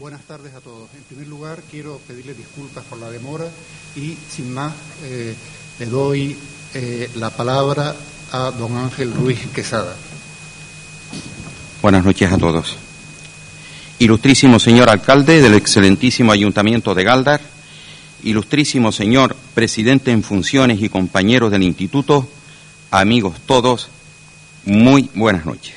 Buenas 0.00 0.22
tardes 0.22 0.52
a 0.54 0.60
todos. 0.60 0.88
En 0.96 1.04
primer 1.04 1.28
lugar, 1.28 1.62
quiero 1.70 2.00
pedirle 2.08 2.34
disculpas 2.34 2.82
por 2.82 2.98
la 2.98 3.10
demora 3.10 3.44
y, 3.94 4.16
sin 4.28 4.52
más, 4.52 4.72
eh, 5.04 5.32
le 5.78 5.86
doy 5.86 6.36
eh, 6.74 7.08
la 7.14 7.30
palabra 7.30 7.94
a 8.32 8.50
don 8.50 8.76
Ángel 8.76 9.14
Ruiz 9.14 9.38
Quesada. 9.54 9.94
Buenas 11.80 12.04
noches 12.04 12.32
a 12.32 12.38
todos. 12.38 12.76
Ilustrísimo 14.00 14.58
señor 14.58 14.90
alcalde 14.90 15.40
del 15.40 15.54
excelentísimo 15.54 16.32
Ayuntamiento 16.32 16.92
de 16.92 17.04
Galdar, 17.04 17.40
ilustrísimo 18.24 18.90
señor 18.90 19.36
presidente 19.54 20.10
en 20.10 20.24
funciones 20.24 20.82
y 20.82 20.88
compañeros 20.88 21.52
del 21.52 21.62
Instituto, 21.62 22.28
amigos 22.90 23.36
todos, 23.46 23.90
muy 24.64 25.08
buenas 25.14 25.46
noches. 25.46 25.76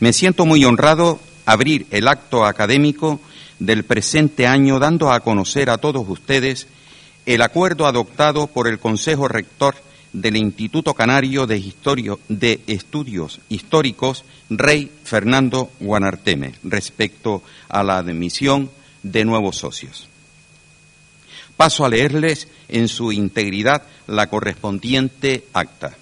Me 0.00 0.14
siento 0.14 0.46
muy 0.46 0.64
honrado 0.64 1.20
abrir 1.44 1.86
el 1.90 2.08
acto 2.08 2.46
académico 2.46 3.20
del 3.66 3.84
presente 3.84 4.46
año 4.46 4.78
dando 4.78 5.12
a 5.12 5.20
conocer 5.20 5.70
a 5.70 5.78
todos 5.78 6.08
ustedes 6.08 6.66
el 7.26 7.42
acuerdo 7.42 7.86
adoptado 7.86 8.46
por 8.46 8.68
el 8.68 8.78
Consejo 8.78 9.28
Rector 9.28 9.74
del 10.12 10.36
Instituto 10.36 10.94
Canario 10.94 11.46
de, 11.46 11.72
de, 12.28 12.60
Estudios 12.66 13.40
Históricos 13.48 14.24
Rey 14.50 14.90
Fernando 15.02 15.70
Guanarteme 15.80 16.54
respecto 16.62 17.42
a 17.68 17.82
la 17.82 17.98
admisión 17.98 18.70
de 19.02 19.24
nuevos 19.24 19.56
socios. 19.56 20.08
Paso 21.56 21.84
a 21.84 21.88
leerles 21.88 22.48
en 22.68 22.88
su 22.88 23.12
integridad 23.12 23.82
la 24.06 24.28
correspondiente 24.28 25.44
acta. 25.52 25.94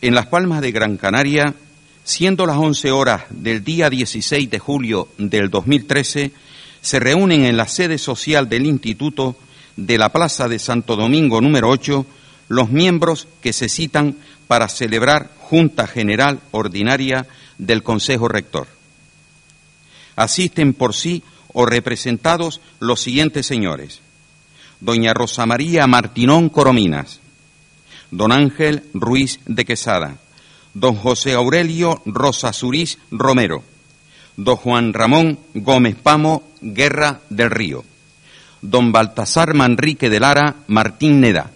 En 0.00 0.14
Las 0.14 0.26
Palmas 0.26 0.60
de 0.60 0.72
Gran 0.72 0.96
Canaria 0.96 1.54
Siendo 2.04 2.44
las 2.44 2.58
11 2.58 2.92
horas 2.92 3.24
del 3.30 3.64
día 3.64 3.88
16 3.88 4.50
de 4.50 4.58
julio 4.58 5.08
del 5.16 5.48
2013, 5.48 6.32
se 6.82 7.00
reúnen 7.00 7.46
en 7.46 7.56
la 7.56 7.66
sede 7.66 7.96
social 7.96 8.46
del 8.46 8.66
Instituto 8.66 9.36
de 9.76 9.96
la 9.96 10.10
Plaza 10.10 10.46
de 10.46 10.58
Santo 10.58 10.96
Domingo 10.96 11.40
número 11.40 11.70
8 11.70 12.04
los 12.48 12.68
miembros 12.68 13.26
que 13.40 13.54
se 13.54 13.70
citan 13.70 14.16
para 14.46 14.68
celebrar 14.68 15.30
Junta 15.38 15.86
General 15.86 16.40
Ordinaria 16.50 17.26
del 17.56 17.82
Consejo 17.82 18.28
Rector. 18.28 18.68
Asisten 20.14 20.74
por 20.74 20.94
sí 20.94 21.22
o 21.54 21.64
representados 21.64 22.60
los 22.80 23.00
siguientes 23.00 23.46
señores. 23.46 24.00
Doña 24.80 25.14
Rosa 25.14 25.46
María 25.46 25.86
Martinón 25.86 26.50
Corominas, 26.50 27.20
don 28.10 28.30
Ángel 28.30 28.82
Ruiz 28.92 29.40
de 29.46 29.64
Quesada, 29.64 30.18
don 30.74 30.96
José 30.96 31.32
Aurelio 31.32 32.02
Rosa 32.04 32.50
Romero, 33.10 33.62
don 34.36 34.56
Juan 34.56 34.92
Ramón 34.92 35.38
Gómez 35.54 35.96
Pamo 35.96 36.42
Guerra 36.60 37.20
del 37.30 37.50
Río, 37.50 37.84
don 38.60 38.92
Baltasar 38.92 39.54
Manrique 39.54 40.10
de 40.10 40.20
Lara 40.20 40.56
Martín 40.66 41.20
Neda, 41.20 41.52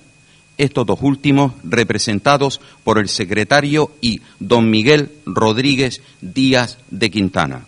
estos 0.56 0.86
dos 0.86 1.00
últimos 1.02 1.52
representados 1.64 2.60
por 2.84 2.98
el 2.98 3.08
secretario 3.08 3.92
y 4.00 4.22
don 4.38 4.70
Miguel 4.70 5.12
Rodríguez 5.26 6.02
Díaz 6.20 6.78
de 6.90 7.10
Quintana. 7.10 7.66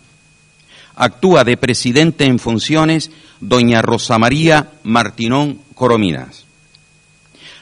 Actúa 0.95 1.43
de 1.43 1.57
presidente 1.57 2.25
en 2.25 2.37
funciones 2.37 3.11
doña 3.39 3.81
Rosa 3.81 4.17
María 4.19 4.71
Martinón 4.83 5.59
Corominas. 5.73 6.45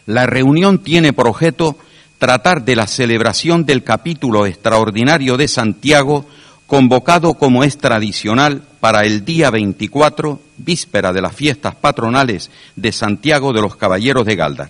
La 0.05 0.25
reunión 0.25 0.79
tiene 0.79 1.13
por 1.13 1.27
objeto 1.27 1.77
tratar 2.19 2.63
de 2.65 2.75
la 2.75 2.85
celebración 2.85 3.65
del 3.65 3.83
capítulo 3.83 4.45
extraordinario 4.45 5.37
de 5.37 5.47
Santiago, 5.47 6.27
convocado 6.67 7.33
como 7.33 7.63
es 7.63 7.77
tradicional 7.77 8.61
para 8.79 9.05
el 9.05 9.25
día 9.25 9.49
24, 9.49 10.39
víspera 10.57 11.13
de 11.13 11.21
las 11.21 11.33
fiestas 11.33 11.75
patronales 11.75 12.51
de 12.75 12.91
Santiago 12.91 13.53
de 13.53 13.61
los 13.61 13.77
Caballeros 13.77 14.25
de 14.25 14.35
Galdar. 14.35 14.69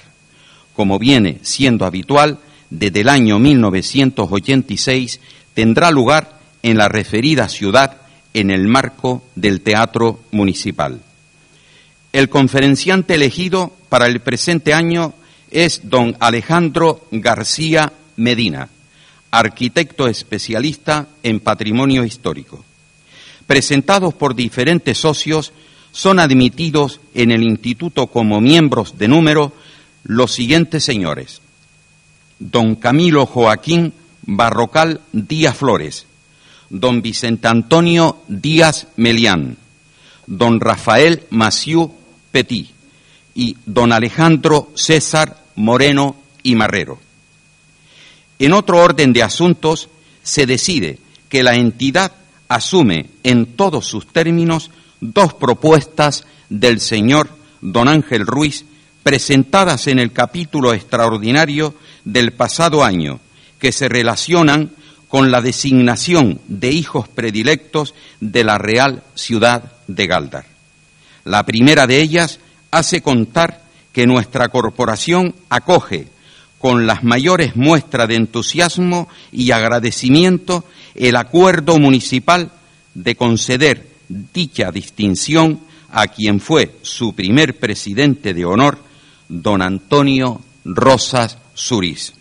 Como 0.76 1.00
viene 1.00 1.40
siendo 1.42 1.86
habitual, 1.86 2.38
desde 2.70 3.02
el 3.02 3.10
año 3.10 3.40
1986 3.40 5.20
tendrá 5.56 5.90
lugar 5.90 6.40
en 6.62 6.78
la 6.78 6.88
referida 6.88 7.50
ciudad 7.50 7.98
en 8.34 8.52
el 8.52 8.68
marco 8.68 9.24
del 9.36 9.62
Teatro 9.62 10.20
Municipal. 10.32 11.02
El 12.14 12.30
conferenciante 12.30 13.16
elegido 13.16 13.74
para 13.90 14.06
el 14.06 14.20
presente 14.20 14.74
año 14.74 15.14
es 15.52 15.90
don 15.90 16.16
Alejandro 16.20 17.08
García 17.12 17.94
Medina, 18.16 18.70
arquitecto 19.32 20.08
especialista 20.08 21.08
en 21.24 21.40
patrimonio 21.40 22.04
histórico. 22.04 22.64
Presentados 23.48 24.14
por 24.14 24.36
diferentes 24.36 24.98
socios, 24.98 25.52
son 25.92 26.20
admitidos 26.20 27.00
en 27.14 27.32
el 27.32 27.44
instituto 27.44 28.08
como 28.08 28.42
miembros 28.42 28.98
de 28.98 29.08
número 29.08 29.54
los 30.04 30.32
siguientes 30.32 30.84
señores. 30.84 31.42
Don 32.38 32.76
Camilo 32.76 33.26
Joaquín 33.26 33.94
Barrocal 34.22 35.02
Díaz 35.12 35.58
Flores, 35.58 36.06
don 36.70 37.02
Vicente 37.02 37.48
Antonio 37.48 38.18
Díaz 38.28 38.88
Melián, 38.96 39.58
don 40.28 40.60
Rafael 40.60 41.24
Maciú 41.32 41.92
Petit 42.32 42.79
y 43.36 43.58
don 43.66 43.92
Alejandro 43.92 44.72
César 44.76 45.44
Moreno 45.56 46.16
y 46.44 46.56
Marrero. 46.56 47.00
En 48.40 48.54
otro 48.54 48.78
orden 48.78 49.14
de 49.14 49.24
asuntos, 49.24 49.90
se 50.24 50.46
decide 50.46 51.00
que 51.28 51.44
la 51.44 51.56
entidad 51.56 52.14
asume 52.48 53.08
en 53.24 53.46
todos 53.46 53.86
sus 53.86 54.08
términos 54.08 54.72
dos 55.02 55.34
propuestas 55.34 56.26
del 56.50 56.80
señor 56.80 57.30
don 57.62 57.88
Ángel 57.88 58.26
Ruiz 58.26 58.66
presentadas 59.04 59.88
en 59.88 60.00
el 60.00 60.12
capítulo 60.12 60.74
extraordinario 60.74 61.74
del 62.06 62.32
pasado 62.32 62.84
año, 62.84 63.20
que 63.60 63.72
se 63.72 63.90
relacionan 63.90 64.72
con 65.08 65.32
la 65.32 65.42
designación 65.42 66.40
de 66.48 66.72
hijos 66.72 67.08
predilectos 67.08 67.96
de 68.20 68.44
la 68.44 68.58
Real 68.58 69.04
Ciudad 69.16 69.72
de 69.88 70.08
Galdar. 70.08 70.46
La 71.26 71.46
primera 71.46 71.88
de 71.88 72.02
ellas 72.02 72.40
hace 72.72 73.02
contar 73.02 73.64
que 73.92 74.06
nuestra 74.06 74.50
corporación 74.50 75.36
acoge 75.50 76.08
con 76.58 76.86
las 76.86 77.04
mayores 77.04 77.56
muestras 77.56 78.08
de 78.08 78.16
entusiasmo 78.16 79.08
y 79.32 79.52
agradecimiento 79.52 80.66
el 80.96 81.16
acuerdo 81.16 81.80
municipal 81.80 82.52
de 82.94 83.16
conceder 83.16 83.88
dicha 84.10 84.72
distinción 84.72 85.62
a 85.92 86.08
quien 86.08 86.40
fue 86.40 86.76
su 86.82 87.14
primer 87.16 87.58
presidente 87.58 88.34
de 88.34 88.46
honor, 88.46 88.78
don 89.28 89.62
Antonio 89.62 90.42
Rosas 90.66 91.38
Surís. 91.54 92.14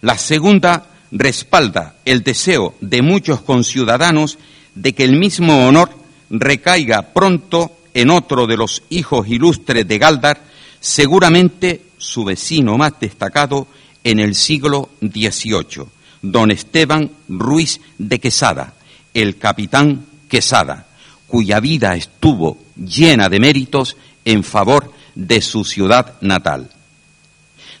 La 0.00 0.18
segunda 0.18 0.86
respalda 1.10 1.96
el 2.04 2.22
deseo 2.22 2.74
de 2.80 3.02
muchos 3.02 3.40
conciudadanos 3.40 4.38
de 4.74 4.92
que 4.92 5.04
el 5.04 5.18
mismo 5.18 5.66
honor 5.66 5.90
recaiga 6.30 7.02
pronto 7.14 7.77
en 8.00 8.10
otro 8.10 8.46
de 8.46 8.56
los 8.56 8.84
hijos 8.90 9.26
ilustres 9.26 9.86
de 9.88 9.98
Galdar, 9.98 10.40
seguramente 10.78 11.82
su 11.98 12.24
vecino 12.24 12.78
más 12.78 12.92
destacado 13.00 13.66
en 14.04 14.20
el 14.20 14.36
siglo 14.36 14.90
XVIII, 15.00 15.84
don 16.22 16.52
Esteban 16.52 17.10
Ruiz 17.28 17.80
de 17.98 18.20
Quesada, 18.20 18.74
el 19.12 19.36
capitán 19.36 20.06
Quesada, 20.28 20.86
cuya 21.26 21.58
vida 21.58 21.96
estuvo 21.96 22.58
llena 22.76 23.28
de 23.28 23.40
méritos 23.40 23.96
en 24.24 24.44
favor 24.44 24.92
de 25.16 25.40
su 25.40 25.64
ciudad 25.64 26.20
natal. 26.20 26.70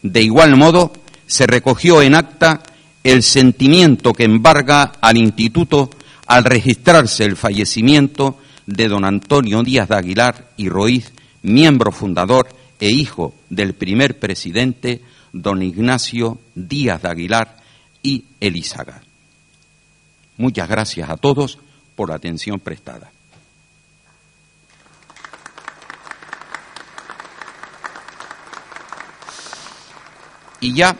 De 0.02 0.20
igual 0.20 0.56
modo, 0.56 0.92
se 1.28 1.46
recogió 1.46 2.02
en 2.02 2.16
acta 2.16 2.60
el 3.04 3.22
sentimiento 3.22 4.12
que 4.12 4.24
embarga 4.24 4.94
al 5.00 5.16
instituto 5.16 5.90
al 6.26 6.42
registrarse 6.42 7.24
el 7.24 7.36
fallecimiento 7.36 8.40
de 8.68 8.86
don 8.86 9.06
Antonio 9.06 9.62
Díaz 9.62 9.88
de 9.88 9.96
Aguilar 9.96 10.50
y 10.58 10.68
Roiz, 10.68 11.10
miembro 11.42 11.90
fundador 11.90 12.48
e 12.78 12.90
hijo 12.90 13.34
del 13.48 13.72
primer 13.72 14.18
presidente, 14.18 15.00
don 15.32 15.62
Ignacio 15.62 16.38
Díaz 16.54 17.00
de 17.00 17.08
Aguilar 17.08 17.56
y 18.02 18.26
Elizaga. 18.40 19.00
Muchas 20.36 20.68
gracias 20.68 21.08
a 21.08 21.16
todos 21.16 21.58
por 21.96 22.10
la 22.10 22.16
atención 22.16 22.60
prestada. 22.60 23.10
Y 30.60 30.74
ya, 30.74 30.94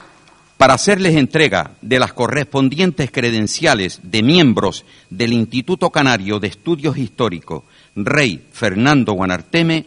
para 0.59 0.75
hacerles 0.75 1.17
entrega 1.17 1.71
de 1.81 2.01
las 2.01 2.13
correspondientes 2.13 3.11
credenciales 3.13 4.01
de 4.03 4.23
miembros 4.25 4.85
del 5.09 5.33
Instituto 5.33 5.91
Canario 5.91 6.41
de 6.41 6.49
Estudios 6.49 6.99
Históricos 6.99 7.63
Rey 7.95 8.45
Fernando 8.53 9.13
Guanarteme, 9.13 9.87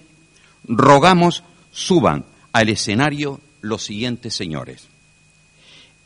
rogamos 0.64 1.44
suban 1.72 2.24
al 2.54 2.70
escenario 2.70 3.42
los 3.60 3.84
siguientes 3.84 4.34
señores. 4.34 4.88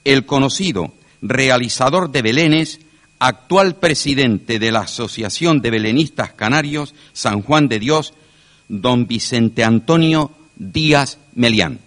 El 0.04 0.26
conocido 0.26 0.94
realizador 1.22 2.12
de 2.12 2.24
Belénes, 2.24 2.80
actual 3.20 3.76
presidente 3.76 4.58
de 4.58 4.72
la 4.72 4.82
Asociación 4.82 5.62
de 5.62 5.72
Belenistas 5.72 6.34
Canarios 6.34 6.96
San 7.14 7.44
Juan 7.44 7.68
de 7.68 7.80
Dios, 7.80 8.14
don 8.68 9.06
Vicente 9.06 9.64
Antonio 9.64 10.32
Díaz 10.56 11.20
Melián. 11.36 11.85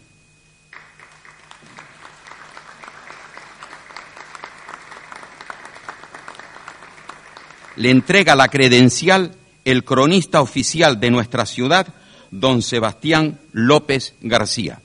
Le 7.79 7.91
entrega 7.91 8.35
la 8.35 8.49
credencial 8.49 9.37
el 9.65 9.85
cronista 9.85 10.41
oficial 10.41 10.99
de 10.99 11.13
nuestra 11.13 11.47
ciudad, 11.47 11.87
don 12.33 12.61
Sebastián 12.61 13.39
López 13.53 14.15
García. 14.21 14.81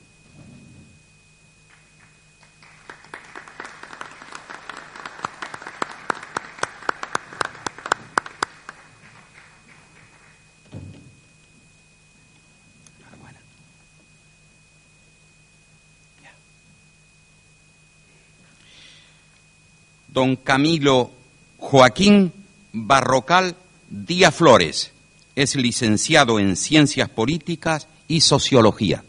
don 20.06 20.36
Camilo 20.36 21.10
Joaquín 21.58 22.43
Barrocal 22.74 23.54
Díaz 23.88 24.34
Flores. 24.34 24.90
Es 25.36 25.54
licenciado 25.54 26.40
en 26.40 26.56
Ciencias 26.56 27.08
Políticas 27.08 27.86
y 28.08 28.20
Sociología. 28.20 29.04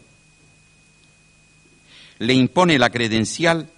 Le 2.18 2.32
impone 2.32 2.78
la 2.78 2.90
credencial 2.90 3.68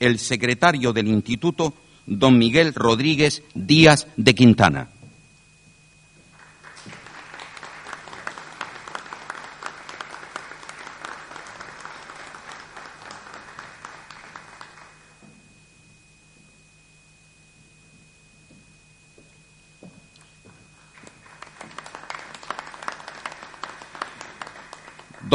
el 0.00 0.18
secretario 0.18 0.92
del 0.92 1.08
Instituto, 1.08 1.74
don 2.06 2.38
Miguel 2.38 2.74
Rodríguez 2.74 3.42
Díaz 3.54 4.06
de 4.16 4.34
Quintana. 4.34 4.90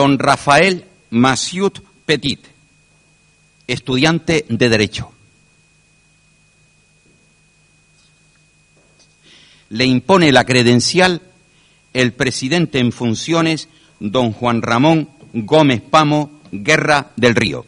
Don 0.04 0.20
Rafael 0.20 0.84
Masiut 1.12 1.80
Petit, 2.06 2.40
estudiante 3.68 4.46
de 4.50 4.68
Derecho. 4.68 5.14
Le 9.70 9.86
impone 9.86 10.34
la 10.34 10.44
credencial 10.44 11.22
el 11.94 12.12
presidente 12.12 12.80
en 12.80 12.92
funciones, 12.92 13.70
don 14.02 14.34
Juan 14.34 14.62
Ramón 14.62 15.08
Gómez 15.32 15.82
Pamo 15.82 16.42
Guerra 16.52 17.12
del 17.16 17.36
Río. 17.36 17.66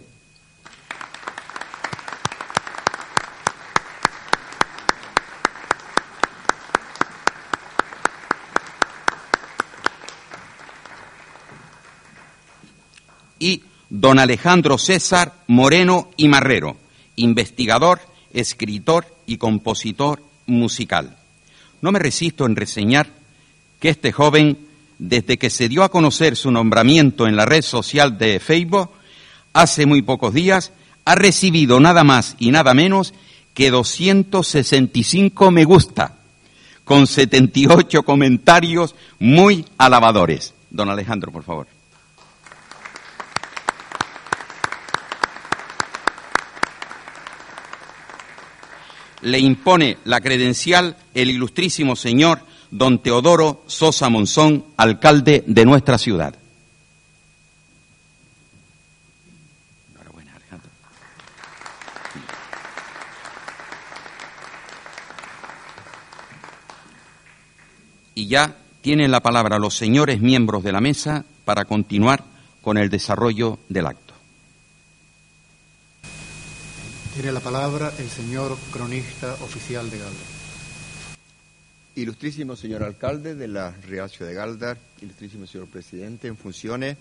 y 13.40 13.64
don 14.06 14.20
Alejandro 14.20 14.78
César 14.78 15.34
Moreno 15.48 16.12
y 16.16 16.28
Marrero, 16.28 16.78
investigador, 17.16 18.02
escritor 18.34 19.08
y 19.26 19.38
compositor 19.38 20.22
musical. 20.46 21.18
No 21.82 21.92
me 21.92 21.98
resisto 21.98 22.46
en 22.46 22.56
reseñar 22.56 23.08
que 23.80 23.90
este 23.90 24.12
joven, 24.12 24.60
desde 25.00 25.40
que 25.40 25.50
se 25.50 25.70
dio 25.70 25.82
a 25.82 25.90
conocer 25.90 26.36
su 26.36 26.52
nombramiento 26.52 27.26
en 27.26 27.36
la 27.36 27.48
red 27.48 27.64
social 27.64 28.20
de 28.20 28.40
Facebook, 28.40 28.92
hace 29.54 29.88
muy 29.88 30.04
pocos 30.04 30.36
días, 30.36 30.72
ha 31.04 31.16
recibido 31.16 31.80
nada 31.80 32.04
más 32.04 32.36
y 32.38 32.52
nada 32.52 32.76
menos 32.76 33.12
que 33.56 33.72
265 33.72 35.50
me 35.50 35.64
gusta, 35.64 36.14
con 36.84 37.08
78 37.08 38.04
comentarios 38.04 38.94
muy 39.18 39.66
alabadores. 39.80 40.54
Don 40.70 40.92
Alejandro, 40.92 41.32
por 41.32 41.42
favor. 41.42 41.75
Le 49.26 49.40
impone 49.40 49.98
la 50.06 50.22
credencial 50.22 50.96
el 51.16 51.32
ilustrísimo 51.32 51.96
señor 51.96 52.42
don 52.70 53.00
Teodoro 53.00 53.64
Sosa 53.66 54.08
Monzón, 54.08 54.66
alcalde 54.78 55.44
de 55.48 55.66
nuestra 55.66 55.98
ciudad. 55.98 56.36
Y 68.18 68.28
ya 68.28 68.56
tienen 68.82 69.12
la 69.12 69.20
palabra 69.20 69.60
los 69.60 69.76
señores 69.76 70.22
miembros 70.22 70.64
de 70.64 70.72
la 70.72 70.80
mesa 70.80 71.26
para 71.44 71.66
continuar 71.66 72.24
con 72.62 72.78
el 72.78 72.90
desarrollo 72.90 73.60
del 73.68 73.88
acto. 73.88 74.05
Tiene 77.16 77.32
la 77.32 77.40
palabra 77.40 77.94
el 77.98 78.10
señor 78.10 78.58
cronista 78.72 79.36
oficial 79.36 79.90
de 79.90 80.00
Galdar. 80.00 80.28
Ilustrísimo 81.96 82.58
señor 82.58 82.84
alcalde 82.84 83.36
de 83.36 83.48
la 83.48 83.72
Real 83.72 84.10
Ciudad 84.10 84.32
de 84.32 84.36
Galdar, 84.36 84.78
ilustrísimo 85.02 85.48
señor 85.48 85.68
presidente 85.68 86.28
en 86.28 86.36
funciones 86.36 86.98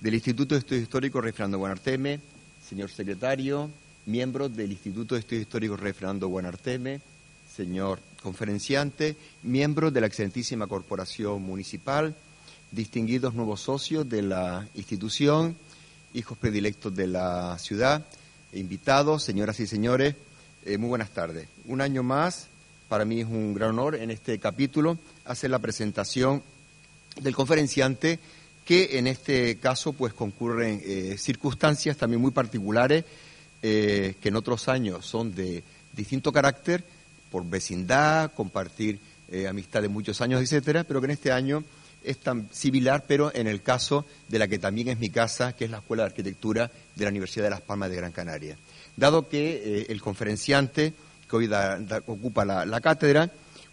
del 0.00 0.14
Instituto 0.14 0.54
de 0.54 0.60
Estudios 0.60 0.84
Históricos 0.84 1.24
Rey 1.24 1.32
Guanarteme, 1.36 2.20
señor 2.64 2.92
secretario, 2.92 3.68
miembros 4.06 4.54
del 4.54 4.70
Instituto 4.70 5.16
de 5.16 5.22
Estudios 5.22 5.42
Históricos 5.42 5.80
Rey 5.80 5.94
Fernando 5.94 6.28
Guanarteme, 6.28 7.00
señor 7.52 7.98
conferenciante, 8.22 9.16
miembros 9.42 9.92
de 9.92 10.00
la 10.00 10.06
excelentísima 10.06 10.68
corporación 10.68 11.42
municipal, 11.42 12.14
distinguidos 12.70 13.34
nuevos 13.34 13.62
socios 13.62 14.08
de 14.08 14.22
la 14.22 14.68
institución, 14.76 15.56
hijos 16.14 16.38
predilectos 16.38 16.94
de 16.94 17.08
la 17.08 17.58
ciudad, 17.58 18.06
invitados, 18.52 19.22
señoras 19.22 19.60
y 19.60 19.66
señores, 19.66 20.14
eh, 20.64 20.78
muy 20.78 20.88
buenas 20.88 21.10
tardes. 21.10 21.48
Un 21.66 21.80
año 21.80 22.02
más, 22.02 22.48
para 22.88 23.04
mí 23.04 23.20
es 23.20 23.26
un 23.26 23.54
gran 23.54 23.70
honor 23.70 23.94
en 23.94 24.10
este 24.10 24.38
capítulo 24.38 24.98
hacer 25.24 25.50
la 25.50 25.58
presentación 25.58 26.42
del 27.20 27.34
conferenciante 27.34 28.18
que 28.64 28.98
en 28.98 29.06
este 29.06 29.56
caso 29.56 29.92
pues 29.92 30.12
concurren 30.12 30.80
eh, 30.84 31.16
circunstancias 31.18 31.96
también 31.96 32.20
muy 32.20 32.30
particulares 32.30 33.04
eh, 33.62 34.14
que 34.20 34.28
en 34.28 34.36
otros 34.36 34.68
años 34.68 35.06
son 35.06 35.34
de 35.34 35.62
distinto 35.92 36.32
carácter, 36.32 36.84
por 37.30 37.48
vecindad, 37.48 38.32
compartir 38.32 38.98
amistad 39.48 39.80
de 39.80 39.88
muchos 39.88 40.20
años, 40.20 40.42
etcétera, 40.42 40.82
pero 40.82 41.00
que 41.00 41.04
en 41.04 41.12
este 41.12 41.30
año 41.30 41.62
es 42.04 42.18
tan 42.18 42.48
similar, 42.52 43.04
pero 43.06 43.34
en 43.34 43.46
el 43.46 43.62
caso 43.62 44.06
de 44.28 44.38
la 44.38 44.48
que 44.48 44.58
también 44.58 44.88
es 44.88 44.98
mi 44.98 45.10
casa, 45.10 45.54
que 45.54 45.64
es 45.64 45.70
la 45.70 45.78
Escuela 45.78 46.02
de 46.04 46.08
Arquitectura 46.08 46.70
de 46.94 47.04
la 47.04 47.10
Universidad 47.10 47.44
de 47.44 47.50
Las 47.50 47.60
Palmas 47.60 47.90
de 47.90 47.96
Gran 47.96 48.12
Canaria. 48.12 48.56
Dado 48.96 49.28
que 49.28 49.62
eh, 49.64 49.86
el 49.88 50.00
conferenciante 50.00 50.92
que 51.28 51.36
hoy 51.36 51.50
ocupa 52.06 52.44
la, 52.44 52.80
cátedra, 52.80 53.30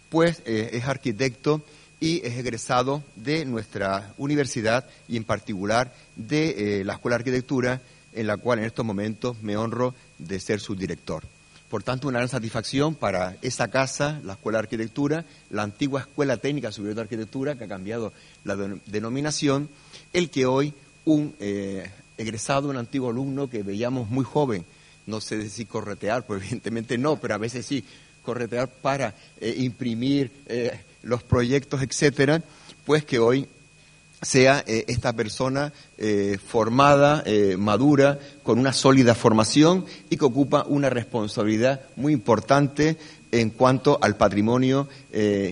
pues 0.08 0.42
eh, 0.46 0.70
es 0.72 0.84
arquitecto 0.84 1.64
y 2.00 2.24
es 2.24 2.38
egresado 2.38 3.02
de 3.16 3.44
nuestra 3.44 4.14
universidad 4.16 4.86
y 5.08 5.16
en 5.16 5.24
particular 5.24 5.92
de 6.14 6.80
eh, 6.80 6.84
la 6.84 6.94
Escuela 6.94 7.16
de 7.16 7.22
Arquitectura, 7.22 7.80
en 8.12 8.26
la 8.26 8.36
cual 8.36 8.60
en 8.60 8.66
estos 8.66 8.84
momentos 8.84 9.42
me 9.42 9.56
honro 9.56 9.94
de 10.18 10.38
ser 10.38 10.60
su 10.60 10.76
director. 10.76 11.24
Por 11.68 11.82
tanto, 11.82 12.08
una 12.08 12.18
gran 12.18 12.30
satisfacción 12.30 12.94
para 12.94 13.36
esa 13.42 13.68
casa, 13.68 14.20
la 14.24 14.34
Escuela 14.34 14.58
de 14.58 14.64
Arquitectura, 14.64 15.24
la 15.50 15.62
antigua 15.62 16.00
Escuela 16.00 16.38
Técnica 16.38 16.72
Superior 16.72 16.96
de 16.96 17.02
Arquitectura, 17.02 17.56
que 17.56 17.64
ha 17.64 17.68
cambiado 17.68 18.12
la 18.44 18.56
denominación, 18.86 19.68
el 20.14 20.30
que 20.30 20.46
hoy 20.46 20.72
un 21.04 21.34
eh, 21.40 21.90
egresado, 22.16 22.70
un 22.70 22.78
antiguo 22.78 23.10
alumno 23.10 23.50
que 23.50 23.62
veíamos 23.62 24.08
muy 24.08 24.24
joven, 24.24 24.64
no 25.06 25.20
sé 25.20 25.48
si 25.50 25.66
corretear, 25.66 26.24
pues 26.26 26.42
evidentemente 26.42 26.96
no, 26.96 27.20
pero 27.20 27.34
a 27.34 27.38
veces 27.38 27.66
sí, 27.66 27.84
corretear 28.22 28.68
para 28.68 29.14
eh, 29.38 29.54
imprimir 29.58 30.30
eh, 30.46 30.80
los 31.02 31.22
proyectos, 31.22 31.82
etcétera, 31.82 32.42
pues 32.86 33.04
que 33.04 33.18
hoy 33.18 33.46
sea 34.22 34.64
eh, 34.66 34.84
esta 34.88 35.12
persona 35.12 35.72
eh, 35.96 36.38
formada, 36.44 37.22
eh, 37.26 37.56
madura, 37.56 38.18
con 38.42 38.58
una 38.58 38.72
sólida 38.72 39.14
formación 39.14 39.84
y 40.10 40.16
que 40.16 40.24
ocupa 40.24 40.64
una 40.66 40.90
responsabilidad 40.90 41.82
muy 41.96 42.12
importante 42.12 42.96
en 43.30 43.50
cuanto 43.50 43.98
al 44.00 44.16
patrimonio 44.16 44.88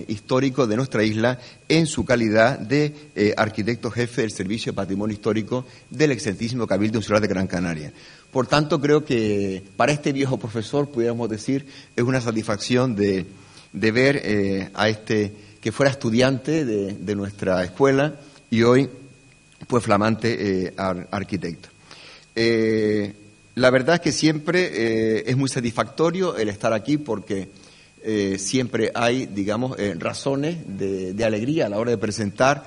histórico 0.07 0.65
de 0.65 0.75
nuestra 0.75 1.03
isla 1.03 1.37
en 1.69 1.85
su 1.85 2.05
calidad 2.05 2.57
de 2.57 3.35
arquitecto 3.37 3.91
jefe 3.91 4.21
del 4.21 4.31
Servicio 4.31 4.71
de 4.71 4.77
Patrimonio 4.77 5.13
Histórico 5.13 5.63
del 5.91 6.11
excelentísimo 6.11 6.65
Cabildo 6.65 6.97
Insular 6.97 7.21
de 7.21 7.27
Gran 7.27 7.45
Canaria. 7.45 7.93
Por 8.31 8.47
tanto, 8.47 8.79
creo 8.81 9.05
que 9.05 9.63
para 9.77 9.91
este 9.91 10.11
viejo 10.11 10.37
profesor, 10.37 10.89
pudiéramos 10.89 11.29
decir, 11.29 11.65
es 11.95 12.03
una 12.03 12.21
satisfacción 12.21 12.95
de, 12.95 13.25
ver 13.73 14.21
eh, 14.23 14.69
a 14.73 14.89
este 14.89 15.33
que 15.61 15.71
fuera 15.71 15.91
estudiante 15.91 16.65
de, 16.65 17.15
nuestra 17.15 17.63
escuela 17.63 18.15
y 18.49 18.63
hoy, 18.63 18.89
pues, 19.67 19.83
flamante 19.83 20.73
arquitecto. 21.11 21.69
la 22.35 23.69
verdad 23.69 23.95
es 23.95 24.01
que 24.01 24.11
siempre 24.11 25.29
es 25.29 25.35
muy 25.35 25.49
satisfactorio 25.49 26.37
el 26.37 26.49
estar 26.49 26.73
aquí 26.73 26.97
porque 26.97 27.49
eh, 28.09 28.37
siempre 28.39 28.89
hay, 28.95 29.25
digamos, 29.25 29.77
eh, 29.77 29.93
razones 29.99 30.59
de, 30.65 31.25
alegría 31.25 31.65
a 31.65 31.69
la 31.69 31.77
hora 31.77 31.91
de 31.91 31.97
presentar 31.97 32.63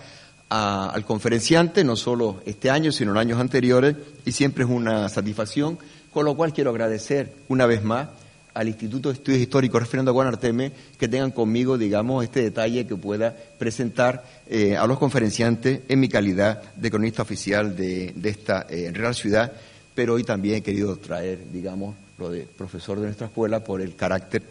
al 0.50 1.04
conferenciante, 1.06 1.82
no 1.82 1.96
solo 1.96 2.42
este 2.44 2.68
año, 2.70 2.92
sino 2.92 3.12
en 3.12 3.18
años 3.18 3.40
anteriores, 3.40 3.96
y 4.26 4.32
siempre 4.32 4.64
es 4.64 4.70
una 4.70 5.08
satisfacción, 5.08 5.78
con 6.12 6.26
lo 6.26 6.34
cual 6.34 6.52
quiero 6.52 6.70
agradecer 6.70 7.32
una 7.48 7.64
vez 7.64 7.84
más 7.84 8.08
al 8.54 8.68
Instituto 8.68 9.08
de 9.08 9.14
Estudios 9.14 9.42
Históricos 9.42 9.80
Referendo 9.80 10.10
a 10.10 10.14
Guanarteme 10.14 10.72
que 10.98 11.08
tengan 11.08 11.30
conmigo, 11.30 11.78
digamos, 11.78 12.24
este 12.24 12.42
detalle 12.42 12.86
que 12.86 12.96
pueda 12.96 13.34
presentar 13.58 14.24
eh, 14.48 14.76
a 14.76 14.86
los 14.86 14.98
conferenciantes 14.98 15.80
en 15.88 16.00
mi 16.00 16.08
calidad 16.08 16.74
de 16.74 16.90
cronista 16.90 17.22
oficial 17.22 17.76
de, 17.76 18.14
esta 18.24 18.66
Real 18.92 19.14
Ciudad, 19.14 19.52
pero 19.94 20.14
hoy 20.14 20.24
también 20.24 20.56
he 20.56 20.62
querido 20.62 20.96
traer, 20.96 21.38
digamos, 21.52 21.94
lo 22.18 22.30
de 22.30 22.42
profesor 22.42 22.98
de 22.98 23.06
nuestra 23.06 23.26
escuela 23.26 23.64
por 23.64 23.80
el 23.80 23.96
carácter 23.96 24.42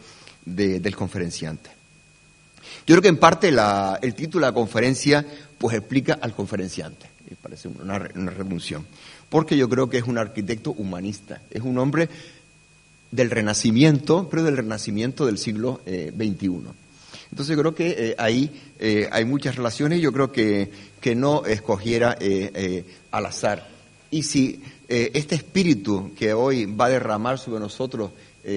del 0.46 0.96
conferenciante. 0.96 1.70
Yo 2.86 2.96
creo 2.96 3.02
que 3.02 3.08
en 3.10 3.18
parte 3.18 3.50
el 4.02 4.14
título 4.16 4.46
de 4.46 4.52
la 4.52 4.56
conferencia 4.56 5.26
pues 5.58 5.76
explica 5.76 6.20
al 6.22 6.34
conferenciante, 6.34 7.08
me 7.30 7.36
parece 7.36 7.68
una, 7.68 8.10
una 8.16 8.32
porque 9.30 9.58
yo 9.58 9.70
creo 9.70 9.90
que 9.90 9.98
es 9.98 10.04
un 10.04 10.18
arquitecto 10.18 10.72
humanista, 10.72 11.42
es 11.52 11.62
un 11.62 11.78
hombre 11.78 12.10
del 13.12 13.32
Renacimiento, 13.32 14.28
pero 14.30 14.44
del 14.44 14.58
Renacimiento 14.58 15.26
del 15.26 15.38
siglo 15.38 15.82
XXI. 15.86 16.48
Eh, 16.48 16.52
Entonces 17.32 17.58
creo 17.58 17.74
que 17.74 17.90
eh, 17.90 18.16
ahí 18.18 18.52
eh, 18.80 19.10
hay 19.12 19.26
muchas 19.26 19.56
relaciones 19.56 20.00
y 20.00 20.02
yo 20.02 20.14
creo 20.14 20.32
que, 20.32 20.70
que 21.02 21.16
no 21.16 21.46
escogiera 21.46 22.18
al 23.12 23.26
azar. 23.26 23.68
Y 24.12 24.24
si 24.24 24.62
este 24.88 25.36
espíritu 25.36 26.12
que 26.16 26.34
hoy 26.34 26.66
va 26.66 26.86
a 26.86 26.90
derramar 26.90 27.38
sobre 27.38 27.60
nosotros 27.60 28.12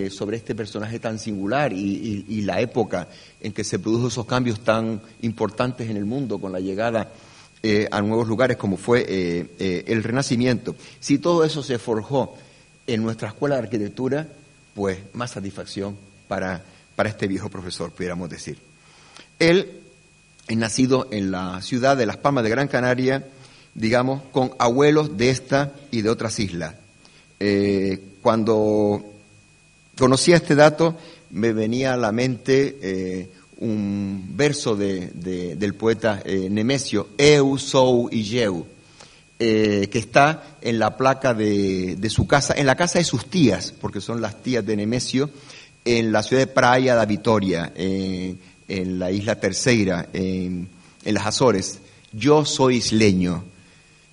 sobre 0.09 0.39
este 0.39 0.55
personaje 0.55 0.99
tan 0.99 1.19
singular 1.19 1.75
y, 1.75 2.41
la 2.43 2.63
época 2.63 3.09
en 3.43 3.53
que 3.53 3.63
se 3.63 3.79
produjo 3.79 4.09
esos 4.09 4.25
cambios 4.25 4.61
tan 4.61 5.03
importantes 5.21 5.91
en 5.91 5.99
el 5.99 6.07
mundo 6.07 6.39
con 6.39 6.53
la 6.53 6.61
llegada 6.61 7.13
a 7.91 8.01
nuevos 8.01 8.27
lugares 8.27 8.57
como 8.57 8.79
fue 8.79 9.51
el 9.59 10.03
Renacimiento. 10.03 10.75
Si 11.01 11.19
todo 11.19 11.45
eso 11.45 11.63
se 11.63 11.79
forjó 11.79 12.35
en 12.87 13.03
nuestra 13.03 13.29
escuela 13.29 13.57
de 13.57 13.63
arquitectura, 13.65 14.27
pues 14.75 14.99
más 15.13 15.33
satisfacción 15.33 15.97
para, 16.29 16.63
para 16.97 17.09
este 17.09 17.27
viejo 17.27 17.49
profesor, 17.49 17.91
pudiéramos 17.93 18.31
decir. 18.31 18.59
Él 19.39 19.81
es 20.49 20.57
nacido 20.57 21.09
en 21.11 21.31
la 21.31 21.61
ciudad 21.63 21.97
de 21.97 22.07
Las 22.07 22.17
Palmas 22.17 22.45
de 22.45 22.51
Gran 22.51 22.69
Canaria, 22.69 23.27
digamos, 23.75 24.23
con 24.33 24.53
abuelos 24.59 25.17
de 25.17 25.31
esta 25.31 25.73
y 25.91 26.03
de 26.03 26.11
otras 26.11 26.39
islas. 26.39 26.75
cuando 28.23 29.05
conocía 29.97 30.37
este 30.37 30.55
dato, 30.55 30.97
me 31.31 31.53
venía 31.53 31.95
a 31.95 31.97
la 31.97 32.13
mente 32.13 32.79
eh, 32.83 33.31
un 33.59 34.25
verso 34.35 34.77
del 34.77 35.75
poeta 35.75 36.23
eh, 36.25 36.49
Nemesio, 36.51 37.09
Eu, 37.17 37.59
Sou 37.59 38.09
y 38.11 38.23
Yeu, 38.23 38.67
eh, 39.45 39.89
que 39.91 39.99
está 39.99 40.57
en 40.61 40.79
la 40.79 40.97
placa 40.97 41.35
de, 41.35 41.99
su 42.09 42.29
casa, 42.29 42.55
en 42.57 42.65
la 42.65 42.77
casa 42.77 43.01
de 43.01 43.05
sus 43.05 43.27
tías, 43.27 43.75
porque 43.81 44.01
son 44.01 44.21
las 44.21 44.41
tías 44.41 44.65
de 44.65 44.77
Nemesio, 44.77 45.31
en 45.85 46.13
la 46.13 46.23
ciudad 46.23 46.43
de 46.43 46.47
Praia 46.47 46.95
da 46.95 47.05
Vitoria, 47.07 47.73
en 47.75 48.39
la 49.01 49.11
isla 49.11 49.41
Terceira, 49.41 50.11
en, 50.13 50.69
las 51.05 51.27
Azores. 51.27 51.81
Yo 52.13 52.45
soy 52.45 52.77
isleño. 52.77 53.43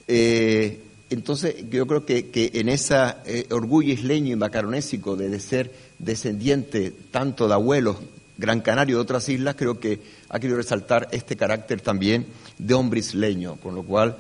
Entonces, 0.07 1.57
yo 1.69 1.86
creo 1.86 2.07
que, 2.07 2.31
en 2.55 2.67
ese 2.67 2.95
eh, 3.25 3.45
orgullo 3.51 3.93
isleño 3.93 4.33
y 4.33 4.36
macaronésico 4.36 5.15
de, 5.15 5.39
ser 5.39 5.71
descendiente 6.00 6.91
tanto 7.12 7.48
de 7.48 7.53
abuelos 7.53 7.98
gran 8.36 8.62
canario 8.62 8.95
de 8.95 9.01
otras 9.03 9.29
islas, 9.29 9.55
creo 9.55 9.79
que 9.79 10.00
ha 10.29 10.39
querido 10.39 10.57
resaltar 10.57 11.07
este 11.12 11.36
carácter 11.36 11.81
también 11.81 12.25
de 12.57 12.74
hombre 12.74 13.01
isleño, 13.01 13.57
con 13.57 13.75
lo 13.75 13.83
cual 13.83 14.17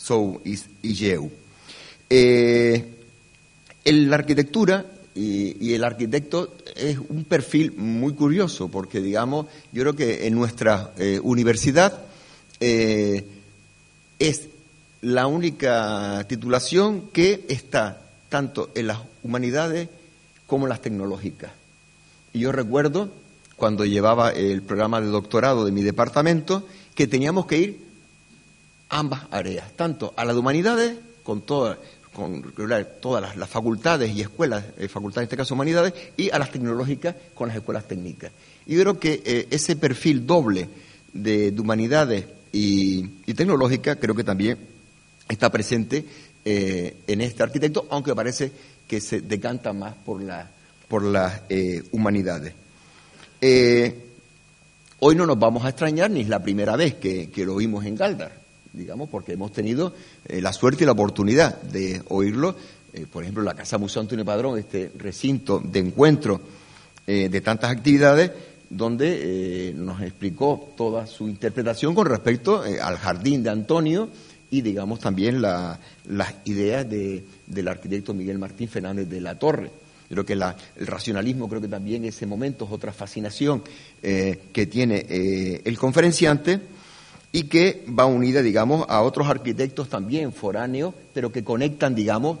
sou 0.00 0.40
y 0.44 1.06
eu. 1.06 1.30
Eh, 2.08 2.84
la 3.84 4.14
arquitectura 4.16 4.86
y, 5.14 5.74
el 5.74 5.84
arquitecto 5.84 6.54
es 6.74 6.98
un 6.98 7.24
perfil 7.24 7.72
muy 7.76 8.14
curioso, 8.14 8.68
porque 8.68 9.00
digamos, 9.00 9.46
yo 9.72 9.82
creo 9.82 9.94
que 9.94 10.26
en 10.26 10.34
nuestra 10.34 10.92
eh, 10.96 11.20
universidad 11.22 12.04
es 12.60 14.48
la 15.00 15.26
única 15.26 16.22
titulación 16.28 17.08
que 17.12 17.46
está 17.48 18.02
tanto 18.28 18.70
en 18.74 18.86
las 18.86 18.98
humanidades 19.22 19.88
como 20.46 20.66
en 20.66 20.70
las 20.70 20.82
tecnológicas. 20.82 21.52
Y 22.34 22.40
yo 22.40 22.52
recuerdo, 22.52 23.10
cuando 23.56 23.86
llevaba 23.86 24.30
el 24.30 24.60
programa 24.62 25.00
de 25.00 25.06
doctorado 25.06 25.64
de 25.64 25.72
mi 25.72 25.82
departamento, 25.82 26.66
que 26.94 27.06
teníamos 27.06 27.46
que 27.46 27.58
ir 27.58 27.89
ambas 28.90 29.22
áreas, 29.30 29.72
tanto 29.76 30.12
a 30.16 30.24
las 30.24 30.36
humanidades, 30.36 30.98
con 31.22 31.42
todas 31.42 31.78
con 32.12 32.52
todas 33.00 33.36
las, 33.36 33.48
facultades 33.48 34.14
y 34.14 34.20
escuelas, 34.20 34.64
eh, 34.76 34.88
facultades 34.88 35.22
en 35.22 35.28
este 35.28 35.36
caso 35.36 35.54
humanidades, 35.54 35.94
y 36.16 36.28
a 36.30 36.38
las 36.38 36.50
tecnológicas 36.50 37.14
con 37.34 37.48
las 37.48 37.56
escuelas 37.56 37.86
técnicas. 37.86 38.32
Y 38.66 38.76
creo 38.76 38.98
que 38.98 39.22
eh, 39.24 39.46
ese 39.50 39.76
perfil 39.76 40.26
doble 40.26 40.68
de, 41.12 41.54
humanidades 41.58 42.26
y, 42.52 43.08
y 43.26 43.34
tecnológicas 43.34 43.96
creo 44.00 44.14
que 44.14 44.24
también 44.24 44.58
está 45.28 45.50
presente 45.50 46.04
eh, 46.44 46.96
en 47.06 47.20
este 47.20 47.42
arquitecto, 47.42 47.86
aunque 47.90 48.14
parece 48.14 48.50
que 48.88 49.00
se 49.00 49.20
decanta 49.20 49.72
más 49.72 49.94
por, 49.94 50.20
la, 50.20 50.50
por 50.88 51.04
las 51.04 51.42
eh, 51.48 51.82
humanidades. 51.92 52.54
Hoy 55.02 55.16
no 55.16 55.24
nos 55.24 55.38
vamos 55.38 55.64
a 55.64 55.70
extrañar, 55.70 56.10
ni 56.10 56.20
es 56.20 56.28
la 56.28 56.42
primera 56.42 56.76
vez 56.76 56.94
que, 56.94 57.30
lo 57.36 57.54
oímos 57.54 57.86
en 57.86 57.94
Galdar, 57.94 58.39
digamos, 58.72 59.08
porque 59.08 59.32
hemos 59.32 59.52
tenido 59.52 59.92
la 60.28 60.52
suerte 60.52 60.84
y 60.84 60.86
la 60.86 60.92
oportunidad 60.92 61.60
de 61.62 62.02
oírlo, 62.08 62.56
por 63.12 63.22
ejemplo, 63.22 63.42
la 63.42 63.54
Casa 63.54 63.78
Museo 63.78 64.02
Antonio 64.02 64.24
Padrón, 64.24 64.58
este 64.58 64.92
recinto 64.96 65.60
de 65.60 65.78
encuentro 65.80 66.40
de 67.06 67.40
tantas 67.40 67.70
actividades, 67.70 68.30
donde 68.68 69.72
nos 69.76 70.00
explicó 70.02 70.72
toda 70.76 71.06
su 71.06 71.28
interpretación 71.28 71.94
con 71.94 72.06
respecto 72.06 72.62
al 72.62 72.96
jardín 72.98 73.42
de 73.42 73.50
Antonio, 73.50 74.08
y 74.50 74.62
digamos 74.62 74.98
también 74.98 75.40
las 75.40 75.78
ideas 76.44 76.86
del 76.88 77.68
arquitecto 77.68 78.12
Miguel 78.12 78.38
Martín 78.38 78.68
Fernández 78.68 79.08
de 79.08 79.20
la 79.20 79.38
Torre. 79.38 79.70
Creo 80.08 80.26
que 80.26 80.32
el 80.32 80.86
racionalismo, 80.86 81.48
creo 81.48 81.60
que 81.60 81.68
también 81.68 82.04
ese 82.04 82.26
momento 82.26 82.64
es 82.64 82.72
otra 82.72 82.92
fascinación 82.92 83.62
eh, 84.02 84.40
que 84.52 84.66
tiene 84.66 85.06
eh, 85.08 85.62
el 85.64 85.78
conferenciante 85.78 86.58
y 87.32 87.44
que 87.44 87.84
va 87.86 88.06
unida, 88.06 88.42
digamos, 88.42 88.86
a 88.88 89.02
otros 89.02 89.28
arquitectos 89.28 89.88
también 89.88 90.32
foráneos, 90.32 90.94
pero 91.14 91.30
que 91.30 91.44
conectan, 91.44 91.94
digamos, 91.94 92.38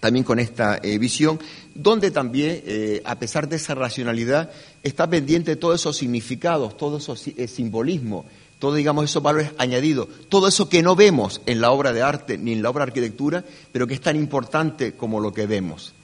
también 0.00 0.24
con 0.24 0.38
esta 0.38 0.78
eh, 0.82 0.98
visión, 0.98 1.38
donde 1.74 2.10
también, 2.10 2.62
a 3.04 3.18
pesar 3.18 3.48
de 3.48 3.56
esa 3.56 3.74
racionalidad, 3.74 4.50
está 4.82 5.08
pendiente 5.08 5.56
todos 5.56 5.80
esos 5.80 5.96
significados, 5.96 6.76
todo 6.76 6.98
esos 6.98 7.24
simbolismos 7.46 8.26
todo, 8.62 8.76
digamos, 8.76 9.06
esos 9.06 9.24
valores 9.24 9.50
añadidos, 9.58 10.06
todo 10.28 10.46
eso 10.46 10.68
que 10.68 10.84
no 10.84 10.94
vemos 10.94 11.40
en 11.46 11.60
la 11.60 11.72
obra 11.72 11.92
de 11.92 12.00
arte 12.00 12.38
ni 12.38 12.52
en 12.52 12.62
la 12.62 12.70
obra 12.70 12.84
de 12.84 12.90
arquitectura, 12.90 13.44
pero 13.72 13.88
que 13.88 13.94
es 13.94 14.00
tan 14.00 14.14
importante 14.14 14.92
como 14.92 15.18
lo 15.18 15.32
que 15.32 15.48
vemos. 15.48 15.94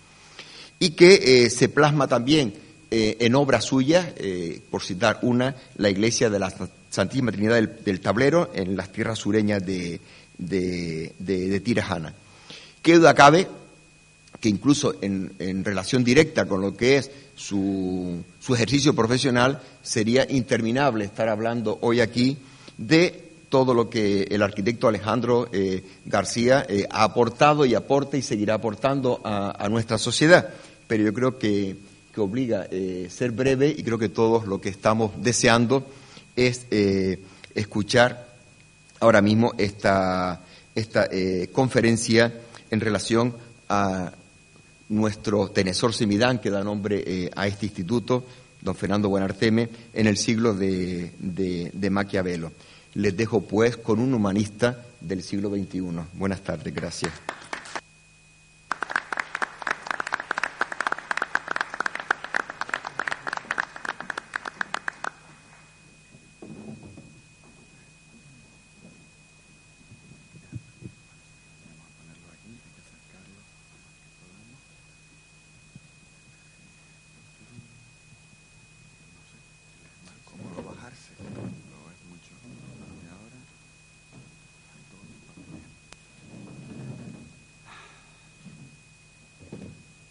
Y 0.80 0.90
que 0.90 1.44
eh, 1.44 1.50
se 1.50 1.68
plasma 1.68 2.08
también 2.08 2.54
eh, 2.90 3.16
en 3.20 3.36
obras 3.36 3.64
suyas, 3.64 4.08
eh, 4.16 4.60
por 4.72 4.82
citar 4.82 5.20
una, 5.22 5.54
la 5.76 5.88
iglesia 5.88 6.30
de 6.30 6.38
la 6.40 6.50
Santísima 6.90 7.32
Trinidad 7.32 7.62
del, 7.62 8.00
Tablero, 8.00 8.50
en 8.54 8.76
las 8.76 8.90
tierras 8.92 9.18
sureñas 9.18 9.64
de, 9.64 10.00
de, 10.38 11.60
Tirajana. 11.64 12.14
Qué 12.82 12.96
duda 12.96 13.14
cabe 13.14 13.48
que 14.40 14.48
incluso 14.48 14.94
en, 15.00 15.32
en 15.38 15.64
relación 15.64 16.04
directa 16.04 16.46
con 16.46 16.60
lo 16.60 16.76
que 16.76 16.98
es 16.98 17.10
su, 17.34 18.22
su 18.40 18.54
ejercicio 18.54 18.94
profesional, 18.94 19.60
sería 19.82 20.26
interminable 20.28 21.04
estar 21.04 21.28
hablando 21.28 21.78
hoy 21.80 22.00
aquí 22.00 22.36
de 22.76 23.28
todo 23.48 23.74
lo 23.74 23.88
que 23.88 24.22
el 24.30 24.42
arquitecto 24.42 24.88
Alejandro 24.88 25.48
eh, 25.52 25.82
García 26.04 26.66
eh, 26.68 26.86
ha 26.90 27.04
aportado 27.04 27.64
y 27.64 27.74
aporta 27.74 28.16
y 28.16 28.22
seguirá 28.22 28.54
aportando 28.54 29.20
a, 29.24 29.68
nuestra 29.70 29.98
sociedad. 29.98 30.50
Pero 30.86 31.04
yo 31.04 31.14
creo 31.14 31.38
que, 31.38 31.76
que 32.14 32.20
obliga 32.20 32.66
eh, 32.70 33.08
ser 33.10 33.30
breve 33.30 33.74
y 33.76 33.82
creo 33.82 33.98
que 33.98 34.08
todos 34.08 34.46
lo 34.46 34.60
que 34.60 34.68
estamos 34.68 35.12
deseando 35.22 35.86
es 36.38 36.66
eh, 36.70 37.18
escuchar 37.54 38.28
ahora 39.00 39.20
mismo 39.20 39.52
esta, 39.58 40.40
esta 40.74 41.08
eh, 41.10 41.48
conferencia 41.52 42.32
en 42.70 42.80
relación 42.80 43.34
a 43.68 44.12
nuestro 44.88 45.50
Tenesor 45.50 45.92
Semidán, 45.92 46.38
que 46.38 46.50
da 46.50 46.62
nombre 46.62 47.02
eh, 47.04 47.30
a 47.34 47.48
este 47.48 47.66
instituto, 47.66 48.24
don 48.62 48.76
Fernando 48.76 49.08
Buenarteme, 49.08 49.68
en 49.92 50.06
el 50.06 50.16
siglo 50.16 50.54
de, 50.54 51.10
de, 51.18 51.70
de 51.74 51.90
Maquiavelo. 51.90 52.52
Les 52.94 53.16
dejo 53.16 53.42
pues 53.42 53.76
con 53.76 53.98
un 53.98 54.14
humanista 54.14 54.86
del 55.00 55.22
siglo 55.22 55.50
XXI. 55.50 55.82
Buenas 56.14 56.40
tardes, 56.40 56.72
gracias. 56.72 57.12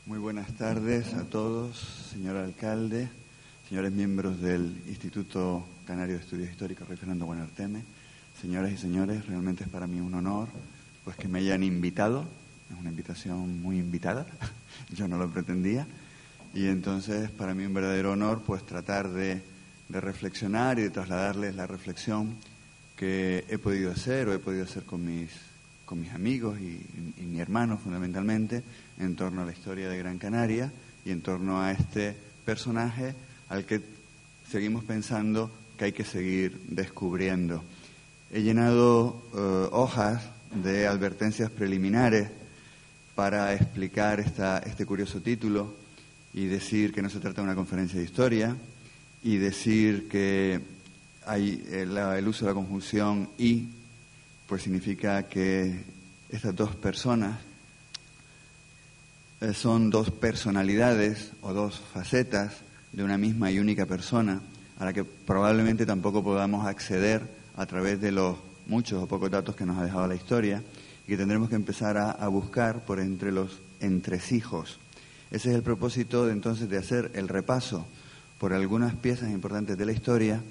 Muy 0.08 0.20
buenas 0.20 0.54
tardes 0.54 1.14
a 1.16 1.26
todos, 1.26 1.78
señor 2.14 2.38
alcalde, 2.58 3.08
señores 3.70 3.92
miembros 3.92 4.42
del 4.42 4.82
Instituto 4.88 5.64
Canario 5.86 6.16
de 6.16 6.22
Estudios 6.24 6.50
Históricos 6.50 6.88
Rey 6.88 6.98
Fernando 6.98 7.28
Buenarteme, 7.28 7.84
señoras 8.42 8.72
y 8.72 8.78
señores, 8.78 9.28
realmente 9.28 9.64
es 9.64 9.70
para 9.70 9.86
mí 9.86 10.00
un 10.00 10.16
honor 10.16 10.48
pues 11.04 11.16
que 11.18 11.28
me 11.28 11.38
hayan 11.38 11.62
invitado, 11.62 12.26
es 12.72 12.80
una 12.80 12.90
invitación 12.90 13.62
muy 13.62 13.78
invitada, 13.78 14.26
yo 14.90 15.08
no 15.08 15.20
lo 15.20 15.30
pretendía, 15.30 15.86
y 16.56 16.66
entonces 16.66 17.26
es 17.26 17.30
para 17.30 17.54
mí 17.54 17.64
un 17.64 17.76
verdadero 17.76 18.14
honor 18.14 18.42
pues 18.44 18.66
tratar 18.66 19.10
de, 19.10 19.40
reflexionar 19.90 20.80
y 20.80 20.82
de 20.82 20.90
trasladarles 20.90 21.54
la 21.54 21.68
reflexión 21.68 22.34
que 22.96 23.46
he 23.50 23.60
podido 23.60 23.92
hacer 23.92 24.30
o 24.30 24.34
he 24.34 24.40
podido 24.40 24.64
hacer 24.64 24.82
con 24.82 25.06
mis 25.06 25.30
con 25.86 26.02
mis 26.02 26.12
amigos 26.12 26.60
y, 26.60 26.84
mi 27.24 27.40
hermano 27.40 27.78
fundamentalmente 27.78 28.64
en 29.00 29.16
torno 29.16 29.44
a 29.44 29.46
la 29.46 29.54
historia 29.54 29.88
de 29.88 29.98
Gran 30.00 30.18
Canaria 30.18 30.72
y 31.06 31.12
en 31.12 31.22
torno 31.22 31.62
a 31.62 31.72
este 31.72 32.27
personaje 32.48 33.14
al 33.50 33.66
que 33.66 33.82
seguimos 34.50 34.86
pensando 34.86 35.52
que 35.78 35.84
hay 35.84 35.92
que 35.92 36.06
seguir 36.06 36.58
descubriendo. 36.70 37.62
He 38.32 38.42
llenado 38.42 39.22
uh, 39.34 39.76
hojas 39.76 40.24
de 40.64 40.88
advertencias 40.88 41.52
preliminares 41.52 42.30
para 43.16 43.54
explicar 43.54 44.22
esta, 44.22 44.60
este 44.60 44.86
curioso 44.86 45.20
título 45.20 45.76
y 46.34 46.46
decir 46.46 46.94
que 46.94 47.02
no 47.02 47.10
se 47.10 47.20
trata 47.20 47.42
de 47.42 47.48
una 47.48 47.56
conferencia 47.56 48.00
de 48.00 48.06
historia 48.06 48.56
y 49.24 49.36
decir 49.36 50.08
que 50.08 50.62
hay 51.26 51.68
el, 51.70 51.98
el 51.98 52.28
uso 52.30 52.46
de 52.46 52.52
la 52.52 52.56
conjunción 52.56 53.28
y 53.38 53.66
pues 54.48 54.64
significa 54.64 55.28
que 55.28 55.84
estas 56.30 56.56
dos 56.56 56.74
personas 56.78 57.36
eh, 57.40 57.57
son 59.54 59.90
dos 59.90 60.12
personalidades 60.12 61.32
o 61.42 61.54
dos 61.54 61.82
facetas 61.94 62.58
de 62.92 63.04
una 63.04 63.18
misma 63.18 63.52
y 63.52 63.60
única 63.60 63.86
persona 63.86 64.42
a 64.80 64.86
la 64.86 64.94
que 64.94 65.04
probablemente 65.04 65.86
tampoco 65.86 66.24
podamos 66.24 66.66
acceder 66.66 67.22
a 67.56 67.66
través 67.66 68.02
de 68.02 68.12
los 68.12 68.38
muchos 68.68 69.02
o 69.02 69.08
pocos 69.08 69.32
datos 69.32 69.56
que 69.56 69.66
nos 69.66 69.78
ha 69.78 69.86
dejado 69.86 70.08
la 70.08 70.16
historia 70.16 70.64
y 71.06 71.12
que 71.12 71.18
tendremos 71.18 71.50
que 71.50 71.56
empezar 71.56 71.98
a, 71.98 72.12
a 72.12 72.28
buscar 72.28 72.86
por 72.86 73.00
entre 73.00 73.32
los 73.32 73.60
entresijos. 73.80 74.80
Ese 75.32 75.50
es 75.50 75.56
el 75.56 75.64
propósito 75.64 76.26
de 76.26 76.34
entonces 76.34 76.70
de 76.70 76.78
hacer 76.78 77.12
el 77.14 77.28
repaso 77.28 77.86
por 78.40 78.54
algunas 78.54 78.96
piezas 78.96 79.32
importantes 79.32 79.78
de 79.78 79.86
la 79.86 79.92
historia 79.92 80.42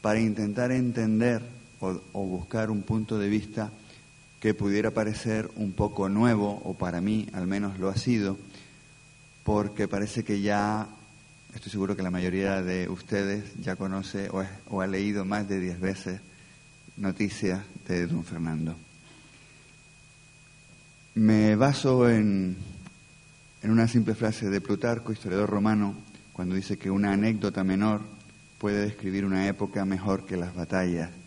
para 0.00 0.20
intentar 0.20 0.72
entender 0.72 1.42
o, 1.80 2.00
o, 2.12 2.24
buscar 2.24 2.70
un 2.70 2.82
punto 2.82 3.18
de 3.18 3.28
vista 3.28 3.70
que 4.44 4.52
pudiera 4.52 4.90
parecer 4.90 5.50
un 5.56 5.72
poco 5.72 6.10
nuevo, 6.10 6.60
o 6.64 6.74
para 6.74 7.00
mí 7.00 7.26
al 7.32 7.46
menos 7.46 7.78
lo 7.78 7.88
ha 7.88 7.96
sido, 7.96 8.36
porque 9.42 9.88
parece 9.88 10.22
que 10.22 10.42
ya, 10.42 10.86
estoy 11.54 11.72
seguro 11.72 11.96
que 11.96 12.02
la 12.02 12.10
mayoría 12.10 12.60
de 12.60 12.90
ustedes 12.90 13.42
ya 13.62 13.76
conoce 13.76 14.28
o, 14.28 14.82
ha 14.82 14.86
leído 14.86 15.24
más 15.24 15.48
de 15.48 15.60
diez 15.60 15.80
veces 15.80 16.20
noticias 16.98 17.62
de 17.88 18.06
don 18.06 18.22
Fernando. 18.22 18.76
Me 21.14 21.56
baso 21.56 22.10
en, 22.10 22.54
en 23.62 23.70
una 23.70 23.88
simple 23.88 24.14
frase 24.14 24.50
de 24.50 24.60
Plutarco, 24.60 25.10
historiador 25.10 25.48
romano, 25.48 25.94
cuando 26.34 26.54
dice 26.54 26.76
que 26.76 26.90
una 26.90 27.14
anécdota 27.14 27.64
menor 27.64 28.02
puede 28.58 28.82
describir 28.82 29.24
una 29.24 29.48
época 29.48 29.86
mejor 29.86 30.26
que 30.26 30.36
las 30.36 30.54
batallas. 30.54 31.23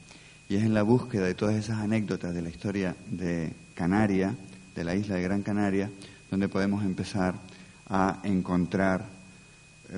Y 0.49 0.55
es 0.55 0.63
en 0.63 0.73
la 0.73 0.83
búsqueda 0.83 1.25
de 1.25 1.36
todas 1.36 1.55
esas 1.55 1.79
anécdotas 1.79 2.33
de 2.33 2.41
la 2.41 2.49
historia 2.49 2.95
de 3.10 3.53
Canaria, 3.75 4.36
de 4.75 4.83
la 4.83 4.95
isla 4.95 5.15
de 5.15 5.21
Gran 5.23 5.43
Canaria, 5.43 5.89
donde 6.31 6.47
podemos 6.47 6.83
empezar 6.86 7.36
a 7.89 8.19
encontrar 8.23 9.05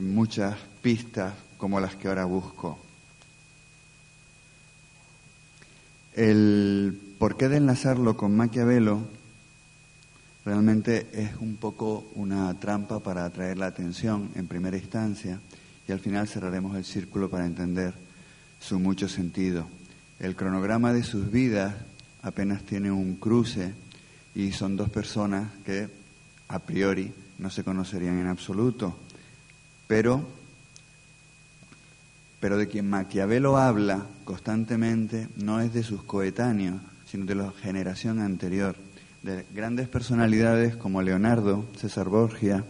muchas 0.02 0.56
pistas 0.82 1.34
como 1.58 1.80
las 1.80 1.96
que 1.96 2.08
ahora 2.08 2.26
busco. 2.26 2.80
El 6.16 7.00
porqué 7.20 7.48
de 7.50 7.58
enlazarlo 7.58 8.18
con 8.18 8.36
Maquiavelo 8.36 9.02
realmente 10.46 11.08
es 11.14 11.32
un 11.40 11.58
poco 11.58 12.10
una 12.16 12.54
trampa 12.60 13.00
para 13.00 13.26
atraer 13.26 13.58
la 13.58 13.68
atención 13.68 14.30
en 14.36 14.48
primera 14.48 14.78
instancia 14.78 15.40
y 15.88 15.92
al 15.92 16.00
final 16.00 16.28
cerraremos 16.28 16.76
el 16.76 16.86
círculo 16.86 17.30
para 17.30 17.46
entender 17.46 17.94
su 18.60 18.80
mucho 18.80 19.08
sentido. 19.08 19.68
El 20.20 20.36
cronograma 20.36 20.92
de 20.92 21.04
sus 21.04 21.32
vidas 21.32 21.76
apenas 22.22 22.64
tiene 22.64 22.92
un 22.92 23.16
cruce 23.16 23.74
y 24.36 24.52
son 24.52 24.76
dos 24.76 24.90
personas 24.90 25.50
que 25.66 25.88
a 26.50 26.60
priori 26.60 27.14
no 27.38 27.50
se 27.50 27.64
conocerían 27.64 28.20
en 28.20 28.28
absoluto, 28.28 28.98
pero, 29.88 30.28
pero 32.40 32.58
de 32.58 32.68
quien 32.68 32.90
Maquiavelo 32.90 33.58
habla 33.58 34.06
constantemente 34.26 35.30
no 35.38 35.62
es 35.62 35.74
de 35.74 35.84
sus 35.84 36.04
coetáneos, 36.04 36.82
sino 37.06 37.26
de 37.26 37.36
la 37.36 37.52
generación 37.52 38.20
anterior, 38.20 38.76
de 39.24 39.46
grandes 39.54 39.88
personalidades 39.88 40.76
como 40.76 41.02
Leonardo, 41.02 41.66
César 41.78 42.10
Borgia 42.10 42.66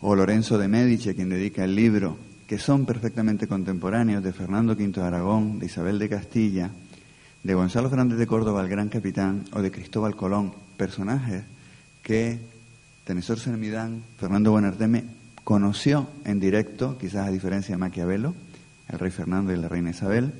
o 0.00 0.14
Lorenzo 0.14 0.58
de 0.58 0.68
Medici, 0.68 1.10
a 1.10 1.14
quien 1.14 1.28
dedica 1.28 1.64
el 1.64 1.74
libro, 1.74 2.16
que 2.46 2.58
son 2.58 2.84
perfectamente 2.84 3.48
contemporáneos 3.48 4.22
de 4.22 4.32
Fernando 4.32 4.74
V 4.74 4.88
de 4.88 5.02
Aragón, 5.02 5.58
de 5.58 5.66
Isabel 5.66 5.98
de 5.98 6.08
Castilla, 6.08 6.70
de 7.42 7.54
Gonzalo 7.54 7.90
Fernández 7.90 8.18
de 8.18 8.26
Córdoba, 8.26 8.62
el 8.62 8.68
gran 8.68 8.88
capitán, 8.88 9.44
o 9.52 9.62
de 9.62 9.70
Cristóbal 9.70 10.16
Colón, 10.16 10.54
personajes 10.76 11.44
que 12.02 12.38
Tenesor 13.04 13.38
Sermidán, 13.38 14.02
Fernando 14.18 14.50
Buenarteme 14.50 15.04
conoció 15.42 16.08
en 16.24 16.40
directo, 16.40 16.96
quizás 16.98 17.26
a 17.26 17.30
diferencia 17.30 17.74
de 17.74 17.78
Maquiavelo, 17.78 18.34
el 18.88 18.98
rey 18.98 19.10
Fernando 19.10 19.52
y 19.52 19.56
la 19.56 19.68
reina 19.68 19.90
Isabel, 19.90 20.32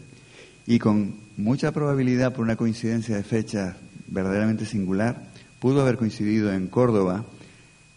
y 0.67 0.79
con 0.79 1.15
mucha 1.37 1.73
probabilidad, 1.73 2.33
por 2.33 2.45
una 2.45 2.57
coincidencia 2.57 3.17
de 3.17 3.23
fechas 3.23 3.77
verdaderamente 4.07 4.65
singular, 4.65 5.29
pudo 5.59 5.83
haber 5.83 5.97
coincidido 5.97 6.53
en 6.53 6.69
Córdoba. 6.69 7.25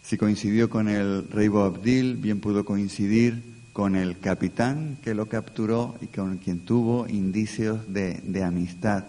Si 0.02 0.16
coincidió 0.16 0.68
con 0.68 0.88
el 0.88 1.28
rey 1.30 1.48
Boabdil, 1.48 2.16
bien 2.16 2.40
pudo 2.40 2.64
coincidir 2.64 3.42
con 3.78 3.94
el 3.94 4.18
capitán 4.18 4.98
que 5.04 5.14
lo 5.14 5.26
capturó 5.26 5.94
y 6.00 6.08
con 6.08 6.38
quien 6.38 6.64
tuvo 6.64 7.06
indicios 7.06 7.78
de, 7.86 8.42
amistad. 8.44 9.04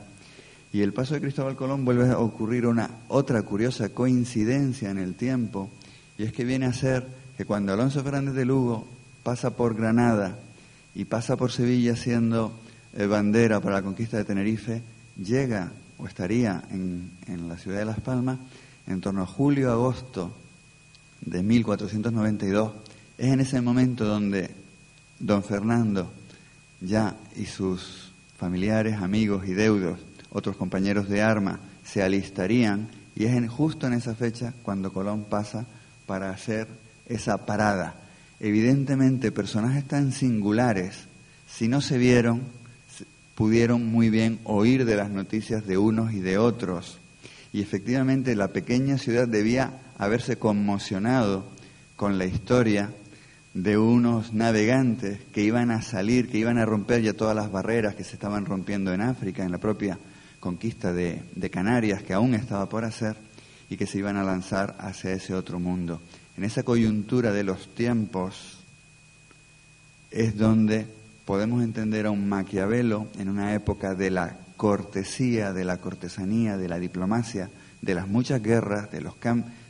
Y 0.72 0.82
el 0.82 0.94
paso 0.94 1.16
de 1.16 1.22
Cristóbal 1.22 1.56
Colón 1.56 1.86
vuelve 1.86 2.08
a 2.12 2.20
ocurrir 2.20 2.68
una 2.68 2.88
otra 3.08 3.42
curiosa 3.42 3.90
coincidencia 3.90 4.92
en 4.92 5.00
el 5.00 5.16
tiempo, 5.16 5.72
y 6.20 6.24
es 6.24 6.34
que 6.34 6.46
viene 6.46 6.68
a 6.68 6.74
ser 6.74 7.08
que 7.36 7.46
cuando 7.46 7.74
Alonso 7.74 8.04
Fernández 8.04 8.36
de 8.36 8.46
Lugo 8.46 8.88
pasa 9.24 9.56
por 9.56 9.74
Granada 9.74 10.38
y 10.94 11.06
pasa 11.06 11.36
por 11.36 11.52
Sevilla 11.52 11.96
siendo 11.96 12.54
eh, 12.96 13.08
bandera 13.08 13.60
para 13.62 13.78
la 13.78 13.82
conquista 13.82 14.18
de 14.18 14.26
Tenerife, 14.26 14.84
llega 15.18 15.72
o 15.98 16.06
estaría 16.06 16.62
en, 16.70 17.10
en 17.26 17.50
la 17.50 17.58
ciudad 17.58 17.80
de 17.80 17.86
Las 17.86 18.02
Palmas 18.02 18.38
en 18.86 19.02
torno 19.02 19.24
a 19.24 19.26
julio-agosto 19.26 20.32
de 21.22 21.42
1492 21.42 22.89
es 23.20 23.32
en 23.32 23.42
ese 23.42 23.62
momento 23.62 24.06
donde 24.06 24.50
don 25.20 25.44
Fernando 25.44 26.12
ya 26.82 27.16
y 27.36 27.46
sus 27.46 28.12
familiares, 28.38 28.96
amigos 28.96 29.48
y 29.48 29.54
deudos, 29.54 30.00
otros 30.32 30.56
compañeros 30.56 31.10
de 31.10 31.22
arma, 31.22 31.60
se 31.84 32.02
alistarían 32.02 32.88
y 33.16 33.26
es 33.26 33.50
justo 33.50 33.86
en 33.86 33.94
esa 33.94 34.16
fecha 34.16 34.54
cuando 34.64 34.94
Colón 34.94 35.26
pasa 35.30 35.66
para 36.06 36.32
hacer 36.32 36.68
esa 37.06 37.46
parada 37.46 37.96
evidentemente 38.40 39.32
personajes 39.32 39.86
tan 39.86 40.12
singulares, 40.12 40.96
si 41.48 41.68
no 41.68 41.82
se 41.82 41.98
vieron, 41.98 42.42
pudieron 43.36 43.86
muy 43.86 44.10
bien 44.10 44.40
oír 44.44 44.86
de 44.86 44.96
las 44.96 45.10
noticias 45.10 45.66
de 45.66 45.78
unos 45.78 46.14
y 46.14 46.20
de 46.20 46.38
otros. 46.38 47.00
Y 47.52 47.62
efectivamente 47.62 48.36
la 48.36 48.50
pequeña 48.50 48.98
ciudad 48.98 49.28
debía 49.28 49.74
haberse 49.98 50.38
conmocionado 50.38 51.46
con 51.96 52.18
la 52.18 52.26
historia 52.26 52.92
de 53.64 53.78
unos 53.78 54.34
navegantes 54.34 55.20
que 55.34 55.44
iban 55.44 55.70
a 55.70 55.82
salir, 55.82 56.30
que 56.30 56.38
iban 56.38 56.58
a 56.58 56.66
romper 56.66 57.02
ya 57.02 57.14
todas 57.14 57.36
las 57.36 57.52
barreras 57.52 57.94
que 57.94 58.06
se 58.06 58.14
estaban 58.14 58.46
rompiendo 58.46 58.94
en 58.94 59.02
África, 59.02 59.44
en 59.44 59.52
la 59.52 59.58
propia 59.58 60.00
conquista 60.40 60.94
de, 60.94 61.50
Canarias, 61.52 62.02
que 62.02 62.14
aún 62.14 62.36
estaba 62.36 62.70
por 62.70 62.86
hacer, 62.86 63.18
y 63.70 63.76
que 63.76 63.86
se 63.86 63.98
iban 63.98 64.16
a 64.16 64.24
lanzar 64.24 64.78
hacia 64.80 65.12
ese 65.12 65.34
otro 65.34 65.60
mundo. 65.60 66.02
En 66.38 66.46
esa 66.46 66.64
coyuntura 66.64 67.34
de 67.34 67.44
los 67.44 67.68
tiempos 67.76 68.60
es 70.10 70.38
donde 70.38 70.88
podemos 71.26 71.62
entender 71.62 72.06
a 72.06 72.12
un 72.12 72.30
Maquiavelo 72.30 73.08
en 73.20 73.28
una 73.28 73.54
época 73.54 73.94
de 73.94 74.10
la 74.10 74.38
cortesía, 74.56 75.52
de 75.52 75.66
la 75.66 75.78
cortesanía, 75.78 76.56
de 76.56 76.70
la 76.70 76.80
diplomacia, 76.80 77.50
de 77.82 77.94
las 77.94 78.08
muchas 78.08 78.42
guerras, 78.42 78.90
de 78.90 79.02
los, 79.02 79.16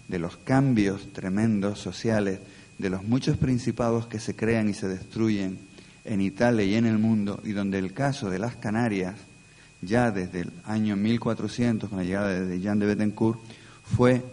de 0.08 0.20
los 0.20 0.38
cambios 0.38 1.12
tremendos 1.12 1.80
sociales, 1.80 2.40
de 2.80 2.90
los 2.90 3.04
muchos 3.04 3.38
principados 3.38 4.08
que 4.08 4.20
se 4.20 4.36
crean 4.36 4.68
y 4.68 4.74
se 4.74 4.88
destruyen 4.88 5.60
en 6.06 6.22
Italia 6.22 6.66
y 6.66 6.74
en 6.74 6.88
el 6.88 6.98
mundo, 6.98 7.40
y 7.44 7.52
donde 7.52 7.78
el 7.78 7.94
caso 7.94 8.32
de 8.32 8.40
las 8.40 8.56
Canarias, 8.56 9.16
ya 9.82 10.10
desde 10.10 10.42
el 10.42 10.52
año 10.66 10.96
1400, 10.96 11.90
con 11.90 12.00
la 12.00 12.06
llegada 12.06 12.40
de 12.40 12.60
Jean 12.60 12.80
de 12.80 12.88
Bettencourt, 12.88 13.40
fue 13.84 14.24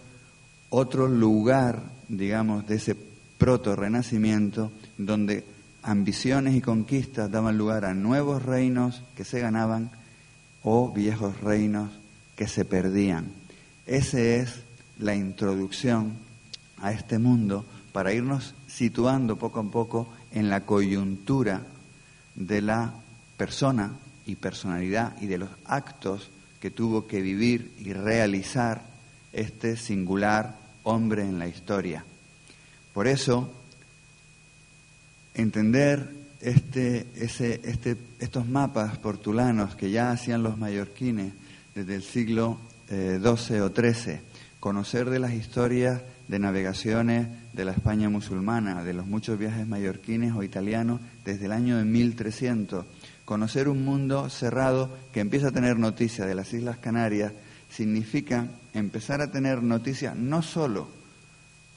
otro 0.70 1.06
lugar 1.06 1.96
digamos, 2.08 2.66
de 2.66 2.76
ese 2.76 2.96
proto-renacimiento, 3.38 4.70
donde 4.98 5.44
ambiciones 5.82 6.54
y 6.54 6.60
conquistas 6.60 7.30
daban 7.30 7.58
lugar 7.58 7.84
a 7.84 7.94
nuevos 7.94 8.42
reinos 8.42 9.02
que 9.14 9.24
se 9.24 9.40
ganaban 9.40 9.90
o 10.62 10.92
viejos 10.92 11.40
reinos 11.40 11.90
que 12.34 12.48
se 12.48 12.64
perdían. 12.64 13.26
Esa 13.86 14.20
es 14.20 14.62
la 14.98 15.14
introducción 15.14 16.14
a 16.78 16.92
este 16.92 17.18
mundo 17.18 17.64
para 17.96 18.12
irnos 18.12 18.52
situando 18.66 19.36
poco 19.36 19.58
a 19.58 19.70
poco 19.70 20.06
en 20.30 20.50
la 20.50 20.66
coyuntura 20.66 21.62
de 22.34 22.60
la 22.60 22.92
persona 23.38 23.90
y 24.26 24.34
personalidad 24.34 25.16
y 25.22 25.28
de 25.28 25.38
los 25.38 25.48
actos 25.64 26.28
que 26.60 26.70
tuvo 26.70 27.06
que 27.06 27.22
vivir 27.22 27.72
y 27.78 27.94
realizar 27.94 28.82
este 29.32 29.78
singular 29.78 30.58
hombre 30.82 31.22
en 31.22 31.38
la 31.38 31.48
historia. 31.48 32.04
Por 32.92 33.06
eso, 33.06 33.50
entender 35.32 36.06
este, 36.42 37.06
ese, 37.16 37.62
este, 37.64 37.96
estos 38.18 38.46
mapas 38.46 38.98
portulanos 38.98 39.74
que 39.74 39.90
ya 39.90 40.10
hacían 40.10 40.42
los 40.42 40.58
mallorquines 40.58 41.32
desde 41.74 41.94
el 41.94 42.02
siglo 42.02 42.58
XII 42.88 43.56
eh, 43.56 43.62
o 43.62 43.72
XIII, 43.74 44.20
conocer 44.60 45.08
de 45.08 45.18
las 45.18 45.32
historias 45.32 46.02
de 46.28 46.38
navegaciones 46.38 47.28
de 47.56 47.64
la 47.64 47.72
España 47.72 48.10
musulmana, 48.10 48.84
de 48.84 48.92
los 48.92 49.06
muchos 49.06 49.38
viajes 49.38 49.66
mallorquines 49.66 50.34
o 50.34 50.42
italianos 50.42 51.00
desde 51.24 51.46
el 51.46 51.52
año 51.52 51.78
de 51.78 51.84
1300, 51.84 52.84
conocer 53.24 53.68
un 53.68 53.82
mundo 53.82 54.28
cerrado 54.28 54.94
que 55.10 55.20
empieza 55.20 55.48
a 55.48 55.52
tener 55.52 55.78
noticia 55.78 56.26
de 56.26 56.34
las 56.34 56.52
Islas 56.52 56.76
Canarias, 56.76 57.32
significa 57.70 58.46
empezar 58.74 59.22
a 59.22 59.30
tener 59.30 59.62
noticias 59.62 60.14
no 60.14 60.42
solo 60.42 60.88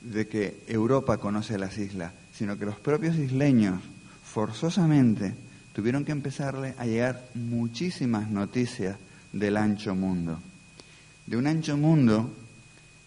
de 0.01 0.27
que 0.27 0.59
Europa 0.67 1.17
conoce 1.17 1.57
las 1.57 1.77
islas, 1.77 2.11
sino 2.33 2.59
que 2.59 2.65
los 2.65 2.75
propios 2.75 3.15
isleños 3.15 3.81
forzosamente 4.23 5.33
tuvieron 5.71 6.03
que 6.03 6.11
empezarle 6.11 6.75
a 6.77 6.85
llegar 6.85 7.23
muchísimas 7.35 8.29
noticias 8.29 8.97
del 9.31 9.55
ancho 9.55 9.95
mundo. 9.95 10.39
De 11.25 11.37
un 11.37 11.47
ancho 11.47 11.77
mundo 11.77 12.33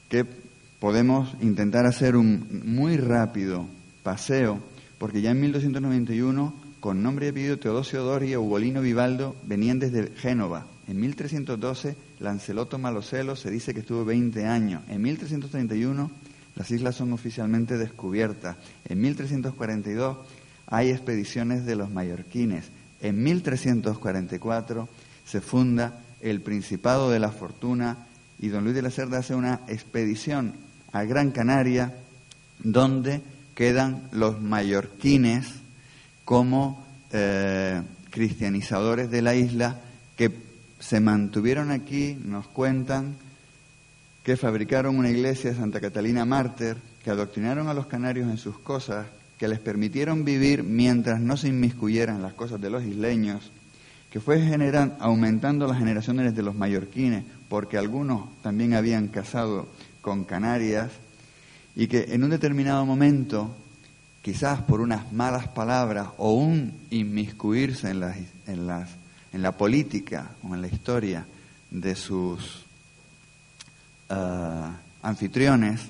que 0.09 0.25
podemos 0.83 1.33
intentar 1.41 1.87
hacer 1.87 2.17
un 2.17 2.61
muy 2.65 2.97
rápido 2.97 3.69
paseo, 4.03 4.59
porque 4.99 5.23
ya 5.23 5.31
en 5.31 5.41
1291, 5.41 6.55
con 6.81 7.05
nombre 7.05 7.27
y 7.27 7.29
apellido 7.29 7.57
Teodosio 7.61 8.03
Doria 8.03 8.33
y 8.33 8.37
Ugolino 8.37 8.81
Vivaldo 8.81 9.37
venían 9.45 9.79
desde 9.79 10.11
Génova. 10.17 10.67
En 10.89 10.99
1312 10.99 11.95
Lanceloto 12.19 12.81
Maloselo 12.81 13.37
se 13.37 13.53
dice 13.53 13.73
que 13.73 13.79
estuvo 13.79 14.05
20 14.05 14.45
años. 14.45 14.83
En 14.89 15.03
1331 15.03 16.11
las 16.57 16.71
islas 16.73 16.97
son 16.97 17.13
oficialmente 17.13 17.79
descubiertas. 17.79 18.57
En 18.85 19.01
1342 19.03 20.17
hay 20.67 20.91
expediciones 20.91 21.65
de 21.65 21.77
los 21.77 21.93
mallorquines. 21.93 22.73
En 23.01 23.23
1344 23.23 24.89
se 25.25 25.41
funda 25.41 26.01
el 26.21 26.41
Principado 26.41 27.09
de 27.09 27.21
la 27.21 27.31
Fortuna 27.31 28.09
y 28.41 28.49
don 28.49 28.65
Luis 28.65 28.75
de 28.75 28.83
la 28.83 28.91
Cerda 28.91 29.19
hace 29.19 29.37
una 29.37 29.61
expedición 29.69 30.72
a 30.93 31.05
Gran 31.05 31.31
Canaria 31.31 31.95
donde 32.63 33.21
quedan 33.55 34.09
los 34.13 34.41
mallorquines 34.41 35.47
como 36.25 36.85
eh, 37.13 37.83
cristianizadores 38.11 39.11
de 39.11 39.23
la 39.23 39.35
isla 39.35 39.81
que 40.17 40.31
se 40.79 41.01
mantuvieron 41.01 41.71
aquí, 41.71 42.19
nos 42.25 42.47
cuentan, 42.47 43.17
que 44.23 44.37
fabricaron 44.37 44.99
una 44.99 45.11
iglesia 45.11 45.51
de 45.51 45.57
Santa 45.57 45.81
Catalina 45.81 46.25
Mártir, 46.25 46.77
que 47.03 47.11
adoctrinaron 47.11 47.69
a 47.69 47.75
los 47.75 47.87
canarios 47.87 48.31
en 48.31 48.39
sus 48.39 48.59
cosas, 48.59 49.07
que 49.39 49.49
les 49.49 49.59
permitieron 49.59 50.25
vivir 50.25 50.63
mientras 50.63 51.21
no 51.21 51.37
se 51.37 51.49
inmiscuyeran 51.49 52.23
las 52.23 52.35
cosas 52.35 52.61
de 52.61 52.71
los 52.71 52.85
isleños, 52.85 53.51
que 54.11 54.21
fue 54.21 54.41
generan, 54.41 54.95
aumentando 55.01 55.67
las 55.67 55.79
generaciones 55.79 56.35
de 56.35 56.43
los 56.43 56.55
mallorquines, 56.55 57.25
porque 57.49 57.79
algunos 57.79 58.29
también 58.43 58.75
habían 58.75 59.09
casado 59.09 59.69
con 60.03 60.25
Canarias, 60.25 60.91
y 61.75 61.87
que 61.87 62.13
en 62.13 62.23
un 62.23 62.31
determinado 62.31 62.85
momento, 62.85 63.57
quizás 64.21 64.61
por 64.61 64.83
unas 64.83 65.11
malas 65.13 65.49
palabras 65.49 66.09
o 66.19 66.33
un 66.33 66.75
inmiscuirse 66.91 67.89
en 67.89 68.01
las, 68.01 68.17
en 68.47 68.67
las 68.67 68.91
en 69.33 69.43
la 69.43 69.53
política 69.53 70.31
o 70.43 70.55
en 70.55 70.61
la 70.61 70.69
historia 70.69 71.27
de 71.71 71.97
sus 71.97 72.65
ah, 74.11 74.77
anfitriones, 75.03 75.81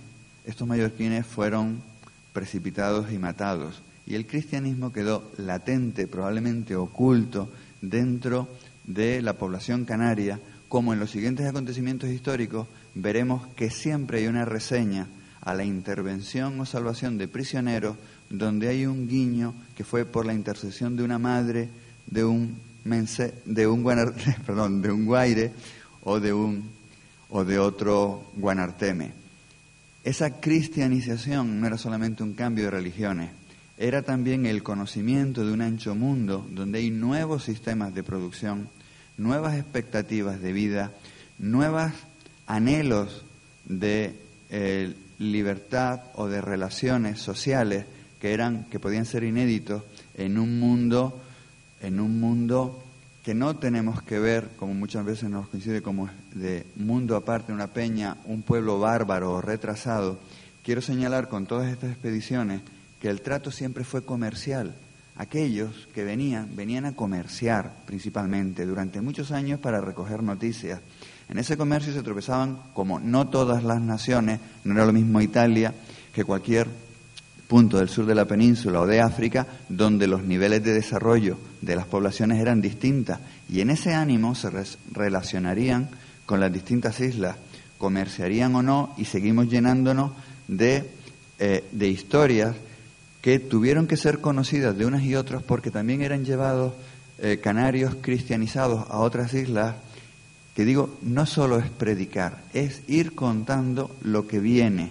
estos 0.46 0.66
mallorquines 0.66 1.27
fueron 1.27 1.83
precipitados 2.33 3.12
y 3.12 3.18
matados. 3.18 3.83
Y 4.07 4.14
el 4.14 4.27
cristianismo 4.27 4.92
quedó 4.92 5.31
latente, 5.38 6.07
probablemente 6.07 6.77
oculto, 6.77 7.51
dentro 7.81 8.48
de 8.85 9.22
la 9.22 9.35
población 9.35 9.85
canaria, 9.85 10.40
como 10.68 10.92
en 10.92 11.01
los 11.01 11.11
siguientes 11.11 11.46
acontecimientos 11.46 12.11
históricos 12.11 12.66
veremos 12.94 13.46
que 13.57 13.70
siempre 13.70 14.18
hay 14.18 14.26
una 14.26 14.44
reseña 14.44 15.07
a 15.40 15.55
la 15.55 15.64
intervención 15.64 16.59
o 16.61 16.66
salvación 16.66 17.18
de 17.18 17.28
prisioneros, 17.28 17.96
donde 18.31 18.68
hay 18.68 18.87
un 18.87 19.09
guiño 19.09 19.55
que 19.76 19.85
fue 19.85 20.05
por 20.05 20.24
la 20.24 20.35
intercesión 20.35 20.96
de 20.96 21.02
una 21.02 21.18
madre, 21.18 21.68
de 22.07 22.24
un 22.24 22.72
de 22.85 23.66
un, 23.66 23.85
perdón, 24.46 24.83
de 24.83 24.90
un 24.90 25.07
guaire 25.07 25.52
o 26.02 26.18
de, 26.18 26.33
un, 26.33 26.70
o 27.31 27.44
de 27.44 27.59
otro 27.59 28.31
guanarteme. 28.37 29.12
Esa 30.05 30.40
cristianización 30.40 31.61
no 31.61 31.66
era 31.66 31.78
solamente 31.78 32.22
un 32.22 32.35
cambio 32.35 32.64
de 32.64 32.70
religiones, 32.72 33.31
era 33.78 34.02
también 34.02 34.46
el 34.46 34.62
conocimiento 34.62 35.46
de 35.46 35.52
un 35.52 35.61
ancho 35.61 35.94
mundo 35.94 36.46
donde 36.50 36.81
hay 36.81 36.90
nuevos 36.90 37.44
sistemas 37.44 37.94
de 37.94 38.02
producción, 38.02 38.68
nuevas 39.16 39.57
expectativas 39.57 40.40
de 40.40 40.52
vida, 40.52 40.92
nuevos 41.38 41.92
anhelos 42.46 43.24
de 43.64 44.14
eh, 44.50 44.94
libertad 45.18 46.02
o 46.14 46.28
de 46.28 46.40
relaciones 46.40 47.20
sociales 47.20 47.87
que 48.20 48.33
eran 48.33 48.64
que 48.64 48.81
podían 48.81 49.07
ser 49.07 49.24
inéditos 49.24 49.83
en 50.14 50.38
un 50.38 50.61
mundo 50.61 51.20
en 51.81 52.00
un 52.00 52.20
mundo 52.20 52.83
que 53.22 53.35
no 53.35 53.57
tenemos 53.57 54.02
que 54.02 54.18
ver, 54.18 54.50
como 54.57 54.74
muchas 54.74 55.05
veces 55.05 55.31
nos 55.31 55.48
coincide 55.48 55.81
como 55.81 56.09
de 56.35 56.66
mundo 56.76 57.16
aparte, 57.16 57.52
una 57.52 57.68
peña, 57.68 58.16
un 58.24 58.42
pueblo 58.42 58.81
bárbaro 58.81 59.33
o 59.33 59.40
retrasado, 59.40 60.18
quiero 60.64 60.81
señalar 60.81 61.28
con 61.28 61.46
todas 61.46 61.70
estas 61.70 61.90
expediciones 61.90 62.62
que 63.00 63.09
el 63.09 63.20
trato 63.20 63.50
siempre 63.50 63.85
fue 63.85 64.05
comercial. 64.05 64.74
Aquellos 65.16 65.88
que 65.94 66.05
venían, 66.05 66.57
venían 66.57 66.85
a 66.85 66.96
comerciar 66.96 67.72
principalmente 67.87 68.64
durante 68.64 69.00
muchos 69.00 69.31
años 69.31 69.61
para 69.61 69.81
recoger 69.81 70.22
noticias. 70.22 70.81
En 71.28 71.38
ese 71.38 71.56
comercio 71.56 71.92
se 71.92 72.02
tropezaban, 72.02 72.58
como 72.74 73.00
no 73.00 73.28
todas 73.28 73.64
las 73.64 73.80
naciones, 73.80 74.40
no 74.64 74.74
era 74.74 74.87
lo 74.87 74.92
mismo 74.92 75.20
Italia 75.20 75.72
que 76.12 76.24
cualquier 76.24 76.68
punto 77.48 77.78
del 77.78 77.88
sur 77.88 78.06
de 78.06 78.14
la 78.14 78.24
península 78.24 78.80
o 78.80 78.87
de 78.87 79.00
África 79.00 79.46
donde 79.68 80.06
los 80.06 80.22
niveles 80.22 80.64
de 80.64 80.72
desarrollo 80.72 81.37
de 81.61 81.76
las 81.76 81.87
poblaciones 81.87 82.40
eran 82.40 82.62
distintas. 82.62 83.20
Y 83.48 83.61
en 83.61 83.70
ese 83.70 83.92
ánimo 83.92 84.35
se 84.35 84.50
relacionarían 84.90 85.90
con 86.24 86.40
las 86.40 86.52
distintas 86.52 86.98
islas, 87.00 87.37
comerciarían 87.76 88.54
o 88.54 88.62
no 88.62 88.94
y 88.96 89.04
seguimos 89.04 89.48
llenándonos 89.50 90.12
de, 90.48 90.88
eh, 91.38 91.64
de 91.72 91.88
historias 91.88 92.56
que 93.20 93.38
tuvieron 93.38 93.87
que 93.87 93.96
ser 93.96 94.20
conocidas 94.20 94.76
de 94.76 94.87
unas 94.87 95.02
y 95.02 95.14
otras 95.14 95.42
porque 95.42 95.70
también 95.70 96.02
eran 96.02 96.24
llevados 96.24 96.72
eh, 97.18 97.38
canarios 97.42 97.96
cristianizados 98.00 98.88
a 98.88 98.98
otras 98.98 99.35
islas, 99.35 99.76
que 100.54 100.64
digo, 100.64 100.98
no 101.02 101.26
solo 101.26 101.58
es 101.58 101.70
predicar, 101.70 102.42
es 102.52 102.82
ir 102.88 103.14
contando 103.14 103.94
lo 104.02 104.26
que 104.26 104.38
viene. 104.38 104.90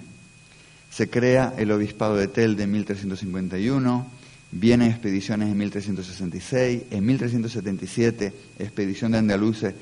Se 0.89 1.10
crea 1.10 1.54
el 1.58 1.71
obispado 1.71 2.15
de 2.15 2.28
Telde 2.28 2.63
en 2.63 2.71
1351, 2.71 4.08
vienen 4.52 4.89
expediciones 4.89 5.50
en 5.50 5.58
1366, 5.58 6.84
en 6.91 7.06
1377 7.06 8.34
expedición 8.60 9.12
de 9.12 9.19
andaluces 9.19 9.74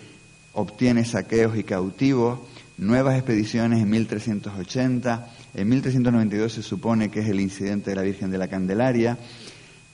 obtiene 0.54 1.06
saqueos 1.06 1.58
y 1.58 1.64
cautivos, 1.64 2.40
nuevas 2.78 3.16
expediciones 3.16 3.82
en 3.82 3.90
1380, 3.90 5.30
en 5.56 5.70
1392 5.70 6.54
se 6.54 6.64
supone 6.64 7.10
que 7.10 7.22
es 7.22 7.30
el 7.30 7.40
incidente 7.40 7.92
de 7.92 7.96
la 7.96 8.02
Virgen 8.02 8.30
de 8.30 8.38
la 8.38 8.48
Candelaria, 8.48 9.18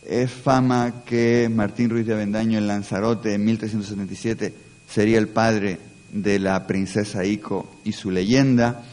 es 0.07 0.31
fama 0.31 1.03
que 1.05 1.49
Martín 1.53 1.89
Ruiz 1.89 2.05
de 2.05 2.13
Avendaño 2.13 2.57
en 2.57 2.67
Lanzarote 2.67 3.33
en 3.33 3.45
1377 3.45 4.64
sería 4.89 5.17
el 5.17 5.27
padre 5.27 5.79
de 6.11 6.39
la 6.39 6.65
princesa 6.67 7.25
Ico 7.25 7.79
y 7.83 7.91
su 7.91 8.11
leyenda. 8.11 8.83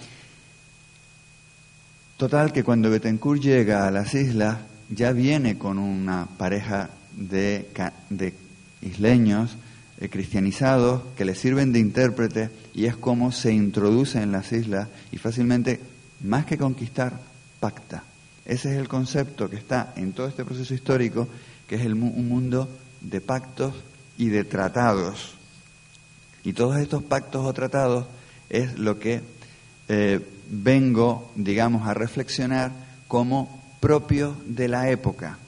Total 2.17 2.53
que 2.53 2.65
cuando 2.65 2.91
Betancourt 2.91 3.43
llega 3.43 3.87
a 3.87 3.91
las 3.91 4.15
islas 4.15 4.59
ya 4.89 5.13
viene 5.13 5.59
con 5.59 5.79
una 5.79 6.27
pareja 6.37 6.91
de, 7.17 7.69
de 8.11 8.35
isleños 8.83 9.57
eh, 10.01 10.09
cristianizados 10.09 11.03
que 11.17 11.25
le 11.25 11.35
sirven 11.35 11.73
de 11.73 11.79
intérprete 11.79 12.51
y 12.75 12.87
es 12.87 12.97
como 12.97 13.33
se 13.33 13.53
introduce 13.53 14.21
en 14.21 14.33
las 14.33 14.53
islas 14.53 14.89
y 15.11 15.19
fácilmente, 15.19 15.81
más 16.23 16.45
que 16.45 16.59
conquistar, 16.59 17.19
pacta. 17.61 18.05
Ese 18.45 18.73
es 18.73 18.79
el 18.79 18.89
concepto 18.89 19.49
que 19.49 19.57
está 19.57 19.93
en 19.97 20.13
todo 20.13 20.27
este 20.27 20.45
proceso 20.45 20.75
histórico, 20.75 21.29
que 21.69 21.77
es 21.77 21.83
el, 21.83 21.93
un 21.95 22.29
mundo 22.29 22.69
de 23.01 23.21
pactos 23.21 23.75
y 24.19 24.29
de 24.29 24.45
tratados. 24.45 25.35
Y 26.45 26.53
todos 26.53 26.77
estos 26.79 27.03
pactos 27.03 27.45
o 27.45 27.53
tratados 27.53 28.07
es 28.51 28.79
lo 28.79 28.99
que 28.99 29.21
eh, 29.89 30.21
vengo, 30.51 31.31
digamos, 31.35 31.89
a 31.89 31.95
reflexionar 31.95 32.73
como 33.09 33.63
propio 33.81 34.37
de 34.47 34.69
la 34.69 34.91
época. 34.91 35.39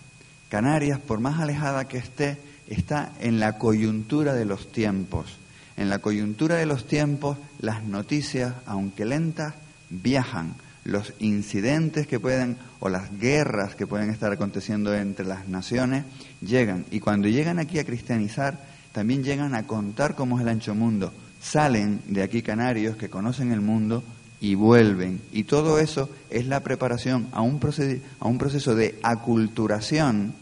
Canarias, 0.49 0.99
por 0.99 1.21
más 1.21 1.41
alejada 1.41 1.89
que 1.89 1.99
esté, 1.99 2.39
está 2.69 3.13
en 3.21 3.41
la 3.41 3.59
coyuntura 3.59 4.35
de 4.35 4.45
los 4.45 4.71
tiempos. 4.73 5.39
En 5.77 5.89
la 5.91 5.99
coyuntura 5.99 6.57
de 6.57 6.67
los 6.67 6.87
tiempos, 6.87 7.39
las 7.59 7.83
noticias, 7.83 8.55
aunque 8.67 9.05
lentas, 9.05 9.55
viajan. 9.91 10.55
Los 10.85 11.15
incidentes 11.19 12.07
que 12.07 12.21
pueden, 12.21 12.57
o 12.81 12.89
las 12.89 13.19
guerras 13.19 13.75
que 13.75 13.87
pueden 13.87 14.11
estar 14.11 14.31
aconteciendo 14.31 14.95
entre 14.95 15.27
las 15.27 15.49
naciones, 15.49 16.05
llegan. 16.41 16.85
Y 16.91 17.01
cuando 17.01 17.29
llegan 17.29 17.59
aquí 17.59 17.79
a 17.79 17.85
cristianizar, 17.85 18.61
también 18.95 19.25
llegan 19.25 19.57
a 19.57 19.67
contar 19.67 20.15
cómo 20.15 20.37
es 20.37 20.43
el 20.43 20.49
ancho 20.49 20.73
mundo. 20.73 21.13
Salen 21.43 22.01
de 22.07 22.23
aquí 22.23 22.43
canarios 22.43 22.97
que 22.97 23.11
conocen 23.11 23.51
el 23.51 23.61
mundo 23.61 24.05
y 24.41 24.55
vuelven. 24.55 25.21
Y 25.33 25.45
todo 25.45 25.81
eso 25.81 26.09
es 26.31 26.47
la 26.47 26.61
preparación 26.61 27.27
a 27.33 27.43
un, 27.43 27.59
proceso, 27.59 28.01
a 28.21 28.29
un 28.29 28.39
proceso 28.39 28.77
de 28.77 29.01
aculturación 29.03 30.33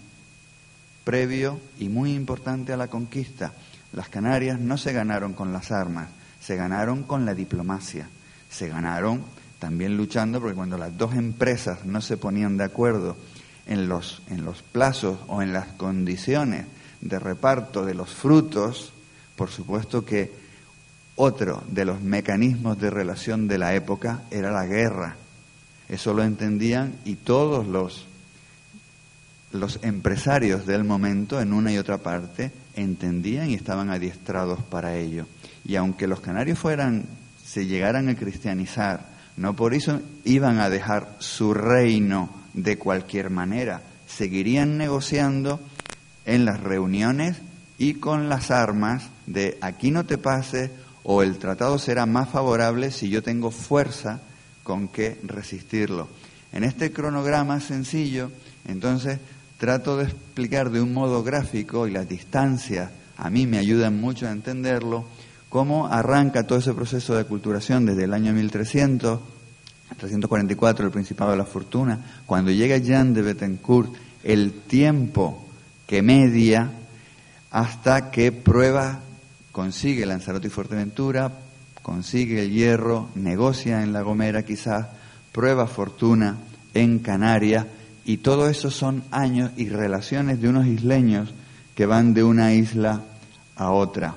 previo 1.03 1.59
y 1.81 1.89
muy 1.89 2.13
importante 2.13 2.75
a 2.75 2.77
la 2.77 2.89
conquista. 2.89 3.55
Las 3.95 4.11
Canarias 4.11 4.61
no 4.61 4.77
se 4.77 4.93
ganaron 4.93 5.33
con 5.33 5.55
las 5.55 5.73
armas, 5.73 6.09
se 6.39 6.55
ganaron 6.55 7.05
con 7.05 7.25
la 7.25 7.35
diplomacia, 7.35 8.07
se 8.51 8.69
ganaron 8.69 9.23
también 9.59 9.97
luchando 9.97 10.41
porque 10.41 10.57
cuando 10.57 10.77
las 10.77 10.99
dos 10.99 11.15
empresas 11.15 11.87
no 11.87 12.03
se 12.03 12.19
ponían 12.19 12.59
de 12.59 12.65
acuerdo 12.65 13.17
en 13.67 13.89
los, 13.89 14.21
en 14.29 14.45
los 14.45 14.63
plazos 14.63 15.21
o 15.27 15.41
en 15.41 15.55
las 15.55 15.69
condiciones 15.69 16.67
de 17.03 17.19
reparto 17.19 17.85
de 17.85 17.95
los 17.95 18.09
frutos, 18.11 18.93
por 19.37 19.51
supuesto 19.51 20.05
que 20.05 20.33
otro 21.17 21.63
de 21.69 21.85
los 21.85 22.01
mecanismos 22.01 22.81
de 22.81 22.89
relación 22.89 23.47
de 23.49 23.59
la 23.59 23.75
época 23.75 24.23
era 24.31 24.51
la 24.51 24.65
guerra. 24.65 25.17
Eso 25.89 26.15
lo 26.15 26.23
entendían 26.23 26.95
y 27.05 27.17
todos 27.17 27.67
los 27.67 28.07
los 29.53 29.79
empresarios 29.83 30.67
del 30.67 30.85
momento, 30.85 31.41
en 31.41 31.53
una 31.53 31.73
y 31.73 31.79
otra 31.79 31.99
parte, 31.99 32.51
entendían 32.75 33.51
y 33.51 33.55
estaban 33.55 33.91
adiestrados 33.91 34.61
para 34.63 34.97
ello. 34.97 35.27
Y 35.65 35.77
aunque 35.77 36.07
los 36.07 36.21
canarios 36.21 36.59
fueran, 36.59 37.05
se 37.45 37.67
llegaran 37.67 38.09
a 38.09 38.17
cristianizar, 38.17 39.07
no 39.37 39.55
por 39.55 39.75
eso 39.75 40.01
iban 40.25 40.59
a 40.59 40.71
dejar 40.71 41.17
su 41.19 41.55
reino 41.55 42.31
de 42.55 42.79
cualquier 42.79 43.31
manera, 43.31 43.83
seguirían 44.07 44.79
negociando 44.79 45.61
en 46.27 46.45
las 46.45 46.61
reuniones 46.61 47.39
y 47.79 47.95
con 47.95 48.29
las 48.29 48.51
armas 48.51 49.05
de 49.27 49.59
aquí 49.61 49.91
no 49.91 50.05
te 50.05 50.19
pase 50.19 50.71
o 51.03 51.23
el 51.23 51.39
tratado 51.39 51.79
será 51.79 52.07
más 52.07 52.29
favorable 52.29 52.91
si 52.91 53.09
yo 53.09 53.23
tengo 53.23 53.51
fuerza 53.51 54.21
con 54.63 54.89
que 54.89 55.19
resistirlo. 55.25 56.09
En 56.53 56.65
este 56.65 56.93
cronograma 56.93 57.61
sencillo, 57.61 58.31
entonces, 58.67 59.19
trato 59.59 59.97
de 59.97 60.05
explicar 60.05 60.71
de 60.71 60.81
un 60.81 60.93
modo 60.93 61.23
gráfico 61.23 61.87
y 61.87 61.91
las 61.91 62.09
distancias 62.09 62.91
a 63.17 63.31
mí 63.31 63.47
me 63.47 63.59
ayudan 63.59 64.01
mucho 64.01 64.27
a 64.27 64.33
entenderlo, 64.33 65.05
cómo 65.49 65.87
arranca 65.87 66.47
todo 66.47 66.59
ese 66.59 66.75
proceso 66.75 67.15
de 67.15 67.21
aculturación 67.21 67.87
desde 67.87 68.05
el 68.05 68.15
año 68.15 68.33
1300, 68.33 69.21
344, 69.99 70.87
el 70.87 70.93
Principado 70.93 71.31
de 71.33 71.37
la 71.37 71.45
Fortuna, 71.45 72.01
cuando 72.27 72.51
llega 72.51 72.79
Jean 72.79 73.13
de 73.15 73.23
Bettencourt, 73.23 73.93
el 74.25 74.53
tiempo 74.53 75.47
que 75.87 76.03
media 76.03 76.71
hasta 77.51 78.11
que 78.11 78.33
prueba, 78.33 79.01
consigue 79.53 80.07
Lanzarote 80.07 80.47
y 80.47 80.51
Fuerteventura, 80.51 81.33
consigue 81.83 82.45
el 82.45 82.51
hierro, 82.51 83.11
negocia 83.15 83.83
en 83.83 83.93
La 83.93 84.03
Gomera 84.03 84.45
quizás, 84.45 84.87
prueba 85.33 85.67
fortuna 85.67 86.39
en 86.75 86.99
Canarias, 87.01 87.67
y 88.05 88.19
todo 88.19 88.49
eso 88.49 88.71
son 88.71 89.05
años 89.11 89.53
y 89.57 89.69
relaciones 89.69 90.41
de 90.41 90.49
unos 90.49 90.67
isleños 90.67 91.33
que 91.75 91.87
van 91.87 92.15
de 92.15 92.25
una 92.25 92.53
isla 92.55 93.03
a 93.57 93.71
otra. 93.71 94.15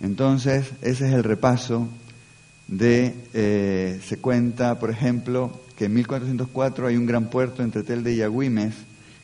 Entonces, 0.00 0.70
ese 0.82 1.08
es 1.08 1.14
el 1.14 1.24
repaso 1.24 1.88
de, 2.68 3.14
eh, 3.34 4.00
se 4.04 4.18
cuenta, 4.18 4.78
por 4.78 4.90
ejemplo, 4.90 5.60
que 5.76 5.86
en 5.86 5.94
1404 5.94 6.86
hay 6.86 6.96
un 6.96 7.06
gran 7.06 7.30
puerto 7.30 7.62
entre 7.62 7.82
Telde 7.82 8.14
y 8.14 8.22
Agüimes, 8.22 8.74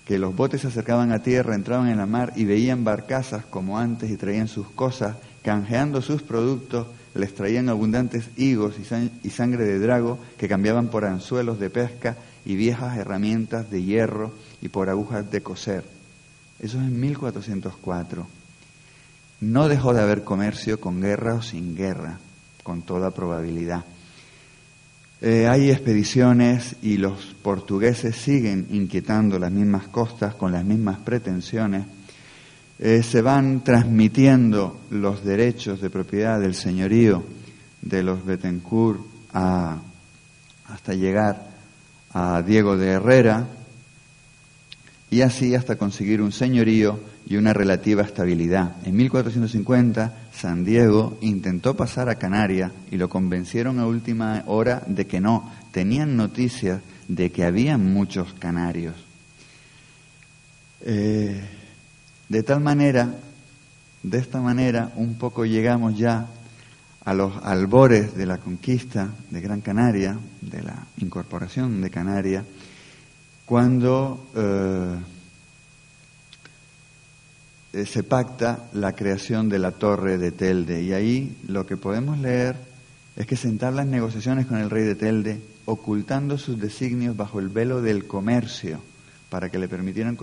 que 0.07 0.19
los 0.19 0.35
botes 0.35 0.61
se 0.61 0.69
acercaban 0.69 1.11
a 1.11 1.19
tierra, 1.19 1.57
entraban 1.57 1.89
en 1.89 1.99
la 1.99 2.07
mar 2.07 2.33
y 2.37 2.45
veían 2.45 2.85
barcazas 2.85 3.45
como 3.45 3.77
antes 3.79 4.09
y 4.09 4.17
traían 4.17 4.47
sus 4.47 4.69
cosas, 4.69 5.17
canjeando 5.43 6.01
sus 6.01 6.23
productos, 6.23 6.87
les 7.15 7.35
traían 7.35 7.69
abundantes 7.69 8.31
higos 8.37 8.77
y 8.79 9.31
sangre 9.31 9.65
de 9.65 9.81
drago 9.81 10.19
que 10.39 10.49
cambiaban 10.49 10.89
por 10.89 11.05
anzuelos 11.05 11.59
de 11.59 11.71
pesca 11.71 12.17
y 12.45 12.55
viejas 12.55 12.97
herramientas 12.97 13.69
de 13.69 13.83
hierro 13.83 14.33
y 14.63 14.69
por 14.69 14.89
agujas 14.89 15.29
de 15.29 15.43
coser. 15.43 15.83
Eso 16.61 16.79
es 16.79 16.85
en 16.85 17.01
1404. 17.01 18.27
No 19.41 19.69
dejó 19.69 19.93
de 19.93 20.03
haber 20.03 20.23
comercio 20.23 20.81
con 20.81 21.01
guerra 21.01 21.35
o 21.35 21.43
sin 21.43 21.75
guerra, 21.75 22.19
con 22.63 22.83
toda 22.83 23.11
probabilidad. 23.11 23.85
Eh, 25.23 25.49
hay 25.49 25.71
expediciones 25.71 26.77
y 26.83 26.99
los 26.99 27.35
portugueses 27.43 28.17
siguen 28.17 28.67
inquietando 28.71 29.39
las 29.39 29.51
mismas 29.51 29.89
costas 29.89 30.35
con 30.35 30.53
las 30.53 30.65
mismas 30.65 30.99
pretensiones. 30.99 31.87
Eh, 32.79 33.03
se 33.03 33.23
van 33.23 33.65
transmitiendo 33.65 34.79
los 34.91 35.25
derechos 35.25 35.81
de 35.81 35.89
propiedad 35.89 36.39
del 36.39 36.55
señorío 36.55 37.25
de 37.81 38.03
los 38.03 38.25
Betancourt 38.27 39.01
hasta 39.33 40.95
llegar 40.95 41.51
a 42.13 42.43
Diego 42.43 42.77
de 42.77 42.89
Herrera 42.89 43.47
y 45.11 45.23
así 45.23 45.55
hasta 45.55 45.77
conseguir 45.77 46.21
un 46.21 46.33
señorío 46.33 46.99
y 47.27 47.37
una 47.37 47.53
relativa 47.53 48.03
estabilidad. 48.03 48.77
En 48.85 48.97
1450, 48.97 50.15
San 50.33 50.65
Diego 50.65 51.19
intentó 51.21 51.77
pasar 51.77 52.09
a 52.09 52.15
Canarias 52.15 52.71
y 52.91 52.97
lo 52.97 53.09
convencieron 53.09 53.81
a 53.81 53.87
última 53.87 54.45
hora 54.47 54.83
de 54.87 55.07
que 55.07 55.21
no. 55.21 55.53
Tenían 55.73 56.17
noticias 56.17 56.81
de 57.09 57.33
que 57.33 57.45
había 57.45 57.79
muchos 57.79 58.33
canarios. 58.35 58.95
Eh, 60.83 61.43
de 62.29 62.43
tal 62.45 62.61
manera, 62.61 63.13
de 64.05 64.19
esta 64.19 64.41
manera, 64.41 64.93
un 64.95 65.15
poco 65.15 65.45
llegamos 65.45 65.99
ya 65.99 66.29
a 67.05 67.15
los 67.15 67.37
albores 67.45 68.17
de 68.17 68.27
la 68.27 68.39
conquista 68.39 69.09
de 69.31 69.41
Gran 69.41 69.61
Canaria, 69.61 70.17
de 70.41 70.63
la 70.63 70.87
incorporación 70.99 71.81
de 71.81 71.91
Canaria, 71.91 72.45
cuando 73.45 74.29
eh, 74.35 74.97
se 77.85 78.03
pacta 78.03 78.69
la 78.73 78.95
creación 78.95 79.49
de 79.49 79.59
la 79.59 79.73
torre 79.73 80.17
de 80.17 80.33
Telde. 80.33 80.83
Y 80.83 80.93
ahí 80.93 81.37
lo 81.49 81.67
que 81.67 81.77
podemos 81.77 82.19
leer 82.19 82.57
es 83.17 83.27
que 83.27 83.37
se 83.37 83.49
entablan 83.49 83.91
negociaciones 83.91 84.47
con 84.47 84.59
el 84.59 84.71
rey 84.71 84.85
de 84.85 84.95
Telde, 84.95 85.41
ocultando 85.67 86.39
sus 86.39 86.59
designios 86.59 87.17
bajo 87.17 87.41
el 87.41 87.49
velo 87.49 87.83
del 87.83 88.07
comercio, 88.07 88.81
para 89.29 89.51
que 89.51 89.59
le 89.59 89.69
permitieran 89.69 90.17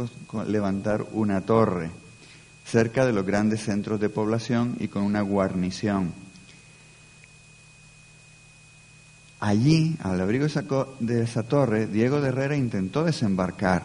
levantar 0.48 1.06
una 1.12 1.42
torre 1.42 1.92
cerca 2.66 3.06
de 3.06 3.14
los 3.14 3.26
grandes 3.26 3.62
centros 3.62 4.00
de 4.00 4.10
población 4.10 4.78
y 4.80 4.88
con 4.88 5.04
una 5.04 5.22
guarnición. 5.22 6.14
Allí, 9.40 9.98
al 10.02 10.22
abrigo 10.22 10.48
de 11.02 11.24
esa 11.24 11.44
torre, 11.44 11.88
Diego 11.88 12.22
de 12.22 12.30
Herrera 12.30 12.56
intentó 12.56 13.04
desembarcar, 13.04 13.84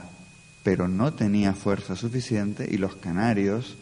pero 0.68 0.86
no 0.86 1.14
tenía 1.14 1.54
fuerza 1.54 1.96
suficiente 1.96 2.68
y 2.70 2.76
los 2.76 2.94
canarios 2.94 3.78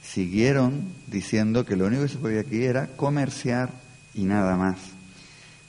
siguieron 0.00 0.84
diciendo 1.08 1.66
que 1.66 1.74
lo 1.74 1.86
único 1.86 2.02
que 2.02 2.10
se 2.10 2.18
podía 2.18 2.42
aquí 2.42 2.62
era 2.62 2.86
comerciar 2.86 3.72
y 4.14 4.22
nada 4.22 4.56
más. 4.56 4.78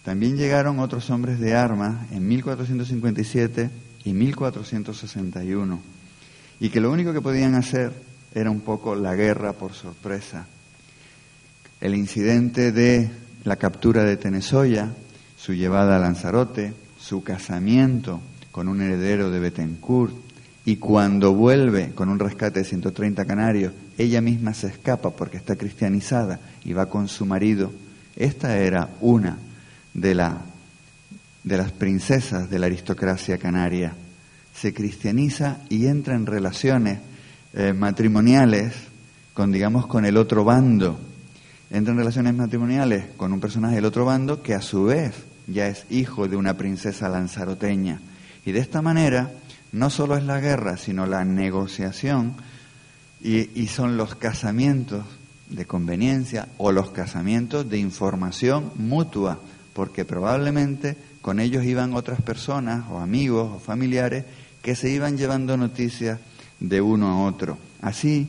También 0.05 0.37
llegaron 0.37 0.77
otros 0.77 1.09
hombres 1.09 1.39
de 1.39 1.55
armas 1.55 2.11
en 2.11 2.27
1457 2.27 3.71
y 4.05 4.13
1461 4.13 5.79
y 6.59 6.69
que 6.69 6.79
lo 6.79 6.91
único 6.91 7.13
que 7.13 7.21
podían 7.21 7.55
hacer 7.55 7.91
era 8.35 8.51
un 8.51 8.61
poco 8.61 8.93
la 8.93 9.15
guerra 9.15 9.53
por 9.53 9.73
sorpresa. 9.73 10.45
El 11.81 11.95
incidente 11.95 12.71
de 12.71 13.09
la 13.43 13.55
captura 13.55 14.03
de 14.03 14.17
Tenesoya, 14.17 14.93
su 15.35 15.55
llevada 15.55 15.95
a 15.95 15.99
Lanzarote, 15.99 16.75
su 16.99 17.23
casamiento 17.23 18.21
con 18.51 18.67
un 18.67 18.83
heredero 18.83 19.31
de 19.31 19.39
Betancourt 19.39 20.28
y 20.65 20.77
cuando 20.77 21.33
vuelve 21.33 21.91
con 21.95 22.09
un 22.09 22.19
rescate 22.19 22.59
de 22.59 22.65
130 22.65 23.25
canarios, 23.25 23.73
ella 23.97 24.21
misma 24.21 24.53
se 24.53 24.67
escapa 24.67 25.11
porque 25.11 25.37
está 25.37 25.55
cristianizada 25.55 26.39
y 26.63 26.73
va 26.73 26.87
con 26.87 27.07
su 27.07 27.25
marido. 27.25 27.71
Esta 28.15 28.57
era 28.57 28.89
una 29.01 29.37
de, 29.93 30.15
la, 30.15 30.41
de 31.43 31.57
las 31.57 31.71
princesas 31.71 32.49
de 32.49 32.59
la 32.59 32.67
aristocracia 32.67 33.37
canaria. 33.37 33.93
Se 34.53 34.73
cristianiza 34.73 35.59
y 35.69 35.87
entra 35.87 36.15
en 36.15 36.25
relaciones 36.25 36.99
eh, 37.53 37.73
matrimoniales 37.73 38.73
con, 39.33 39.51
digamos, 39.51 39.87
con 39.87 40.05
el 40.05 40.17
otro 40.17 40.43
bando. 40.43 40.99
Entra 41.71 41.93
en 41.93 41.99
relaciones 41.99 42.35
matrimoniales 42.35 43.05
con 43.15 43.31
un 43.31 43.39
personaje 43.39 43.75
del 43.75 43.85
otro 43.85 44.05
bando 44.05 44.43
que 44.43 44.53
a 44.53 44.61
su 44.61 44.83
vez 44.83 45.13
ya 45.47 45.67
es 45.67 45.85
hijo 45.89 46.27
de 46.27 46.35
una 46.35 46.57
princesa 46.57 47.09
lanzaroteña. 47.09 48.01
Y 48.45 48.51
de 48.51 48.59
esta 48.59 48.81
manera, 48.81 49.31
no 49.71 49.89
solo 49.89 50.17
es 50.17 50.23
la 50.23 50.39
guerra, 50.39 50.77
sino 50.77 51.05
la 51.05 51.25
negociación 51.25 52.35
y, 53.21 53.59
y 53.59 53.67
son 53.67 53.97
los 53.97 54.15
casamientos 54.15 55.05
de 55.49 55.65
conveniencia 55.65 56.47
o 56.57 56.71
los 56.71 56.91
casamientos 56.91 57.69
de 57.69 57.79
información 57.79 58.71
mutua, 58.75 59.39
porque 59.73 60.05
probablemente 60.05 60.95
con 61.21 61.39
ellos 61.39 61.65
iban 61.65 61.93
otras 61.93 62.21
personas 62.21 62.85
o 62.89 62.99
amigos 62.99 63.51
o 63.55 63.59
familiares 63.59 64.25
que 64.61 64.75
se 64.75 64.89
iban 64.89 65.17
llevando 65.17 65.57
noticias 65.57 66.19
de 66.59 66.81
uno 66.81 67.07
a 67.07 67.27
otro. 67.27 67.57
Así 67.81 68.27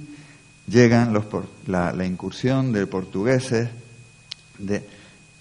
llegan 0.67 1.13
los, 1.13 1.25
la, 1.67 1.93
la 1.93 2.07
incursión 2.07 2.73
de 2.73 2.87
portugueses 2.87 3.69
de, 4.59 4.85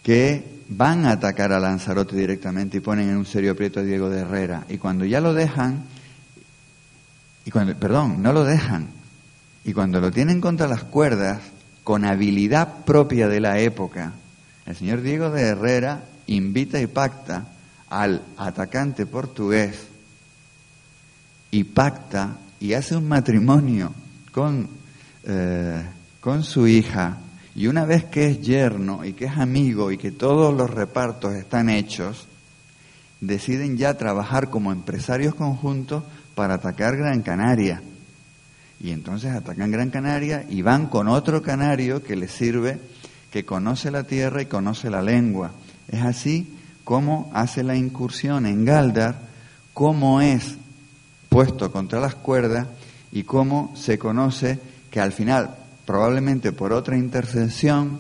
que 0.04 0.59
van 0.70 1.06
a 1.06 1.12
atacar 1.12 1.52
a 1.52 1.60
Lanzarote 1.60 2.16
directamente 2.16 2.78
y 2.78 2.82
ponen 2.82 3.10
en 3.10 3.18
un 3.18 3.26
serio 3.26 3.52
aprieto 3.52 3.80
a 3.80 3.84
Diego 3.84 4.10
de 4.10 4.22
Herrera. 4.22 4.66
Y 4.70 4.78
cuando 4.78 5.04
ya 5.04 5.20
lo 5.20 5.34
dejan, 5.34 5.84
y 7.44 7.52
cuando, 7.52 7.76
perdón, 7.76 8.22
no 8.22 8.32
lo 8.32 8.44
dejan, 8.44 8.88
y 9.66 9.74
cuando 9.74 10.00
lo 10.00 10.12
tienen 10.12 10.40
contra 10.40 10.68
las 10.68 10.84
cuerdas, 10.84 11.42
con 11.84 12.06
habilidad 12.06 12.86
propia 12.86 13.28
de 13.28 13.40
la 13.40 13.60
época, 13.60 14.14
el 14.68 14.76
señor 14.76 15.02
Diego 15.02 15.32
de 15.32 15.42
Herrera 15.42 16.04
invita 16.28 16.80
y 16.80 16.86
pacta 16.86 17.48
al 17.90 18.22
atacante 18.38 19.08
portugués 19.08 19.88
y 21.50 21.64
pacta 21.64 22.38
y 22.60 22.74
hace 22.74 22.96
un 22.96 23.08
matrimonio 23.08 23.92
con, 24.32 24.70
eh, 25.24 25.84
con 26.20 26.44
su 26.44 26.68
hija, 26.68 27.18
y 27.60 27.68
una 27.68 27.84
vez 27.84 28.06
que 28.06 28.26
es 28.26 28.40
yerno 28.40 29.04
y 29.04 29.12
que 29.12 29.26
es 29.26 29.38
amigo 29.38 29.92
y 29.92 29.98
que 29.98 30.12
todos 30.12 30.56
los 30.56 30.70
repartos 30.70 31.34
están 31.34 31.70
hechos, 31.70 32.26
deciden 33.20 33.76
ya 33.76 33.98
trabajar 33.98 34.50
como 34.50 34.72
empresarios 34.72 35.36
conjuntos 35.36 36.06
para 36.36 36.54
atacar 36.54 36.96
Gran 36.96 37.22
Canaria. 37.22 37.82
Y 38.80 38.92
entonces 38.92 39.34
atacan 39.34 39.72
Gran 39.72 39.90
Canaria 39.90 40.46
y 40.50 40.62
van 40.62 40.88
con 40.88 41.10
otro 41.10 41.42
canario 41.42 42.02
que 42.02 42.16
les 42.16 42.32
sirve, 42.32 42.80
que 43.30 43.44
conoce 43.44 43.92
la 43.92 44.06
tierra 44.06 44.42
y 44.42 44.46
conoce 44.46 44.90
la 44.90 45.02
lengua. 45.02 45.52
Es 45.90 46.02
así 46.02 46.56
como 46.86 47.30
hace 47.34 47.64
la 47.64 47.76
incursión 47.76 48.46
en 48.46 48.64
Galdar, 48.64 49.20
cómo 49.74 50.22
es 50.22 50.56
puesto 51.28 51.74
contra 51.74 52.00
las 52.00 52.16
cuerdas 52.16 52.68
y 53.12 53.24
cómo 53.24 53.74
se 53.76 54.00
conoce 54.00 54.62
que 54.90 55.02
al 55.02 55.12
final, 55.12 55.58
probablemente 55.90 56.52
por 56.52 56.72
otra 56.72 56.96
intercesión, 56.98 58.00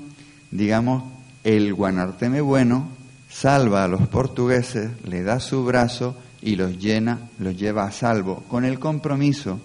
digamos, 0.51 1.05
el 1.43 1.73
Guanarteme 1.73 2.39
bueno 2.39 2.87
salva 3.27 3.83
a 3.83 3.87
los 3.87 4.07
portugueses, 4.07 4.91
le 5.05 5.23
da 5.23 5.39
su 5.39 5.65
brazo 5.65 6.15
y 6.39 6.55
los 6.55 6.77
llena, 6.77 7.17
los 7.39 7.57
lleva 7.57 7.85
a 7.85 7.91
salvo, 7.91 8.43
con 8.47 8.63
el 8.63 8.77
compromiso 8.77 9.59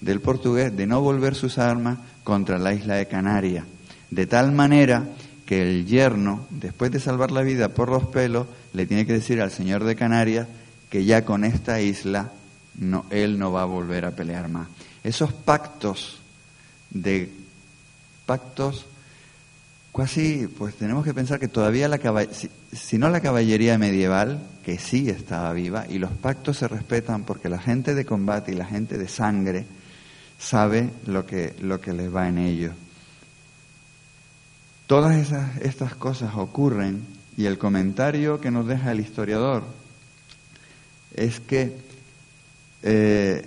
del 0.00 0.22
portugués 0.22 0.74
de 0.74 0.86
no 0.86 1.02
volver 1.02 1.34
sus 1.34 1.58
armas 1.58 1.98
contra 2.24 2.56
la 2.56 2.72
isla 2.72 2.94
de 2.94 3.08
Canaria, 3.08 3.66
de 4.10 4.26
tal 4.26 4.52
manera 4.52 5.10
que 5.44 5.60
el 5.60 5.84
yerno, 5.84 6.46
después 6.48 6.90
de 6.90 6.98
salvar 6.98 7.30
la 7.30 7.42
vida 7.42 7.68
por 7.68 7.90
los 7.90 8.06
pelos, 8.06 8.46
le 8.72 8.86
tiene 8.86 9.04
que 9.04 9.12
decir 9.12 9.42
al 9.42 9.50
señor 9.50 9.84
de 9.84 9.96
Canarias 9.96 10.48
que 10.88 11.04
ya 11.04 11.26
con 11.26 11.44
esta 11.44 11.78
isla 11.82 12.32
él 13.10 13.38
no 13.38 13.52
va 13.52 13.60
a 13.60 13.66
volver 13.66 14.06
a 14.06 14.12
pelear 14.12 14.48
más. 14.48 14.66
Esos 15.04 15.30
pactos 15.34 16.20
de 16.88 17.44
pactos 18.26 18.86
casi, 19.96 20.46
pues 20.46 20.74
tenemos 20.74 21.04
que 21.04 21.14
pensar 21.14 21.40
que 21.40 21.48
todavía 21.48 21.88
la 21.88 21.98
si, 22.30 22.50
si, 22.72 22.98
no 22.98 23.08
la 23.08 23.20
caballería 23.20 23.78
medieval, 23.78 24.40
que 24.62 24.78
sí 24.78 25.08
estaba 25.08 25.52
viva, 25.54 25.86
y 25.88 25.98
los 25.98 26.10
pactos 26.10 26.58
se 26.58 26.68
respetan 26.68 27.24
porque 27.24 27.48
la 27.48 27.58
gente 27.58 27.94
de 27.94 28.04
combate 28.04 28.52
y 28.52 28.56
la 28.56 28.66
gente 28.66 28.98
de 28.98 29.08
sangre 29.08 29.64
sabe 30.38 30.90
lo 31.06 31.24
que, 31.24 31.54
lo 31.60 31.80
que 31.80 31.94
les 31.94 32.14
va 32.14 32.28
en 32.28 32.38
ello. 32.38 32.72
Todas 34.86 35.16
esas, 35.16 35.56
estas 35.62 35.94
cosas 35.94 36.34
ocurren 36.36 37.02
y 37.36 37.46
el 37.46 37.58
comentario 37.58 38.40
que 38.40 38.50
nos 38.50 38.66
deja 38.66 38.92
el 38.92 39.00
historiador 39.00 39.64
es 41.14 41.40
que 41.40 41.76
eh, 42.82 43.44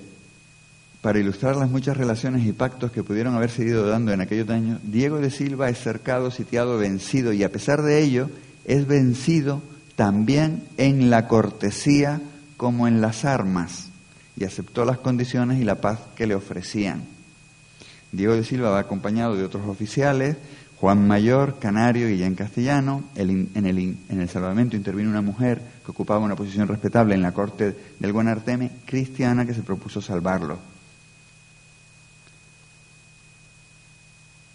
para 1.02 1.20
ilustrar 1.20 1.56
las 1.56 1.70
muchas 1.70 1.96
relaciones 1.96 2.46
y 2.46 2.52
pactos 2.52 2.92
que 2.92 3.04
pudieron 3.04 3.36
haber 3.36 3.52
seguido 3.52 3.88
dando 3.88 4.12
en 4.12 4.22
aquellos 4.22 4.50
años, 4.50 4.80
Diego 4.84 5.20
de 5.20 5.32
Silva 5.32 5.70
es 5.70 5.78
cercado, 5.80 6.30
sitiado, 6.30 6.78
vencido 6.78 7.32
y 7.32 7.44
a 7.44 7.52
pesar 7.52 7.82
de 7.82 8.02
ello 8.02 8.30
es 8.66 8.86
vencido 8.86 9.62
también 9.96 10.64
en 10.78 11.10
la 11.10 11.28
cortesía 11.28 12.22
como 12.58 12.88
en 12.88 13.02
las 13.02 13.24
armas 13.24 13.90
y 14.36 14.44
aceptó 14.44 14.84
las 14.84 14.98
condiciones 14.98 15.60
y 15.60 15.64
la 15.64 15.76
paz 15.76 16.00
que 16.16 16.28
le 16.28 16.36
ofrecían. 16.36 17.04
Diego 18.12 18.34
de 18.34 18.44
Silva 18.44 18.72
va 18.72 18.80
acompañado 18.80 19.36
de 19.36 19.44
otros 19.44 19.68
oficiales, 19.68 20.36
Juan 20.78 21.08
Mayor, 21.08 21.60
Canario 21.60 22.08
en 22.08 22.36
castellano. 22.36 23.04
en, 23.16 23.50
el, 23.54 23.78
en 23.78 24.22
el 24.22 24.30
salvamento 24.30 24.76
intervino 24.76 25.10
una 25.10 25.22
mujer 25.22 25.62
que 25.84 25.92
ocupaba 25.92 26.20
una 26.20 26.36
posición 26.36 26.68
respetable 26.68 27.16
en 27.16 27.22
la 27.22 27.34
corte 27.34 27.76
del 28.00 28.14
Guanarteme, 28.14 28.72
cristiana, 28.86 29.46
que 29.46 29.54
se 29.54 29.62
propuso 29.62 30.02
salvarlo. 30.02 30.79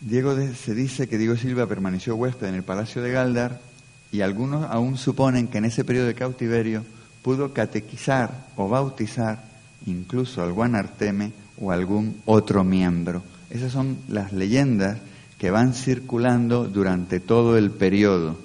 Diego 0.04 0.36
se 0.54 0.74
dice 0.74 1.08
que 1.08 1.16
Diego 1.16 1.34
Silva 1.34 1.66
permaneció 1.66 2.14
huésped 2.14 2.48
en 2.48 2.56
el 2.56 2.62
palacio 2.62 3.00
de 3.00 3.10
Galdar 3.10 3.58
y 4.12 4.20
algunos 4.20 4.70
aún 4.70 4.98
suponen 4.98 5.48
que 5.48 5.56
en 5.56 5.64
ese 5.64 5.82
periodo 5.82 6.08
de 6.08 6.14
cautiverio 6.14 6.84
pudo 7.22 7.54
catequizar 7.54 8.48
o 8.56 8.68
bautizar 8.68 9.42
incluso 9.86 10.42
al 10.42 10.52
Guanarteme 10.52 11.32
o 11.58 11.72
algún 11.72 12.20
otro 12.26 12.64
miembro. 12.64 13.22
Esas 13.48 13.72
son 13.72 13.96
las 14.08 14.34
leyendas 14.34 14.98
que 15.38 15.50
van 15.50 15.72
circulando 15.72 16.68
durante 16.68 17.18
todo 17.18 17.56
el 17.56 17.70
periodo. 17.70 18.36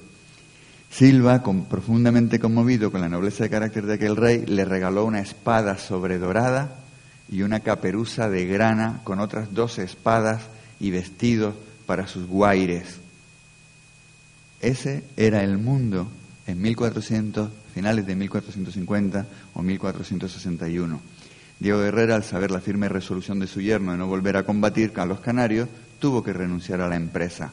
Silva, 0.89 1.43
profundamente 1.43 2.39
conmovido 2.39 2.89
con 2.89 3.02
la 3.02 3.10
nobleza 3.10 3.43
de 3.43 3.50
carácter 3.50 3.86
de 3.86 3.95
aquel 3.95 4.15
rey, 4.15 4.45
le 4.45 4.63
regaló 4.63 5.04
una 5.04 5.20
espada 5.20 5.78
sobredorada 5.78 6.78
y 7.30 7.41
una 7.41 7.60
caperuza 7.60 8.30
de 8.30 8.45
grana 8.45 9.01
con 9.03 9.20
otras 9.20 9.53
dos 9.53 9.78
espadas 9.78 10.43
y 10.80 10.91
vestidos 10.91 11.55
para 11.86 12.07
sus 12.07 12.27
guaires. 12.27 12.97
Ese 14.61 15.03
era 15.17 15.43
el 15.43 15.57
mundo 15.57 16.07
en 16.47 16.61
1400, 16.61 17.49
finales 17.73 18.05
de 18.05 18.15
1450 18.15 19.25
o 19.53 19.61
1461. 19.61 21.01
Diego 21.59 21.84
Herrera, 21.84 22.15
al 22.15 22.23
saber 22.23 22.51
la 22.51 22.61
firme 22.61 22.88
resolución 22.88 23.39
de 23.39 23.47
su 23.47 23.61
yerno 23.61 23.91
de 23.91 23.97
no 23.97 24.07
volver 24.07 24.38
a 24.38 24.45
combatir 24.45 24.93
a 24.95 25.05
los 25.05 25.19
canarios, 25.19 25.67
tuvo 25.99 26.23
que 26.23 26.32
renunciar 26.32 26.80
a 26.82 26.88
la 26.88 26.95
empresa. 26.95 27.51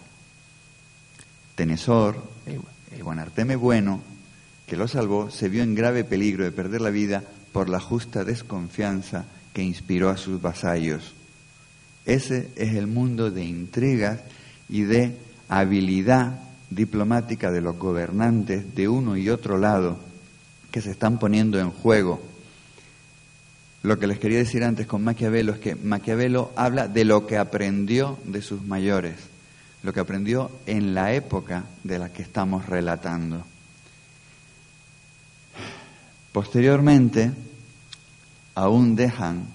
Tenesor, 1.57 2.23
el, 2.47 2.61
Guanarteme 3.03 3.57
bueno, 3.57 4.01
que 4.67 4.77
lo 4.77 4.87
salvó, 4.89 5.31
se 5.31 5.49
vio 5.49 5.63
en 5.63 5.75
grave 5.75 6.05
peligro 6.05 6.45
de 6.45 6.53
perder 6.53 6.81
la 6.81 6.91
vida 6.91 7.25
por 7.53 7.69
la 7.69 7.81
justa 7.81 8.25
desconfianza 8.25 9.25
que 9.53 9.63
inspiró 9.63 10.09
a 10.09 10.17
sus 10.17 10.41
vasallos. 10.41 11.16
Ese 12.07 12.49
es 12.57 12.75
el 12.75 12.87
mundo 12.87 13.31
de 13.31 13.45
intrigas 13.45 14.21
y 14.69 14.83
de 14.83 15.17
habilidad 15.49 16.41
diplomática 16.71 17.51
de 17.51 17.61
los 17.61 17.77
gobernantes 17.79 18.75
de 18.75 18.89
uno 18.89 19.17
y 19.17 19.29
otro 19.29 19.59
lado 19.59 19.99
que 20.71 20.81
se 20.81 20.91
están 20.91 21.19
poniendo 21.19 21.59
en 21.59 21.71
juego. 21.71 22.21
Lo 23.83 23.99
que 23.99 24.07
les 24.07 24.19
quería 24.19 24.39
decir 24.39 24.65
antes 24.65 24.87
con 24.87 25.05
Maquiavelo 25.05 25.53
es 25.53 25.59
que 25.59 25.75
Maquiavelo 25.77 26.53
habla 26.57 26.89
de 26.89 27.05
lo 27.05 27.27
que 27.27 27.39
aprendió 27.39 28.19
de 28.25 28.43
sus 28.43 28.63
mayores, 28.63 29.15
lo 29.83 29.93
que 29.93 30.01
aprendió 30.01 30.51
en 30.67 30.95
la 30.95 31.13
época 31.13 31.65
de 31.85 31.99
la 31.99 32.13
que 32.13 32.23
estamos 32.23 32.67
relatando. 32.67 33.45
Posteriormente, 36.33 37.31
aún 38.55 38.97
dejan, 38.97 39.47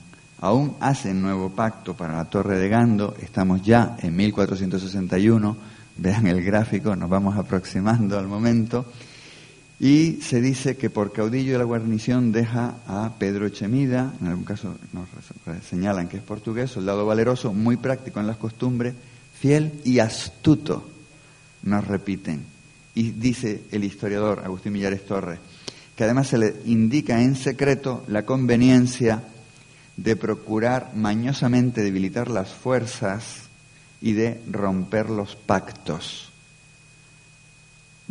aún 0.42 0.76
hacen 0.80 1.22
nuevo 1.22 1.52
pacto 1.52 1.96
para 1.96 2.18
la 2.18 2.26
Torre 2.26 2.58
de 2.58 2.68
Gando, 2.68 3.16
estamos 3.22 3.62
ya 3.62 3.96
en 4.02 4.16
1461, 4.16 5.56
vean 5.98 6.28
el 6.28 6.44
gráfico, 6.44 6.96
nos 6.96 7.10
vamos 7.10 7.38
aproximando 7.38 8.18
al 8.18 8.28
momento, 8.28 8.86
y 9.80 10.20
se 10.22 10.42
dice 10.42 10.78
que 10.78 10.89
por 10.89 11.12
caudillo 11.12 11.54
de 11.54 11.60
la 11.60 11.64
guarnición 11.64 12.32
deja 12.32 12.76
a 12.88 13.14
Pedro 13.18 13.46
Echemida, 13.46 14.14
en 14.20 14.28
algún 14.28 14.44
caso 14.44 14.76
nos 14.94 15.08
señalan 15.64 16.08
que 16.08 16.18
es 16.18 16.24
portugués, 16.24 16.72
soldado 16.72 17.06
valeroso, 17.06 17.54
muy 17.54 17.78
práctico 17.78 18.20
en 18.20 18.28
las 18.28 18.38
costumbres, 18.38 18.96
fiel 19.39 19.80
y 19.84 20.00
astuto, 20.00 20.88
nos 21.64 21.88
repiten. 21.88 22.44
Y 22.94 23.12
dice 23.12 23.64
el 23.72 23.84
historiador 23.84 24.42
Agustín 24.44 24.74
Millares 24.74 25.06
Torres, 25.06 25.39
que 25.96 26.04
además 26.04 26.28
se 26.28 26.38
le 26.38 26.56
indica 26.66 27.22
en 27.22 27.36
secreto 27.36 28.04
la 28.08 28.26
conveniencia 28.26 29.24
de 29.98 30.16
procurar 30.16 30.92
mañosamente 30.96 31.82
debilitar 31.82 32.30
las 32.30 32.50
fuerzas 32.50 33.44
y 34.02 34.14
de 34.14 34.42
romper 34.50 35.10
los 35.10 35.36
pactos 35.36 36.32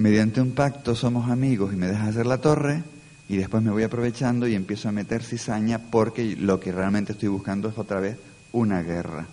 mediante 0.01 0.41
un 0.41 0.53
pacto 0.53 0.95
somos 0.95 1.31
amigos 1.31 1.75
y 1.75 1.77
me 1.77 1.87
dejas 1.87 2.09
hacer 2.09 2.25
la 2.25 2.39
torre 2.39 2.83
y 3.29 3.37
después 3.37 3.63
me 3.63 3.71
voy 3.71 3.83
aprovechando 3.83 4.49
y 4.49 4.55
empiezo 4.55 4.89
a 4.89 4.93
meter 4.93 5.23
cizaña 5.23 5.79
porque 5.79 6.37
lo 6.37 6.59
que 6.59 6.73
realmente 6.73 7.13
estoy 7.13 7.29
buscando 7.29 7.69
es 7.69 7.77
otra 7.77 8.01
vez 8.01 8.17
una 8.53 8.83
guerra. 8.83 9.27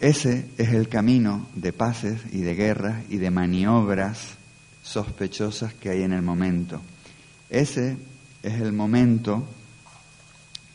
Ese 0.00 0.46
es 0.56 0.70
el 0.70 0.88
camino 0.88 1.48
de 1.54 1.74
paces 1.74 2.18
y 2.32 2.40
de 2.40 2.54
guerras 2.54 3.04
y 3.10 3.18
de 3.18 3.30
maniobras 3.30 4.36
sospechosas 4.82 5.74
que 5.74 5.90
hay 5.90 6.02
en 6.02 6.12
el 6.12 6.22
momento. 6.22 6.80
Ese 7.50 7.98
es 8.42 8.54
el 8.54 8.72
momento, 8.72 9.46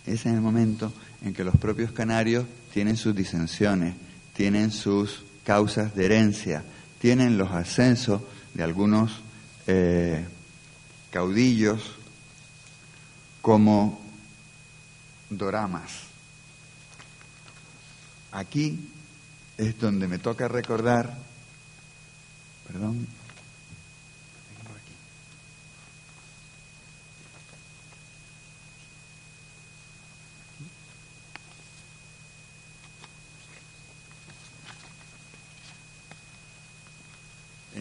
es 0.06 0.26
el 0.26 0.42
momento 0.42 0.92
en 1.24 1.34
que 1.34 1.44
los 1.44 1.58
propios 1.58 1.92
canarios 1.92 2.46
tienen 2.74 2.98
sus 2.98 3.16
disensiones, 3.16 3.96
tienen 4.34 4.72
sus 4.72 5.24
causas 5.44 5.96
de 5.96 6.06
herencia, 6.06 6.64
tienen 7.00 7.38
los 7.38 7.52
ascensos 7.52 8.22
de 8.54 8.64
algunos 8.64 9.22
eh, 9.68 10.26
caudillos 11.10 11.82
como 13.42 14.02
doramas. 15.30 15.92
Aquí 18.32 18.80
es 19.58 19.78
donde 19.80 20.08
me 20.08 20.20
toca 20.20 20.48
recordar, 20.48 21.18
perdón, 22.68 23.08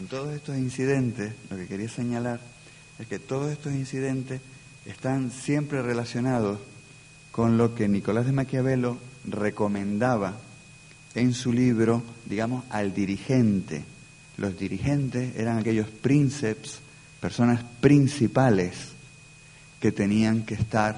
en 0.01 0.07
todos 0.07 0.33
estos 0.33 0.57
incidentes, 0.57 1.35
lo 1.51 1.59
que 1.59 1.67
quería 1.67 1.89
señalar 1.91 2.41
es 2.99 3.07
que 3.07 3.19
todos 3.19 3.53
estos 3.53 3.75
incidentes 3.75 4.41
están 4.87 5.31
siempre 5.31 5.83
relacionados 5.83 6.59
con 7.33 7.59
lo 7.59 7.75
que 7.75 7.87
Nicolás 7.87 8.25
de 8.25 8.33
Maquiavelo 8.33 8.97
recomendaba 9.27 10.39
en 11.15 11.35
su 11.35 11.53
libro, 11.53 12.03
digamos, 12.25 12.65
al 12.71 12.95
dirigente. 12.95 13.85
Los 14.39 14.59
dirigentes 14.59 15.37
eran 15.37 15.59
aquellos 15.59 15.89
príncipes, 15.89 16.79
personas 17.21 17.63
principales 17.83 18.73
que 19.81 19.93
tenían 19.93 20.47
que 20.47 20.55
estar 20.55 20.97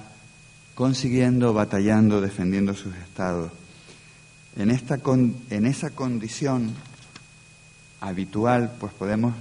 consiguiendo, 0.76 1.52
batallando, 1.52 2.20
defendiendo 2.20 2.72
sus 2.74 2.94
estados. 2.94 3.50
En, 4.56 4.70
esta 4.70 5.00
en 5.50 5.66
esa 5.66 5.90
condición 5.90 6.72
habitual, 8.02 8.72
pues 8.80 8.92
podemos, 8.92 9.32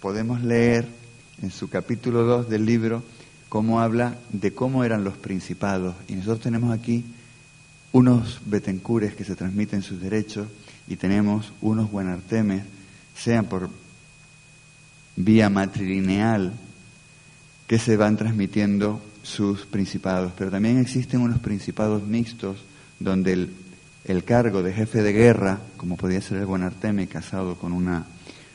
podemos 0.00 0.42
leer 0.42 0.86
en 1.42 1.50
su 1.50 1.70
capítulo 1.70 2.24
2 2.24 2.50
del 2.50 2.66
libro 2.66 3.02
cómo 3.48 3.80
habla 3.80 4.16
de 4.32 4.52
cómo 4.52 4.84
eran 4.84 5.04
los 5.04 5.16
principados. 5.16 5.94
Y 6.08 6.14
nosotros 6.14 6.40
tenemos 6.40 6.76
aquí 6.76 7.04
unos 7.92 8.40
betencures 8.44 9.14
que 9.14 9.24
se 9.24 9.36
transmiten 9.36 9.82
sus 9.82 10.00
derechos 10.00 10.48
y 10.88 10.96
tenemos 10.96 11.52
unos 11.60 11.90
buenartemes, 11.90 12.64
sean 13.16 13.46
por 13.46 13.70
vía 15.14 15.48
matrilineal, 15.48 16.52
que 17.68 17.78
se 17.78 17.96
van 17.96 18.16
transmitiendo 18.16 19.00
sus 19.22 19.66
principados. 19.66 20.32
Pero 20.36 20.50
también 20.50 20.78
existen 20.78 21.20
unos 21.20 21.38
principados 21.38 22.02
mixtos 22.02 22.58
donde 22.98 23.32
el 23.34 23.54
el 24.04 24.24
cargo 24.24 24.62
de 24.62 24.72
jefe 24.72 25.02
de 25.02 25.12
guerra, 25.12 25.58
como 25.76 25.96
podía 25.96 26.20
ser 26.20 26.38
el 26.38 26.46
buen 26.46 26.62
Arteme 26.62 27.06
casado 27.06 27.56
con 27.56 27.72
una 27.72 28.06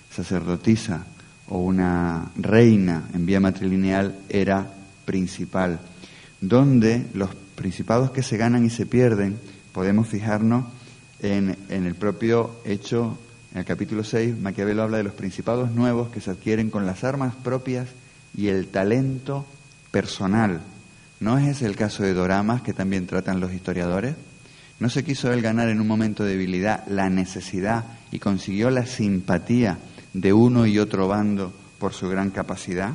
sacerdotisa 0.09 1.05
o 1.47 1.59
una 1.59 2.31
reina 2.35 3.09
en 3.13 3.25
vía 3.25 3.39
matrilineal, 3.39 4.19
era 4.29 4.67
principal. 5.05 5.79
Donde 6.41 7.05
los 7.13 7.29
principados 7.55 8.11
que 8.11 8.23
se 8.23 8.37
ganan 8.37 8.65
y 8.65 8.69
se 8.69 8.85
pierden, 8.85 9.37
podemos 9.71 10.07
fijarnos 10.07 10.65
en, 11.21 11.57
en 11.69 11.85
el 11.85 11.95
propio 11.95 12.57
hecho, 12.65 13.17
en 13.53 13.59
el 13.59 13.65
capítulo 13.65 14.03
6, 14.03 14.37
Maquiavelo 14.39 14.83
habla 14.83 14.97
de 14.97 15.03
los 15.03 15.13
principados 15.13 15.71
nuevos 15.71 16.09
que 16.09 16.21
se 16.21 16.31
adquieren 16.31 16.69
con 16.69 16.85
las 16.85 17.03
armas 17.03 17.35
propias 17.35 17.87
y 18.35 18.47
el 18.47 18.67
talento 18.67 19.45
personal. 19.91 20.61
¿No 21.19 21.37
es 21.37 21.47
ese 21.47 21.65
el 21.65 21.75
caso 21.75 22.03
de 22.03 22.13
Doramas 22.13 22.61
que 22.61 22.73
también 22.73 23.07
tratan 23.07 23.39
los 23.39 23.53
historiadores? 23.53 24.15
No 24.80 24.89
se 24.89 25.03
quiso 25.03 25.32
él 25.32 25.41
ganar 25.41 25.69
en 25.69 25.80
un 25.80 25.88
momento 25.88 26.23
de 26.23 26.32
debilidad 26.32 26.86
la 26.88 27.09
necesidad 27.09 27.86
y 28.11 28.19
consiguió 28.19 28.69
la 28.69 28.86
simpatía 28.86 29.78
de 30.13 30.34
uno 30.34 30.65
y 30.65 30.80
otro 30.80 31.07
bando 31.07 31.53
por 31.80 31.93
su 31.93 32.09
gran 32.09 32.30
capacidad. 32.32 32.93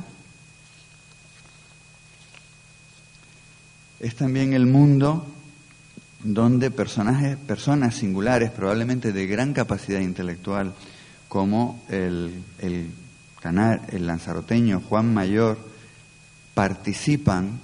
Es 3.99 4.15
también 4.15 4.53
el 4.53 4.65
mundo 4.65 5.25
donde 6.23 6.69
personajes, 6.71 7.37
personas 7.37 7.95
singulares, 7.95 8.51
probablemente 8.51 9.11
de 9.11 9.27
gran 9.27 9.53
capacidad 9.53 9.99
intelectual, 9.99 10.73
como 11.27 11.83
el, 11.89 12.43
el, 12.59 12.91
el 13.91 14.07
lanzaroteño 14.07 14.81
Juan 14.81 15.13
Mayor, 15.13 15.57
participan, 16.53 17.59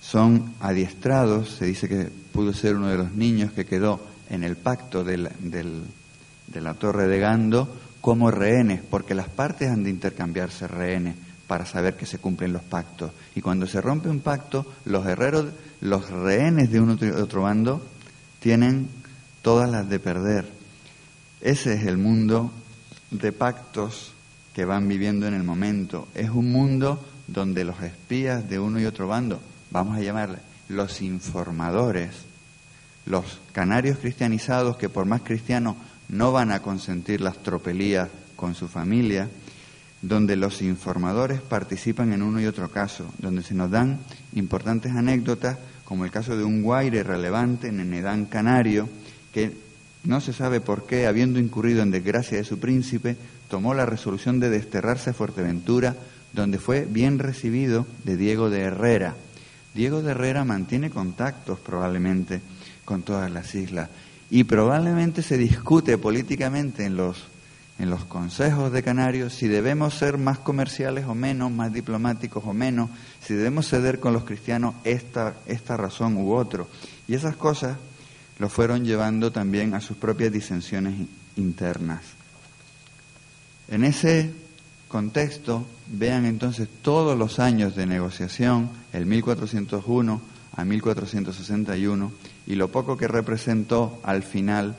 son 0.00 0.54
adiestrados, 0.60 1.50
se 1.50 1.66
dice 1.66 1.88
que 1.88 2.21
pudo 2.32 2.52
ser 2.52 2.76
uno 2.76 2.88
de 2.88 2.96
los 2.96 3.12
niños 3.12 3.52
que 3.52 3.66
quedó 3.66 4.00
en 4.30 4.42
el 4.42 4.56
pacto 4.56 5.04
de 5.04 5.18
la 5.18 6.74
torre 6.74 7.06
de 7.06 7.18
Gando 7.18 7.68
como 8.00 8.30
rehenes, 8.30 8.80
porque 8.88 9.14
las 9.14 9.28
partes 9.28 9.70
han 9.70 9.84
de 9.84 9.90
intercambiarse 9.90 10.66
rehenes 10.66 11.14
para 11.46 11.66
saber 11.66 11.94
que 11.94 12.06
se 12.06 12.18
cumplen 12.18 12.52
los 12.52 12.62
pactos. 12.62 13.12
Y 13.36 13.40
cuando 13.40 13.66
se 13.66 13.80
rompe 13.80 14.08
un 14.08 14.20
pacto, 14.20 14.66
los 14.86 15.06
herreros, 15.06 15.46
los 15.80 16.10
rehenes 16.10 16.70
de 16.72 16.80
uno 16.80 16.96
y 17.00 17.04
otro 17.10 17.42
bando, 17.42 17.82
tienen 18.40 18.88
todas 19.42 19.70
las 19.70 19.88
de 19.88 20.00
perder. 20.00 20.46
Ese 21.40 21.74
es 21.74 21.84
el 21.84 21.98
mundo 21.98 22.50
de 23.10 23.32
pactos 23.32 24.12
que 24.54 24.64
van 24.64 24.88
viviendo 24.88 25.26
en 25.26 25.34
el 25.34 25.42
momento. 25.42 26.08
Es 26.14 26.30
un 26.30 26.50
mundo 26.50 27.04
donde 27.28 27.64
los 27.64 27.80
espías 27.82 28.48
de 28.48 28.58
uno 28.58 28.80
y 28.80 28.86
otro 28.86 29.06
bando, 29.06 29.40
vamos 29.70 29.96
a 29.96 30.00
llamarle 30.00 30.51
los 30.68 31.02
informadores, 31.02 32.10
los 33.06 33.40
canarios 33.52 33.98
cristianizados 33.98 34.76
que 34.76 34.88
por 34.88 35.06
más 35.06 35.22
cristianos 35.22 35.76
no 36.08 36.32
van 36.32 36.52
a 36.52 36.60
consentir 36.60 37.20
las 37.20 37.42
tropelías 37.42 38.08
con 38.36 38.54
su 38.54 38.68
familia, 38.68 39.28
donde 40.02 40.36
los 40.36 40.62
informadores 40.62 41.40
participan 41.40 42.12
en 42.12 42.22
uno 42.22 42.40
y 42.40 42.46
otro 42.46 42.70
caso, 42.70 43.06
donde 43.18 43.42
se 43.42 43.54
nos 43.54 43.70
dan 43.70 44.00
importantes 44.34 44.92
anécdotas, 44.92 45.58
como 45.84 46.04
el 46.04 46.10
caso 46.10 46.36
de 46.36 46.44
un 46.44 46.62
guaire 46.62 47.02
relevante 47.02 47.68
en 47.68 47.80
Enedán 47.80 48.26
Canario, 48.26 48.88
que 49.32 49.52
no 50.04 50.20
se 50.20 50.32
sabe 50.32 50.60
por 50.60 50.86
qué, 50.86 51.06
habiendo 51.06 51.38
incurrido 51.38 51.82
en 51.82 51.90
desgracia 51.90 52.38
de 52.38 52.44
su 52.44 52.58
príncipe, 52.58 53.16
tomó 53.48 53.74
la 53.74 53.86
resolución 53.86 54.40
de 54.40 54.50
desterrarse 54.50 55.10
a 55.10 55.14
Fuerteventura, 55.14 55.94
donde 56.32 56.58
fue 56.58 56.86
bien 56.88 57.18
recibido 57.18 57.86
de 58.04 58.16
Diego 58.16 58.50
de 58.50 58.62
Herrera, 58.62 59.14
Diego 59.74 60.02
de 60.02 60.10
Herrera 60.10 60.44
mantiene 60.44 60.90
contactos 60.90 61.58
probablemente 61.58 62.40
con 62.84 63.02
todas 63.02 63.30
las 63.30 63.54
islas 63.54 63.88
y 64.30 64.44
probablemente 64.44 65.22
se 65.22 65.38
discute 65.38 65.98
políticamente 65.98 66.84
en 66.84 66.96
los, 66.96 67.24
en 67.78 67.90
los 67.90 68.04
consejos 68.04 68.72
de 68.72 68.82
Canarios 68.82 69.34
si 69.34 69.48
debemos 69.48 69.94
ser 69.94 70.18
más 70.18 70.38
comerciales 70.38 71.06
o 71.06 71.14
menos, 71.14 71.50
más 71.50 71.72
diplomáticos 71.72 72.42
o 72.46 72.52
menos, 72.52 72.90
si 73.20 73.34
debemos 73.34 73.68
ceder 73.68 74.00
con 74.00 74.12
los 74.12 74.24
cristianos 74.24 74.74
esta, 74.84 75.34
esta 75.46 75.76
razón 75.76 76.16
u 76.16 76.32
otro. 76.32 76.68
Y 77.08 77.14
esas 77.14 77.36
cosas 77.36 77.76
lo 78.38 78.48
fueron 78.48 78.84
llevando 78.84 79.32
también 79.32 79.74
a 79.74 79.80
sus 79.80 79.96
propias 79.96 80.32
disensiones 80.32 80.94
internas. 81.36 82.02
En 83.68 83.84
ese 83.84 84.32
contexto, 84.92 85.66
vean 85.88 86.26
entonces 86.26 86.68
todos 86.82 87.18
los 87.18 87.40
años 87.40 87.74
de 87.74 87.86
negociación, 87.86 88.70
el 88.92 89.06
1401 89.06 90.20
a 90.54 90.64
1461, 90.64 92.12
y 92.46 92.54
lo 92.54 92.68
poco 92.68 92.96
que 92.96 93.08
representó 93.08 93.98
al 94.04 94.22
final 94.22 94.76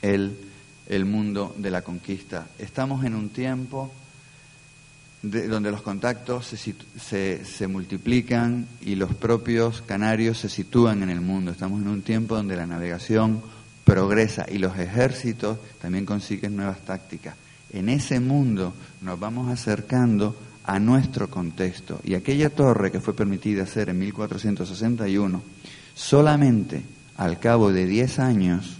el, 0.00 0.38
el 0.86 1.04
mundo 1.04 1.54
de 1.58 1.70
la 1.70 1.82
conquista. 1.82 2.46
Estamos 2.58 3.04
en 3.04 3.14
un 3.14 3.28
tiempo 3.28 3.92
donde 5.20 5.72
los 5.72 5.82
contactos 5.82 6.46
se, 6.46 6.56
se, 6.56 7.44
se, 7.44 7.66
multiplican 7.66 8.68
y 8.80 8.94
los 8.94 9.12
propios 9.16 9.82
canarios 9.82 10.38
se 10.38 10.48
sitúan 10.48 11.02
en 11.02 11.10
el 11.10 11.20
mundo. 11.20 11.50
Estamos 11.50 11.82
en 11.82 11.88
un 11.88 12.02
tiempo 12.02 12.36
donde 12.36 12.54
la 12.54 12.68
navegación 12.68 13.42
progresa 13.84 14.46
y 14.48 14.58
los 14.58 14.78
ejércitos 14.78 15.58
también 15.80 16.06
consiguen 16.06 16.54
nuevas 16.54 16.78
tácticas. 16.84 17.34
En 17.72 17.88
ese 17.88 18.20
mundo 18.20 18.74
nos 19.02 19.18
vamos 19.18 19.50
acercando 19.50 20.36
a 20.64 20.78
nuestro 20.78 21.28
contexto. 21.30 22.00
Y 22.04 22.14
aquella 22.14 22.50
torre 22.50 22.92
que 22.92 23.00
fue 23.00 23.14
permitida 23.14 23.62
hacer 23.62 23.88
en 23.88 23.98
1461, 23.98 25.42
solamente 25.94 26.82
al 27.16 27.38
cabo 27.38 27.72
de 27.72 27.86
10 27.86 28.18
años, 28.18 28.76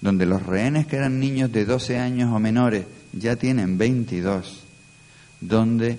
donde 0.00 0.26
los 0.26 0.44
rehenes 0.44 0.86
que 0.86 0.96
eran 0.96 1.20
niños 1.20 1.52
de 1.52 1.64
12 1.64 1.98
años 1.98 2.32
o 2.32 2.38
menores 2.38 2.86
ya 3.12 3.36
tienen 3.36 3.78
22, 3.78 4.64
donde 5.40 5.98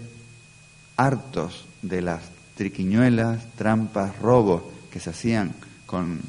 hartos 0.97 1.65
de 1.81 2.01
las 2.01 2.21
triquiñuelas, 2.55 3.39
trampas, 3.55 4.17
robos 4.19 4.63
que 4.91 4.99
se 4.99 5.11
hacían 5.11 5.53
con, 5.85 6.19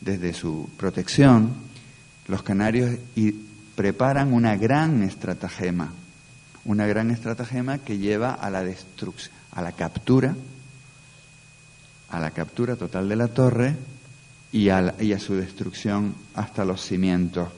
desde 0.00 0.32
su 0.32 0.68
protección, 0.76 1.52
los 2.26 2.42
canarios 2.42 2.90
preparan 3.78 4.32
una 4.32 4.56
gran 4.56 5.04
estratagema, 5.04 5.92
una 6.64 6.88
gran 6.88 7.12
estratagema 7.12 7.78
que 7.78 7.98
lleva 7.98 8.34
a 8.34 8.50
la 8.50 8.64
destrucción, 8.64 9.32
a 9.52 9.62
la 9.62 9.70
captura, 9.70 10.34
a 12.10 12.18
la 12.18 12.32
captura 12.32 12.74
total 12.74 13.08
de 13.08 13.14
la 13.14 13.28
torre 13.28 13.76
y 14.50 14.70
a, 14.70 14.92
su 15.20 15.36
destrucción 15.36 16.16
hasta 16.34 16.64
los 16.64 16.84
cimientos. 16.84 17.50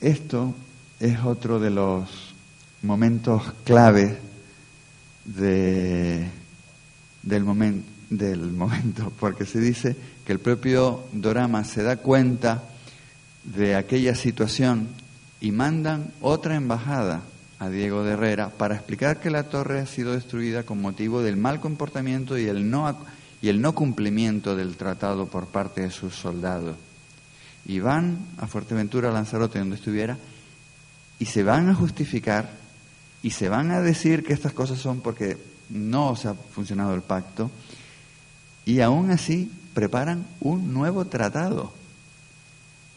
Esto 0.00 0.52
es 0.98 1.20
otro 1.20 1.60
de 1.60 1.70
los 1.70 2.34
momentos 2.82 3.52
claves 3.62 4.18
de, 5.24 6.28
del, 7.22 7.84
del 8.10 8.40
momento, 8.40 9.12
porque 9.20 9.46
se 9.46 9.60
dice 9.60 9.94
que 10.26 10.32
el 10.32 10.40
propio 10.40 11.04
Dorama 11.12 11.62
se 11.62 11.84
da 11.84 11.98
cuenta 11.98 12.67
de 13.54 13.76
aquella 13.76 14.14
situación 14.14 14.88
y 15.40 15.52
mandan 15.52 16.12
otra 16.20 16.56
embajada 16.56 17.22
a 17.58 17.68
Diego 17.68 18.04
de 18.04 18.12
Herrera 18.12 18.50
para 18.50 18.74
explicar 18.74 19.20
que 19.20 19.30
la 19.30 19.44
torre 19.44 19.80
ha 19.80 19.86
sido 19.86 20.12
destruida 20.12 20.64
con 20.64 20.80
motivo 20.80 21.22
del 21.22 21.36
mal 21.36 21.60
comportamiento 21.60 22.38
y 22.38 22.46
el 22.46 22.70
no, 22.70 22.96
y 23.40 23.48
el 23.48 23.60
no 23.60 23.74
cumplimiento 23.74 24.54
del 24.54 24.76
tratado 24.76 25.26
por 25.26 25.46
parte 25.46 25.82
de 25.82 25.90
sus 25.90 26.14
soldados. 26.14 26.76
Y 27.66 27.80
van 27.80 28.18
a 28.38 28.46
Fuerteventura, 28.46 29.08
a 29.08 29.12
Lanzarote, 29.12 29.58
donde 29.58 29.76
estuviera, 29.76 30.16
y 31.18 31.24
se 31.24 31.42
van 31.42 31.68
a 31.68 31.74
justificar 31.74 32.50
y 33.22 33.30
se 33.30 33.48
van 33.48 33.72
a 33.72 33.80
decir 33.80 34.24
que 34.24 34.32
estas 34.32 34.52
cosas 34.52 34.78
son 34.78 35.00
porque 35.00 35.36
no 35.70 36.14
se 36.16 36.28
ha 36.28 36.34
funcionado 36.34 36.94
el 36.94 37.02
pacto, 37.02 37.50
y 38.64 38.80
aún 38.80 39.10
así 39.10 39.50
preparan 39.74 40.26
un 40.40 40.72
nuevo 40.72 41.06
tratado 41.06 41.77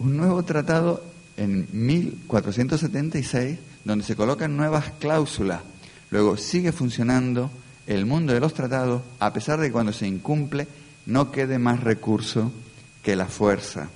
un 0.02 0.18
nuevo 0.18 0.42
tratado 0.44 1.04
en 1.38 1.68
1476 1.72 3.60
donde 3.86 4.04
se 4.04 4.16
colocan 4.16 4.58
nuevas 4.58 4.92
cláusulas. 5.00 5.62
Luego 6.10 6.38
sigue 6.38 6.72
funcionando 6.72 7.52
el 7.86 8.08
mundo 8.08 8.34
de 8.34 8.40
los 8.40 8.54
tratados 8.54 9.04
a 9.20 9.32
pesar 9.32 9.60
de 9.60 9.68
que 9.68 9.74
cuando 9.74 9.94
se 9.94 10.08
incumple 10.08 10.68
no 11.06 11.32
quede 11.32 11.60
más 11.60 11.82
recurso 11.82 12.52
que 13.04 13.16
la 13.16 13.28
fuerza. 13.28 13.90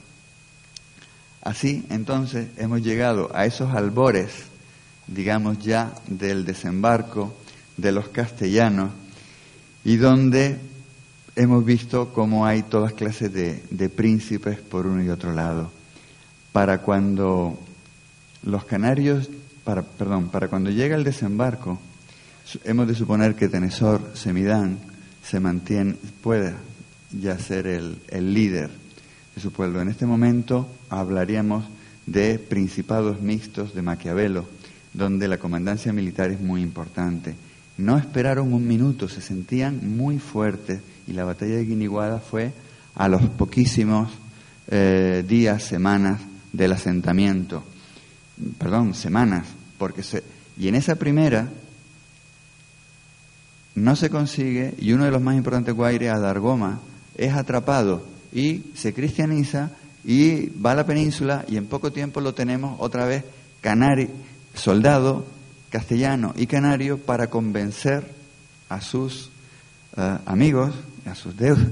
Así, 1.42 1.86
entonces, 1.90 2.50
hemos 2.58 2.82
llegado 2.82 3.32
a 3.36 3.46
esos 3.46 3.74
albores, 3.74 4.32
digamos 5.08 5.60
ya, 5.60 5.94
del 6.08 6.46
desembarco 6.46 7.36
de 7.78 7.92
los 7.92 8.10
castellanos 8.10 8.92
y 9.84 9.98
donde 9.98 10.58
hemos 11.36 11.66
visto 11.66 12.14
cómo 12.14 12.46
hay 12.46 12.64
todas 12.64 12.94
clases 12.94 13.34
de, 13.34 13.64
de 13.70 13.90
príncipes 13.90 14.60
por 14.60 14.86
uno 14.88 15.04
y 15.04 15.10
otro 15.10 15.34
lado 15.34 15.72
para 16.56 16.78
cuando 16.78 17.60
los 18.44 18.64
canarios, 18.64 19.30
para, 19.66 19.82
perdón, 19.82 20.30
para 20.30 20.48
cuando 20.48 20.70
llega 20.70 20.96
el 20.96 21.04
desembarco, 21.04 21.82
hemos 22.64 22.88
de 22.88 22.96
suponer 22.96 23.36
que 23.36 23.50
Tenesor 23.50 24.12
Semidán 24.14 24.78
se 25.22 25.42
mantiene, 25.42 25.98
puede 26.24 26.54
ya 27.12 27.38
ser 27.40 27.68
el, 27.68 27.98
el 28.08 28.34
líder 28.34 28.70
de 29.36 29.42
su 29.42 29.52
pueblo. 29.52 29.82
En 29.82 29.90
este 29.90 30.06
momento 30.06 30.66
hablaríamos 30.90 31.66
de 32.06 32.40
principados 32.40 33.20
mixtos 33.20 33.76
de 33.76 33.82
Maquiavelo, 33.82 34.46
donde 34.94 35.28
la 35.28 35.40
comandancia 35.40 35.92
militar 35.92 36.32
es 36.32 36.40
muy 36.40 36.62
importante. 36.62 37.36
No 37.78 37.98
esperaron 37.98 38.54
un 38.54 38.66
minuto, 38.66 39.10
se 39.10 39.20
sentían 39.20 39.98
muy 39.98 40.20
fuertes 40.20 40.80
y 41.06 41.12
la 41.12 41.26
batalla 41.26 41.58
de 41.58 41.66
Guiniguada 41.66 42.20
fue 42.20 42.54
a 42.96 43.10
los 43.10 43.24
poquísimos 43.24 44.10
eh, 44.70 45.22
días, 45.28 45.62
semanas 45.62 46.22
del 46.56 46.72
asentamiento, 46.72 47.64
perdón, 48.58 48.94
semanas, 48.94 49.48
porque 49.78 50.04
se, 50.04 50.24
y 50.58 50.68
en 50.68 50.76
esa 50.76 50.96
primera 50.96 51.50
no 53.76 53.96
se 53.96 54.10
consigue 54.10 54.74
y 54.80 54.94
uno 54.94 55.06
de 55.06 55.12
los 55.12 55.22
más 55.22 55.36
importantes 55.36 55.76
guaires, 55.76 56.12
Adargoma, 56.12 56.80
es 57.18 57.34
atrapado 57.34 58.06
y 58.34 58.64
se 58.76 58.94
cristianiza 58.94 59.72
y 60.04 60.48
va 60.60 60.72
a 60.72 60.76
la 60.76 60.86
península 60.86 61.46
y 61.48 61.58
en 61.58 61.66
poco 61.66 61.92
tiempo 61.92 62.22
lo 62.22 62.34
tenemos 62.34 62.78
otra 62.80 63.06
vez 63.06 63.24
canario, 63.62 64.10
soldado 64.54 65.26
castellano 65.70 66.34
y 66.38 66.48
canario 66.48 66.98
para 66.98 67.28
convencer 67.28 68.10
a 68.70 68.80
sus 68.80 69.30
eh, 69.98 70.18
amigos, 70.26 70.74
a 71.06 71.16
sus 71.16 71.36
deudos, 71.36 71.68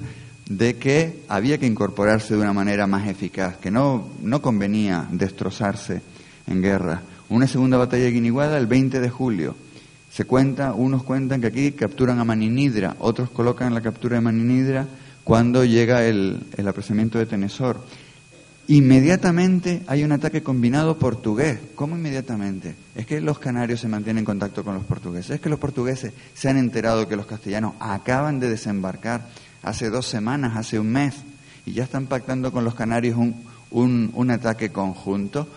de 0.48 0.76
que 0.76 1.24
había 1.30 1.58
que 1.58 1.66
incorporarse 1.66 2.36
de 2.36 2.42
una 2.42 2.54
manera 2.54 2.88
más 2.88 3.08
eficaz, 3.08 3.58
que 3.58 3.72
no, 3.72 4.10
no 4.22 4.42
convenía 4.42 5.08
destrozarse 5.12 6.02
en 6.48 6.62
guerra. 6.62 7.02
Una 7.30 7.48
segunda 7.48 7.78
batalla 7.78 8.04
de 8.04 8.12
Guiniguada 8.12 8.58
el 8.58 8.68
20 8.68 9.00
de 9.00 9.10
julio. 9.10 9.56
Se 10.12 10.26
cuenta, 10.26 10.74
unos 10.74 11.04
cuentan 11.04 11.42
que 11.42 11.48
aquí 11.48 11.72
capturan 11.72 12.20
a 12.20 12.26
Maninidra, 12.26 12.96
otros 13.00 13.30
colocan 13.30 13.74
la 13.74 13.82
captura 13.82 14.16
de 14.16 14.22
Maninidra 14.22 14.86
cuando 15.24 15.64
llega 15.64 16.06
el, 16.06 16.44
el 16.56 16.68
apresamiento 16.68 17.18
de 17.18 17.26
Tenesor. 17.26 17.82
Inmediatamente 18.68 19.82
hay 19.88 20.04
un 20.04 20.12
ataque 20.14 20.42
combinado 20.42 20.98
portugués. 20.98 21.60
¿Cómo 21.76 21.98
inmediatamente? 21.98 22.76
Es 22.96 23.06
que 23.06 23.20
los 23.20 23.40
canarios 23.40 23.82
se 23.82 23.90
mantienen 23.90 24.20
en 24.20 24.26
contacto 24.26 24.64
con 24.64 24.76
los 24.76 24.84
portugueses. 24.84 25.32
Es 25.32 25.42
que 25.42 25.50
los 25.50 25.60
portugueses 25.60 26.14
se 26.34 26.50
han 26.50 26.58
enterado 26.58 27.08
que 27.08 27.18
los 27.18 27.26
castellanos 27.26 27.74
acaban 27.80 28.40
de 28.40 28.50
desembarcar 28.50 29.28
hace 29.64 29.90
dos 29.90 30.06
semanas, 30.06 30.56
hace 30.56 30.80
un 30.80 30.92
mes, 30.92 31.16
y 31.66 31.74
ya 31.74 31.84
están 31.84 32.08
pactando 32.08 32.52
con 32.52 32.64
los 32.64 32.76
canarios 32.76 33.18
un, 33.18 34.12
un, 34.14 34.32
ataque 34.32 34.72
conjunto, 34.72 35.48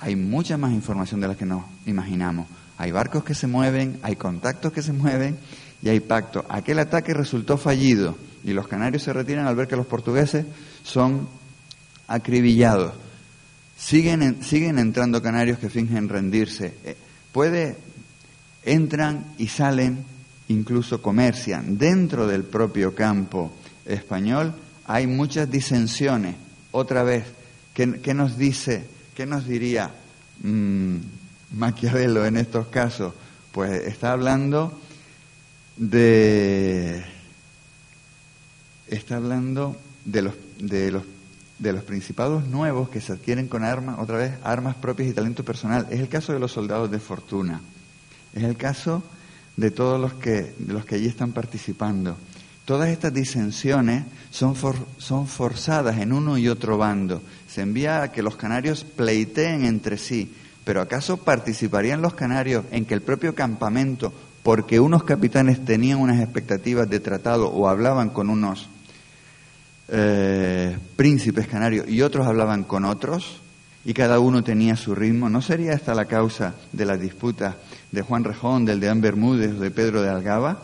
hay 0.00 0.16
mucha 0.16 0.56
más 0.56 0.72
información 0.72 1.20
de 1.20 1.28
la 1.28 1.36
que 1.36 1.46
nos 1.46 1.64
imaginamos. 1.86 2.46
Hay 2.78 2.90
barcos 2.90 3.22
que 3.22 3.34
se 3.34 3.46
mueven, 3.46 4.00
hay 4.02 4.16
contactos 4.16 4.72
que 4.72 4.82
se 4.82 4.94
mueven 4.94 5.38
y 5.82 5.90
hay 5.90 6.00
pacto. 6.00 6.44
Aquel 6.48 6.78
ataque 6.78 7.12
resultó 7.12 7.58
fallido 7.58 8.16
y 8.42 8.52
los 8.52 8.66
canarios 8.66 9.02
se 9.02 9.12
retiran 9.12 9.46
al 9.46 9.54
ver 9.54 9.68
que 9.68 9.76
los 9.76 9.86
portugueses 9.86 10.46
son 10.82 11.28
acribillados. 12.08 12.94
Siguen, 13.76 14.42
siguen 14.42 14.78
entrando 14.78 15.22
canarios 15.22 15.58
que 15.58 15.68
fingen 15.68 16.08
rendirse. 16.08 16.74
Eh, 16.84 16.96
puede, 17.32 17.76
entran 18.64 19.26
y 19.36 19.48
salen 19.48 20.04
incluso 20.50 21.00
comercian 21.00 21.78
dentro 21.78 22.26
del 22.26 22.42
propio 22.42 22.94
campo 22.94 23.52
español, 23.86 24.52
hay 24.84 25.06
muchas 25.06 25.50
disensiones. 25.50 26.34
Otra 26.72 27.04
vez, 27.04 27.24
¿qué, 27.72 28.14
nos 28.14 28.36
dice, 28.36 28.84
qué 29.14 29.26
nos 29.26 29.46
diría 29.46 29.90
mmm, 30.42 30.96
Maquiavelo 31.52 32.26
en 32.26 32.36
estos 32.36 32.66
casos? 32.66 33.14
Pues 33.52 33.86
está 33.86 34.12
hablando 34.12 34.78
de 35.76 37.02
está 38.86 39.16
hablando 39.16 39.76
de 40.04 40.22
los 40.22 40.34
de 40.58 40.90
los 40.90 41.02
de 41.58 41.72
los 41.72 41.84
principados 41.84 42.46
nuevos 42.46 42.88
que 42.88 43.00
se 43.00 43.12
adquieren 43.12 43.46
con 43.46 43.64
armas, 43.64 43.98
otra 43.98 44.16
vez, 44.16 44.32
armas 44.42 44.74
propias 44.74 45.10
y 45.10 45.12
talento 45.12 45.44
personal. 45.44 45.86
Es 45.90 46.00
el 46.00 46.08
caso 46.08 46.32
de 46.32 46.40
los 46.40 46.52
soldados 46.52 46.90
de 46.90 46.98
fortuna. 46.98 47.60
Es 48.34 48.42
el 48.42 48.56
caso 48.56 49.02
de 49.60 49.70
todos 49.70 50.00
los 50.00 50.14
que, 50.14 50.54
de 50.58 50.72
los 50.72 50.86
que 50.86 50.94
allí 50.94 51.06
están 51.06 51.32
participando. 51.32 52.16
Todas 52.64 52.88
estas 52.88 53.12
disensiones 53.12 54.04
son, 54.30 54.54
son 54.98 55.26
forzadas 55.26 55.98
en 55.98 56.12
uno 56.12 56.38
y 56.38 56.48
otro 56.48 56.78
bando. 56.78 57.20
Se 57.46 57.60
envía 57.60 58.02
a 58.02 58.12
que 58.12 58.22
los 58.22 58.36
canarios 58.36 58.84
pleiteen 58.84 59.64
entre 59.64 59.98
sí. 59.98 60.32
Pero 60.64 60.80
¿acaso 60.80 61.18
participarían 61.18 62.00
los 62.00 62.14
canarios 62.14 62.64
en 62.70 62.86
que 62.86 62.94
el 62.94 63.02
propio 63.02 63.34
campamento, 63.34 64.12
porque 64.42 64.80
unos 64.80 65.04
capitanes 65.04 65.64
tenían 65.64 65.98
unas 65.98 66.20
expectativas 66.20 66.88
de 66.88 67.00
tratado 67.00 67.48
o 67.48 67.68
hablaban 67.68 68.10
con 68.10 68.30
unos 68.30 68.68
eh, 69.88 70.76
príncipes 70.96 71.48
canarios 71.48 71.88
y 71.88 72.00
otros 72.02 72.26
hablaban 72.26 72.64
con 72.64 72.84
otros 72.84 73.40
y 73.84 73.94
cada 73.94 74.20
uno 74.20 74.44
tenía 74.44 74.76
su 74.76 74.94
ritmo, 74.94 75.28
¿no 75.28 75.40
sería 75.40 75.72
esta 75.72 75.94
la 75.94 76.04
causa 76.04 76.54
de 76.72 76.84
las 76.84 77.00
disputas 77.00 77.56
de 77.90 78.02
Juan 78.02 78.24
Rejón, 78.24 78.64
del 78.64 78.80
de 78.80 78.88
An 78.88 79.00
Bermúdez 79.00 79.58
de 79.58 79.70
Pedro 79.70 80.02
de 80.02 80.10
Algaba? 80.10 80.58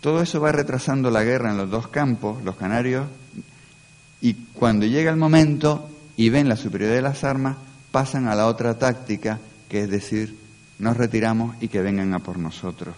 Todo 0.00 0.22
eso 0.22 0.40
va 0.40 0.52
retrasando 0.52 1.10
la 1.10 1.24
guerra 1.24 1.50
en 1.50 1.56
los 1.56 1.70
dos 1.70 1.88
campos, 1.88 2.42
los 2.44 2.56
canarios, 2.56 3.06
y 4.20 4.34
cuando 4.34 4.86
llega 4.86 5.10
el 5.10 5.16
momento 5.16 5.88
y 6.16 6.30
ven 6.30 6.48
la 6.48 6.56
superioridad 6.56 6.96
de 6.96 7.02
las 7.02 7.24
armas, 7.24 7.56
pasan 7.90 8.28
a 8.28 8.34
la 8.34 8.46
otra 8.46 8.78
táctica, 8.78 9.38
que 9.68 9.82
es 9.82 9.90
decir, 9.90 10.38
nos 10.78 10.96
retiramos 10.96 11.56
y 11.60 11.68
que 11.68 11.80
vengan 11.80 12.14
a 12.14 12.20
por 12.20 12.38
nosotros. 12.38 12.94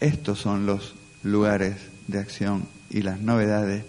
Estos 0.00 0.38
son 0.38 0.64
los 0.64 0.94
lugares 1.22 1.76
de 2.08 2.18
acción 2.18 2.66
y 2.88 3.02
las 3.02 3.20
novedades. 3.20 3.84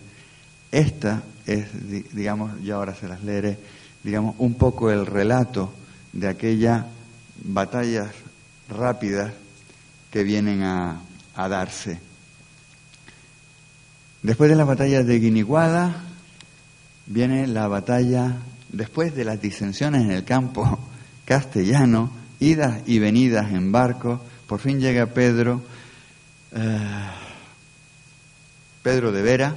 Esta 0.71 1.23
es, 1.45 1.67
digamos, 2.13 2.61
yo 2.61 2.75
ahora 2.75 2.95
se 2.95 3.07
las 3.07 3.23
leeré, 3.23 3.57
digamos, 4.03 4.35
un 4.37 4.55
poco 4.55 4.91
el 4.91 5.05
relato 5.05 5.73
de 6.11 6.27
aquellas 6.27 6.85
batallas 7.43 8.09
rápidas 8.69 9.33
que 10.11 10.23
vienen 10.23 10.63
a, 10.63 11.01
darse. 11.35 11.99
Después 14.21 14.49
de 14.49 14.55
la 14.55 14.65
batalla 14.65 15.01
de 15.01 15.19
Guiniguada, 15.19 16.03
viene 17.07 17.47
la 17.47 17.67
batalla, 17.67 18.37
después 18.69 19.15
de 19.15 19.25
las 19.25 19.41
disensiones 19.41 20.03
en 20.03 20.11
el 20.11 20.23
campo 20.23 20.77
castellano, 21.25 22.11
idas 22.39 22.81
y 22.85 22.99
venidas 22.99 23.51
en 23.51 23.71
barco, 23.71 24.21
por 24.45 24.59
fin 24.59 24.79
llega 24.79 25.07
Pedro 25.07 25.61
Pedro 28.83 29.11
de 29.11 29.21
Vera 29.21 29.55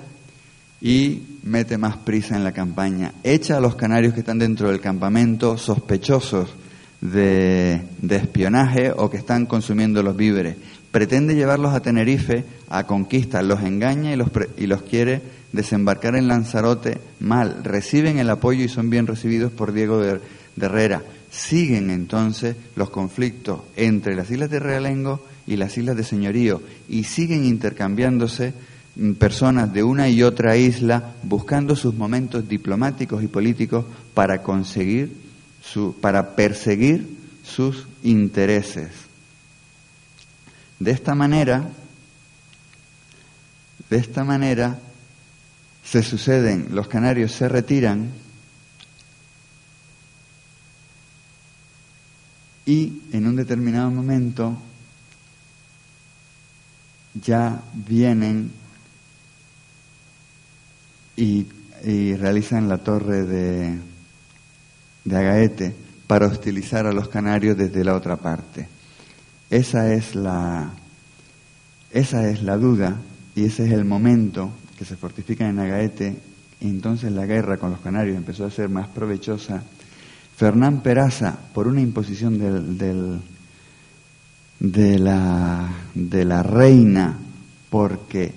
y 0.81 1.39
mete 1.45 1.79
más 1.79 1.97
prisa 1.97 2.37
en 2.37 2.45
la 2.45 2.53
campaña. 2.53 3.13
Echa 3.23 3.57
a 3.57 3.61
los 3.61 3.75
canarios 3.75 4.13
que 4.13 4.21
están 4.21 4.39
dentro 4.39 4.69
del 4.69 4.81
campamento 4.81 5.57
sospechosos 5.57 6.55
de, 7.01 7.81
espionaje 8.09 8.93
o 8.95 9.11
que 9.11 9.17
están 9.17 9.47
consumiendo 9.47 10.03
los 10.03 10.17
víveres. 10.17 10.57
Pretende 10.91 11.35
llevarlos 11.35 11.75
a 11.75 11.81
Tenerife 11.81 12.45
a 12.69 12.85
conquista, 12.85 13.43
los 13.43 13.63
engaña 13.63 14.13
y 14.13 14.67
los, 14.67 14.83
quiere 14.83 15.23
desembarcar 15.53 16.17
en 16.17 16.29
Lanzarote 16.29 16.99
mal. 17.21 17.65
Reciben 17.65 18.19
el 18.19 18.31
apoyo 18.31 18.63
y 18.63 18.69
son 18.69 18.91
bien 18.91 19.07
recibidos 19.07 19.53
por 19.53 19.73
Diego 19.73 20.01
de 20.01 20.21
Herrera. 20.61 21.03
Siguen 21.31 21.91
entonces 21.91 22.57
los 22.77 22.91
conflictos 22.91 23.61
entre 23.75 24.15
las 24.15 24.31
islas 24.31 24.51
de 24.51 24.61
Realengo 24.61 25.25
y 25.47 25.57
las 25.57 25.77
islas 25.77 25.97
de 25.97 26.05
señorío 26.05 26.63
y 26.89 27.05
siguen 27.05 27.45
intercambiándose 27.45 28.55
mm, 28.97 29.13
personas 29.13 29.73
de 29.73 29.83
una 29.83 30.09
y 30.09 30.23
otra 30.23 30.57
isla 30.57 31.15
buscando 31.23 31.77
sus 31.77 31.95
momentos 31.95 32.49
diplomáticos 32.49 33.23
y 33.23 33.29
políticos 33.29 33.85
para 34.15 34.43
conseguir 34.43 35.13
su, 35.63 35.95
para 36.01 36.35
perseguir 36.37 37.17
sus 37.45 37.87
intereses. 38.03 38.91
De 40.79 40.91
esta 40.91 41.15
manera, 41.15 41.69
de 43.91 43.97
esta 43.97 44.25
manera 44.25 44.79
se 45.85 46.03
suceden, 46.03 46.69
los 46.73 46.89
canarios 46.89 47.33
se 47.33 47.49
retiran 47.49 48.09
y 52.67 53.03
en 53.13 53.27
un 53.27 53.37
determinado 53.37 53.91
momento 53.91 54.59
ya 57.15 57.63
vienen 57.73 58.51
y, 61.17 61.47
realizan 62.17 62.67
la 62.67 62.79
torre 62.79 63.25
de, 63.25 63.79
de 65.05 65.17
Agaete 65.17 65.75
para 66.07 66.27
hostilizar 66.27 66.87
a 66.87 66.93
los 66.93 67.09
canarios 67.09 67.59
desde 67.59 67.85
la 67.85 67.95
otra 67.95 68.17
parte. 68.17 68.69
Esa 69.51 69.93
es 69.93 70.15
la, 70.15 70.71
esa 71.91 72.29
es 72.29 72.43
la 72.43 72.57
duda 72.57 72.97
y 73.37 73.45
ese 73.45 73.67
es 73.67 73.73
el 73.73 73.85
momento 73.85 74.51
que 74.79 74.87
se 74.87 74.97
fortifican 74.97 75.51
en 75.51 75.59
Agaete 75.59 76.17
y 76.61 76.69
entonces 76.69 77.13
la 77.13 77.27
guerra 77.27 77.59
con 77.59 77.71
los 77.71 77.81
canarios 77.81 78.17
empezó 78.17 78.47
a 78.47 78.51
ser 78.51 78.71
más 78.71 78.89
provechosa. 78.89 79.63
Fernán 80.37 80.83
Peraza, 80.83 81.37
por 81.53 81.69
una 81.69 81.83
imposición 81.83 82.39
del 82.79 83.21
de 84.61 84.99
la, 84.99 85.69
de 85.95 86.25
la 86.25 86.43
reina, 86.43 87.19
porque 87.71 88.33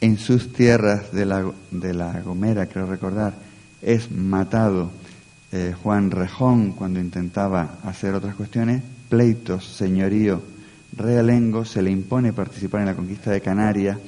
en 0.00 0.18
sus 0.18 0.52
tierras 0.52 1.12
de 1.12 1.26
la, 1.26 1.50
de 1.70 1.94
la 1.94 2.20
Gomera, 2.20 2.66
creo 2.66 2.86
recordar, 2.86 3.34
es 3.82 4.10
matado 4.10 4.90
eh, 5.50 5.74
Juan 5.82 6.10
Rejón 6.10 6.72
cuando 6.72 7.00
intentaba 7.00 7.78
hacer 7.84 8.14
otras 8.14 8.34
cuestiones, 8.34 8.82
pleitos, 9.08 9.64
señorío, 9.64 10.42
realengo, 10.96 11.64
se 11.64 11.82
le 11.82 11.90
impone 11.90 12.32
participar 12.32 12.80
en 12.80 12.86
la 12.86 12.94
conquista 12.94 13.30
de 13.30 13.40
Canarias, 13.40 13.98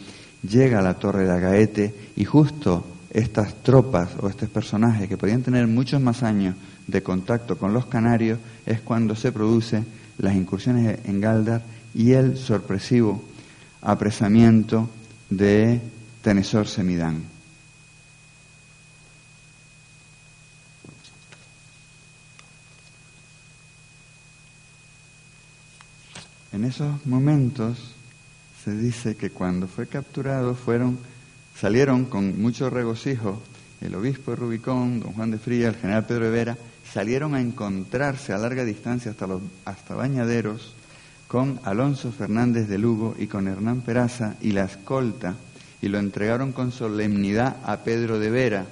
llega 0.42 0.78
a 0.78 0.82
la 0.82 0.94
torre 0.94 1.24
de 1.24 1.32
Agaete 1.32 1.94
y 2.16 2.24
justo 2.24 2.86
estas 3.10 3.54
tropas 3.62 4.10
o 4.20 4.28
estos 4.28 4.48
personajes 4.48 5.08
que 5.08 5.16
podían 5.16 5.42
tener 5.42 5.66
muchos 5.66 6.00
más 6.00 6.22
años 6.22 6.54
de 6.86 7.02
contacto 7.02 7.58
con 7.58 7.72
los 7.72 7.86
canarios 7.86 8.38
es 8.66 8.80
cuando 8.80 9.14
se 9.16 9.32
produce 9.32 9.82
las 10.20 10.34
incursiones 10.34 10.98
en 11.04 11.20
Galdar 11.20 11.62
y 11.94 12.12
el 12.12 12.36
sorpresivo 12.36 13.22
apresamiento 13.82 14.88
de 15.28 15.80
Tenesor 16.22 16.68
Semidán. 16.68 17.22
En 26.52 26.64
esos 26.64 27.06
momentos 27.06 27.94
se 28.62 28.76
dice 28.76 29.16
que 29.16 29.30
cuando 29.30 29.66
fue 29.66 29.86
capturado 29.86 30.54
fueron, 30.54 30.98
salieron 31.58 32.04
con 32.04 32.42
mucho 32.42 32.68
regocijo 32.68 33.40
el 33.80 33.94
obispo 33.94 34.32
de 34.32 34.36
Rubicón, 34.36 35.00
don 35.00 35.12
Juan 35.12 35.30
de 35.30 35.38
Fría, 35.38 35.68
el 35.68 35.76
general 35.76 36.04
Pedro 36.04 36.26
de 36.26 36.30
Vera, 36.30 36.58
salieron 36.92 37.34
a 37.34 37.40
encontrarse 37.40 38.32
a 38.32 38.38
larga 38.38 38.64
distancia 38.64 39.12
hasta, 39.12 39.26
los, 39.26 39.42
hasta 39.64 39.94
Bañaderos 39.94 40.74
con 41.28 41.60
Alonso 41.64 42.10
Fernández 42.10 42.68
de 42.68 42.78
Lugo 42.78 43.14
y 43.18 43.28
con 43.28 43.46
Hernán 43.46 43.82
Peraza 43.82 44.34
y 44.40 44.52
la 44.52 44.64
escolta 44.64 45.36
y 45.80 45.88
lo 45.88 45.98
entregaron 45.98 46.52
con 46.52 46.72
solemnidad 46.72 47.56
a 47.64 47.78
Pedro 47.78 48.18
de 48.18 48.30
Vera, 48.30 48.66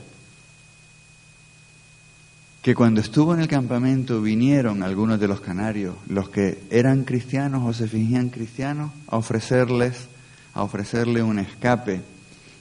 que 2.60 2.74
cuando 2.74 3.00
estuvo 3.00 3.32
en 3.32 3.40
el 3.40 3.48
campamento 3.48 4.20
vinieron 4.20 4.82
algunos 4.82 5.18
de 5.20 5.28
los 5.28 5.40
canarios, 5.40 5.94
los 6.08 6.28
que 6.28 6.58
eran 6.70 7.04
cristianos 7.04 7.62
o 7.64 7.72
se 7.72 7.88
fingían 7.88 8.28
cristianos, 8.28 8.90
a 9.06 9.16
ofrecerles, 9.16 10.08
a 10.52 10.62
ofrecerle 10.62 11.22
un 11.22 11.38
escape, 11.38 12.02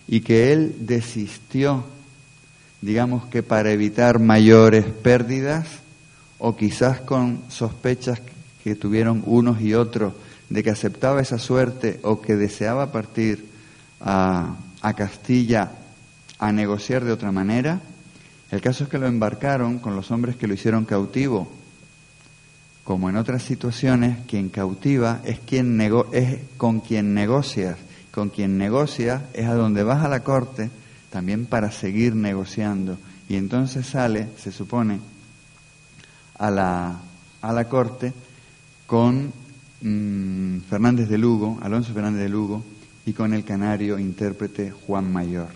y 0.07 0.21
que 0.21 0.53
él 0.53 0.75
desistió 0.81 1.83
digamos 2.81 3.25
que 3.25 3.43
para 3.43 3.71
evitar 3.71 4.19
mayores 4.19 4.85
pérdidas 4.85 5.67
o 6.37 6.55
quizás 6.55 7.01
con 7.01 7.41
sospechas 7.49 8.21
que 8.63 8.75
tuvieron 8.75 9.23
unos 9.25 9.61
y 9.61 9.73
otros 9.73 10.13
de 10.49 10.63
que 10.63 10.69
aceptaba 10.69 11.21
esa 11.21 11.39
suerte 11.39 11.99
o 12.03 12.21
que 12.21 12.35
deseaba 12.35 12.91
partir 12.91 13.45
a, 14.01 14.55
Castilla 14.95 15.71
a 16.39 16.51
negociar 16.53 17.03
de 17.03 17.11
otra 17.11 17.31
manera. 17.31 17.81
El 18.51 18.61
caso 18.61 18.85
es 18.85 18.89
que 18.89 18.97
lo 18.97 19.07
embarcaron 19.07 19.79
con 19.79 19.97
los 19.97 20.11
hombres 20.11 20.37
que 20.37 20.47
lo 20.47 20.53
hicieron 20.53 20.85
cautivo. 20.85 21.51
Como 22.85 23.09
en 23.09 23.17
otras 23.17 23.43
situaciones, 23.43 24.19
quien 24.27 24.47
cautiva 24.47 25.19
es, 25.25 25.39
quien 25.39 25.81
es 26.13 26.39
con 26.55 26.79
quien 26.79 27.13
negocias. 27.13 27.75
Con 28.11 28.29
quien 28.29 28.57
negocias 28.57 29.23
es 29.33 29.45
a 29.47 29.55
donde 29.55 29.83
vas 29.83 30.05
a 30.05 30.07
la 30.07 30.21
corte 30.21 30.69
también 31.09 31.45
para 31.45 31.71
seguir 31.71 32.15
negociando. 32.15 32.97
Y 33.29 33.35
entonces 33.35 33.85
sale, 33.85 34.27
se 34.37 34.51
supone, 34.51 34.99
a 36.37 36.51
la, 36.51 36.99
a 37.41 37.53
la 37.53 37.67
corte 37.67 38.13
con 38.85 39.31
mm, 39.81 40.59
Fernández 40.69 41.09
de 41.09 41.17
Lugo, 41.17 41.59
Alonso 41.61 41.93
Fernández 41.93 42.23
de 42.23 42.29
Lugo, 42.29 42.63
y 43.05 43.13
con 43.13 43.33
el 43.33 43.43
canario 43.43 43.99
intérprete 43.99 44.71
Juan 44.71 45.11
Mayor. 45.11 45.49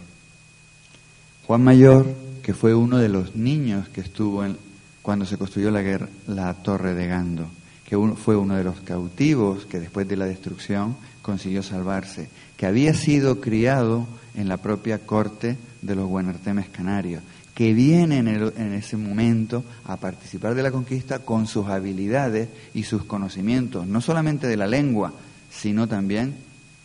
Juan 1.48 1.64
Mayor, 1.64 2.06
que 2.42 2.54
fue 2.54 2.74
uno 2.74 2.98
de 2.98 3.10
los 3.10 3.36
niños 3.36 3.90
que 3.90 4.02
estuvo 4.02 4.46
en, 4.46 4.58
cuando 5.02 5.26
se 5.26 5.38
construyó 5.38 5.72
la, 5.72 5.82
guerra, 5.82 6.08
la 6.28 6.54
Torre 6.54 6.94
de 6.94 7.08
Gando, 7.08 7.48
que 7.86 7.98
fue 8.16 8.36
uno 8.36 8.56
de 8.56 8.64
los 8.64 8.80
cautivos 8.82 9.66
que 9.66 9.80
después 9.80 10.08
de 10.08 10.16
la 10.16 10.26
destrucción 10.26 10.96
consiguió 11.22 11.62
salvarse, 11.62 12.30
que 12.56 12.66
había 12.66 12.94
sido 12.94 13.42
criado 13.42 14.08
en 14.36 14.48
la 14.48 14.58
propia 14.58 15.00
corte 15.00 15.58
de 15.82 15.96
los 15.96 16.08
Guanartemes 16.08 16.70
canarios, 16.70 17.24
que 17.54 17.74
viene 17.74 18.20
en, 18.20 18.28
en, 18.28 18.74
ese 18.74 18.98
momento 18.98 19.64
a 19.86 19.98
participar 19.98 20.56
de 20.56 20.64
la 20.64 20.72
conquista 20.72 21.20
con 21.20 21.48
sus 21.48 21.68
habilidades 21.68 22.50
y 22.74 22.84
sus 22.84 23.04
conocimientos, 23.04 23.86
no 23.86 24.02
solamente 24.02 24.48
de 24.48 24.58
la 24.58 24.68
lengua, 24.68 25.14
sino 25.52 25.88
también 25.88 26.36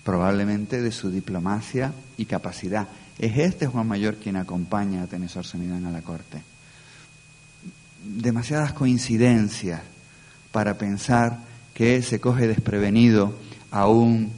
probablemente 0.04 0.82
de 0.82 0.92
su 0.92 1.10
diplomacia 1.10 1.92
y 2.16 2.26
capacidad. 2.26 2.88
Es 3.18 3.38
este 3.38 3.66
Juan 3.66 3.88
Mayor 3.88 4.16
quien 4.16 4.36
acompaña 4.36 5.02
a 5.02 5.06
Tenesor 5.06 5.46
Semidán 5.46 5.86
a 5.86 5.90
la 5.90 6.02
corte. 6.02 6.42
Demasiadas 8.04 8.72
coincidencias 8.72 9.80
para 10.52 10.78
pensar 10.78 11.38
que 11.74 12.02
se 12.02 12.20
coge 12.20 12.46
desprevenido 12.46 13.34
a 13.70 13.88
un 13.88 14.30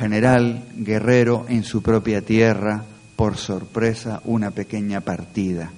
general 0.00 0.64
guerrero 0.76 1.44
en 1.50 1.62
su 1.62 1.82
propia 1.82 2.22
tierra, 2.22 2.82
por 3.16 3.36
sorpresa, 3.36 4.22
una 4.24 4.50
pequeña 4.50 5.02
partida. 5.02 5.70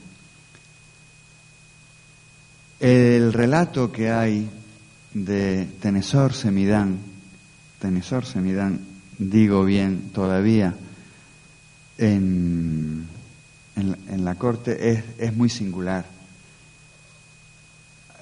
El 2.79 3.33
relato 3.33 3.91
que 3.91 4.13
hay 4.13 4.49
de 5.13 5.67
Tenesor 5.81 6.35
Semidán, 6.35 6.99
Tenesor 7.81 8.25
Semidán, 8.25 8.79
digo 9.19 9.65
bien 9.65 10.11
todavía, 10.15 10.73
en, 11.99 13.09
en, 13.75 14.25
la 14.25 14.37
corte 14.37 14.93
es, 14.93 15.05
es, 15.19 15.37
muy 15.37 15.49
singular. 15.49 16.05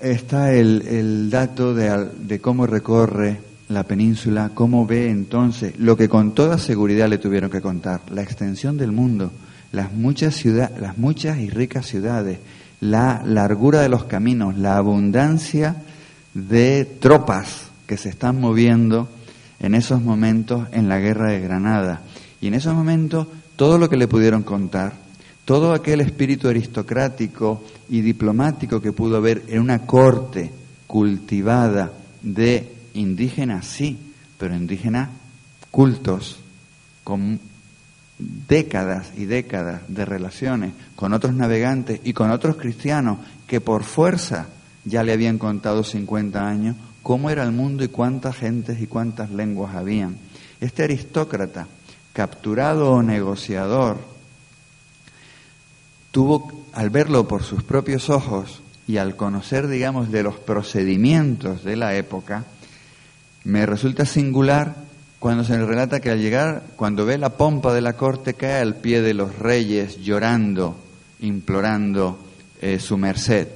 Está 0.00 0.54
el, 0.54 0.80
el 0.88 1.28
dato 1.28 1.74
de, 1.74 2.08
de, 2.20 2.40
cómo 2.40 2.66
recorre 2.66 3.49
la 3.70 3.84
península, 3.84 4.50
cómo 4.52 4.84
ve 4.84 5.10
entonces 5.10 5.78
lo 5.78 5.96
que 5.96 6.08
con 6.08 6.34
toda 6.34 6.58
seguridad 6.58 7.08
le 7.08 7.18
tuvieron 7.18 7.50
que 7.50 7.60
contar, 7.60 8.00
la 8.10 8.22
extensión 8.22 8.76
del 8.76 8.90
mundo, 8.90 9.30
las 9.70 9.92
muchas, 9.92 10.34
ciudades, 10.34 10.80
las 10.80 10.98
muchas 10.98 11.38
y 11.38 11.48
ricas 11.48 11.86
ciudades, 11.86 12.40
la 12.80 13.22
largura 13.24 13.80
de 13.80 13.88
los 13.88 14.04
caminos, 14.04 14.58
la 14.58 14.76
abundancia 14.76 15.76
de 16.34 16.84
tropas 16.84 17.70
que 17.86 17.96
se 17.96 18.08
están 18.08 18.40
moviendo 18.40 19.08
en 19.60 19.76
esos 19.76 20.02
momentos 20.02 20.66
en 20.72 20.88
la 20.88 20.98
guerra 20.98 21.30
de 21.30 21.40
Granada. 21.40 22.00
Y 22.40 22.48
en 22.48 22.54
esos 22.54 22.74
momentos 22.74 23.28
todo 23.54 23.78
lo 23.78 23.88
que 23.88 23.96
le 23.96 24.08
pudieron 24.08 24.42
contar, 24.42 24.94
todo 25.44 25.74
aquel 25.74 26.00
espíritu 26.00 26.48
aristocrático 26.48 27.62
y 27.88 28.00
diplomático 28.00 28.80
que 28.80 28.92
pudo 28.92 29.18
haber 29.18 29.44
en 29.48 29.60
una 29.60 29.86
corte 29.86 30.50
cultivada 30.88 31.92
de 32.22 32.79
indígenas, 32.94 33.66
sí, 33.66 33.98
pero 34.38 34.54
indígenas 34.54 35.08
cultos, 35.70 36.38
con 37.04 37.40
décadas 38.18 39.12
y 39.16 39.24
décadas 39.24 39.82
de 39.88 40.04
relaciones 40.04 40.72
con 40.94 41.14
otros 41.14 41.34
navegantes 41.34 42.00
y 42.04 42.12
con 42.12 42.30
otros 42.30 42.56
cristianos 42.56 43.18
que 43.46 43.60
por 43.60 43.82
fuerza 43.82 44.48
ya 44.84 45.02
le 45.02 45.12
habían 45.12 45.38
contado 45.38 45.84
50 45.84 46.46
años 46.46 46.76
cómo 47.02 47.30
era 47.30 47.44
el 47.44 47.52
mundo 47.52 47.82
y 47.82 47.88
cuántas 47.88 48.36
gentes 48.36 48.80
y 48.80 48.86
cuántas 48.86 49.30
lenguas 49.30 49.74
habían. 49.74 50.16
Este 50.60 50.84
aristócrata 50.84 51.66
capturado 52.12 52.92
o 52.92 53.02
negociador, 53.02 53.98
tuvo, 56.10 56.66
al 56.72 56.90
verlo 56.90 57.28
por 57.28 57.42
sus 57.42 57.62
propios 57.62 58.10
ojos 58.10 58.62
y 58.86 58.96
al 58.96 59.16
conocer, 59.16 59.68
digamos, 59.68 60.10
de 60.10 60.22
los 60.22 60.36
procedimientos 60.36 61.64
de 61.64 61.76
la 61.76 61.94
época, 61.94 62.44
me 63.44 63.66
resulta 63.66 64.04
singular 64.04 64.74
cuando 65.20 65.44
se 65.44 65.56
le 65.56 65.66
relata 65.66 66.00
que 66.00 66.10
al 66.10 66.20
llegar, 66.20 66.62
cuando 66.76 67.04
ve 67.04 67.18
la 67.18 67.36
pompa 67.36 67.74
de 67.74 67.82
la 67.82 67.92
corte, 67.92 68.34
cae 68.34 68.60
al 68.60 68.76
pie 68.76 69.02
de 69.02 69.12
los 69.12 69.38
reyes 69.38 69.98
llorando, 69.98 70.76
implorando 71.20 72.18
eh, 72.62 72.78
su 72.78 72.96
merced. 72.96 73.48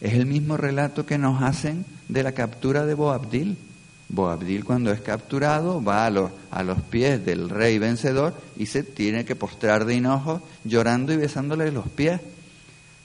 Es 0.00 0.14
el 0.14 0.26
mismo 0.26 0.56
relato 0.56 1.06
que 1.06 1.16
nos 1.16 1.40
hacen 1.40 1.84
de 2.08 2.24
la 2.24 2.32
captura 2.32 2.84
de 2.84 2.94
Boabdil. 2.94 3.56
Boabdil 4.08 4.64
cuando 4.64 4.90
es 4.90 5.00
capturado 5.00 5.82
va 5.82 6.04
a 6.04 6.10
los, 6.10 6.32
a 6.50 6.64
los 6.64 6.80
pies 6.82 7.24
del 7.24 7.48
rey 7.48 7.78
vencedor 7.78 8.34
y 8.56 8.66
se 8.66 8.82
tiene 8.82 9.24
que 9.24 9.36
postrar 9.36 9.84
de 9.84 9.94
hinojo 9.94 10.42
llorando 10.64 11.12
y 11.12 11.16
besándole 11.16 11.70
los 11.70 11.88
pies. 11.88 12.20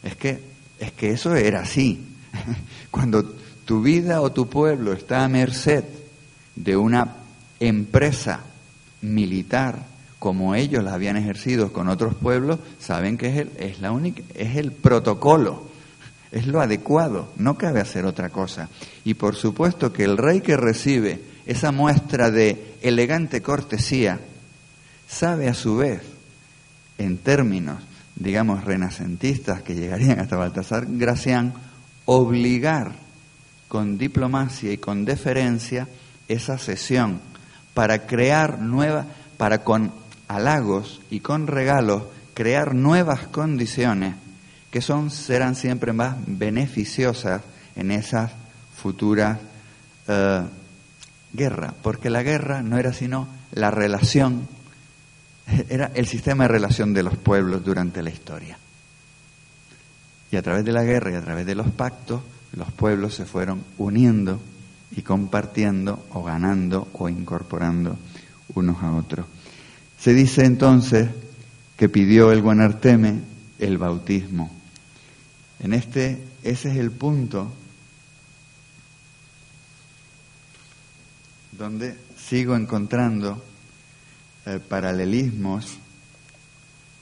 Es 0.01 0.15
que, 0.15 0.39
es 0.80 0.91
que 0.93 1.11
eso 1.11 1.36
era 1.36 1.61
así. 1.61 2.07
Cuando 2.91 3.23
tu 3.65 3.84
vida 3.84 4.21
o 4.21 4.32
tu 4.32 4.49
pueblo 4.49 4.93
está 4.93 5.23
a 5.23 5.30
merced 5.30 5.98
de 6.55 6.77
una 6.77 7.15
empresa 7.59 8.41
militar 9.01 9.85
como 10.19 10.55
ellos 10.55 10.83
la 10.83 10.93
habían 10.93 11.15
ejercido 11.15 11.71
con 11.71 11.87
otros 11.87 12.13
pueblos, 12.15 12.59
saben 12.79 13.17
que 13.17 13.29
es 13.29 13.37
el, 13.37 13.51
es 13.57 13.79
la 13.79 13.91
única, 13.91 14.21
es 14.35 14.57
el 14.57 14.73
protocolo 14.73 15.69
es 16.31 16.45
lo 16.45 16.61
adecuado, 16.61 17.31
no 17.37 17.57
cabe 17.57 17.81
hacer 17.81 18.05
otra 18.05 18.29
cosa. 18.29 18.69
Y 19.03 19.15
por 19.15 19.35
supuesto 19.35 19.91
que 19.91 20.03
el 20.03 20.17
rey 20.17 20.41
que 20.41 20.57
recibe 20.57 21.21
esa 21.45 21.71
muestra 21.71 22.29
de 22.29 22.75
elegante 22.81 23.41
cortesía 23.41 24.19
sabe 25.07 25.47
a 25.47 25.55
su 25.55 25.77
vez, 25.77 26.01
en 26.97 27.17
términos, 27.17 27.81
digamos, 28.15 28.63
renacentistas 28.63 29.63
que 29.63 29.73
llegarían 29.73 30.19
hasta 30.19 30.37
Baltasar 30.37 30.85
Gracián, 30.87 31.53
obligar 32.05 32.91
con 33.67 33.97
diplomacia 33.97 34.71
y 34.71 34.77
con 34.77 35.05
deferencia 35.05 35.87
esa 36.30 36.57
sesión 36.57 37.19
para 37.73 38.05
crear 38.05 38.59
nuevas, 38.59 39.05
para 39.38 39.63
con 39.63 39.91
halagos 40.27 41.01
y 41.09 41.19
con 41.19 41.47
regalos 41.47 42.03
crear 42.34 42.73
nuevas 42.73 43.27
condiciones 43.27 44.15
que 44.71 44.82
son, 44.82 45.09
serán 45.11 45.55
siempre 45.55 45.91
más 45.91 46.15
beneficiosas 46.25 47.41
en 47.75 47.91
esas 47.91 48.32
futuras 48.77 49.39
eh, 50.07 50.43
guerras, 51.34 51.73
porque 51.82 52.09
la 52.09 52.23
guerra 52.23 52.61
no 52.61 52.77
era 52.77 52.93
sino 52.93 53.27
la 53.51 53.71
relación, 53.71 54.47
era 55.69 55.91
el 55.95 56.07
sistema 56.07 56.43
de 56.45 56.49
relación 56.49 56.93
de 56.93 57.03
los 57.03 57.17
pueblos 57.17 57.65
durante 57.65 58.03
la 58.03 58.11
historia. 58.11 58.57
Y 60.32 60.38
a 60.38 60.43
través 60.43 60.63
de 60.63 60.71
la 60.71 60.84
guerra 60.84 61.11
y 61.11 61.15
a 61.15 61.21
través 61.21 61.45
de 61.47 61.55
los 61.55 61.69
pactos, 61.71 62.21
los 62.53 62.71
pueblos 62.71 63.15
se 63.15 63.25
fueron 63.25 63.63
uniendo 63.80 64.39
y 64.91 65.01
compartiendo 65.01 66.05
o 66.11 66.23
ganando 66.23 66.87
o 66.93 67.09
incorporando 67.09 67.97
unos 68.55 68.81
a 68.83 68.91
otros. 68.93 69.25
Se 69.99 70.13
dice 70.13 70.45
entonces 70.45 71.09
que 71.77 71.89
pidió 71.89 72.31
el 72.31 72.41
Guanarteme 72.41 73.19
el 73.59 73.77
bautismo 73.77 74.59
en 75.59 75.73
este, 75.73 76.23
ese 76.43 76.71
es 76.71 76.77
el 76.77 76.91
punto 76.91 77.51
donde 81.51 81.97
sigo 82.17 82.55
encontrando 82.55 83.43
eh, 84.45 84.59
paralelismos 84.59 85.77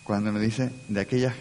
cuando 0.03 0.31
nos 0.31 0.41
dice 0.41 0.71
de 0.87 1.01
aquellas, 1.01 1.35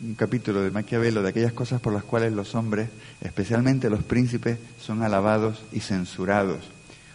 un 0.00 0.14
capítulo 0.14 0.62
de 0.62 0.70
Maquiavelo, 0.70 1.22
de 1.22 1.30
aquellas 1.30 1.52
cosas 1.52 1.80
por 1.80 1.92
las 1.92 2.04
cuales 2.04 2.32
los 2.32 2.54
hombres, 2.54 2.88
especialmente 3.20 3.90
los 3.90 4.02
príncipes, 4.02 4.58
son 4.80 5.02
alabados 5.02 5.62
y 5.72 5.80
censurados. 5.80 6.58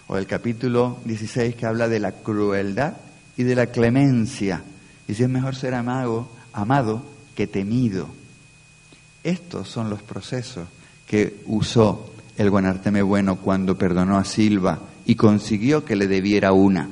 O 0.08 0.18
el 0.18 0.28
capítulo 0.28 1.00
16 1.06 1.56
que 1.56 1.66
habla 1.66 1.88
de 1.88 2.00
la 2.00 2.12
crueldad 2.12 2.94
y 3.38 3.44
de 3.44 3.56
la 3.56 3.68
clemencia. 3.68 4.64
Y 5.08 5.14
si 5.14 5.24
es 5.24 5.30
mejor 5.30 5.56
ser 5.56 5.74
amado, 5.74 6.30
amado 6.52 7.04
que 7.36 7.48
temido. 7.48 8.08
Estos 9.24 9.70
son 9.70 9.90
los 9.90 10.02
procesos 10.02 10.68
que 11.08 11.42
usó 11.46 12.14
el 12.38 12.50
Guanarteme 12.50 13.02
Bueno 13.02 13.38
cuando 13.38 13.78
perdonó 13.78 14.18
a 14.18 14.26
Silva 14.26 14.80
y 15.06 15.16
consiguió 15.16 15.86
que 15.86 15.96
le 15.96 16.08
debiera 16.08 16.52
una. 16.52 16.90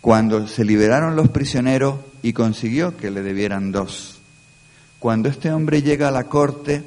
Cuando 0.00 0.46
se 0.48 0.64
liberaron 0.64 1.16
los 1.16 1.28
prisioneros 1.28 1.96
y 2.22 2.32
consiguió 2.32 2.96
que 2.96 3.10
le 3.10 3.22
debieran 3.22 3.72
dos. 3.72 4.18
Cuando 4.98 5.28
este 5.28 5.52
hombre 5.52 5.82
llega 5.82 6.08
a 6.08 6.12
la 6.12 6.24
corte, 6.24 6.82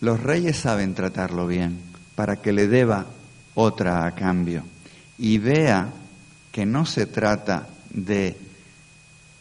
los 0.00 0.22
reyes 0.22 0.56
saben 0.56 0.94
tratarlo 0.94 1.46
bien 1.46 1.78
para 2.14 2.36
que 2.36 2.52
le 2.52 2.68
deba 2.68 3.06
otra 3.54 4.06
a 4.06 4.14
cambio 4.14 4.62
y 5.18 5.38
vea 5.38 5.88
que 6.52 6.66
no 6.66 6.86
se 6.86 7.06
trata 7.06 7.66
de 7.90 8.36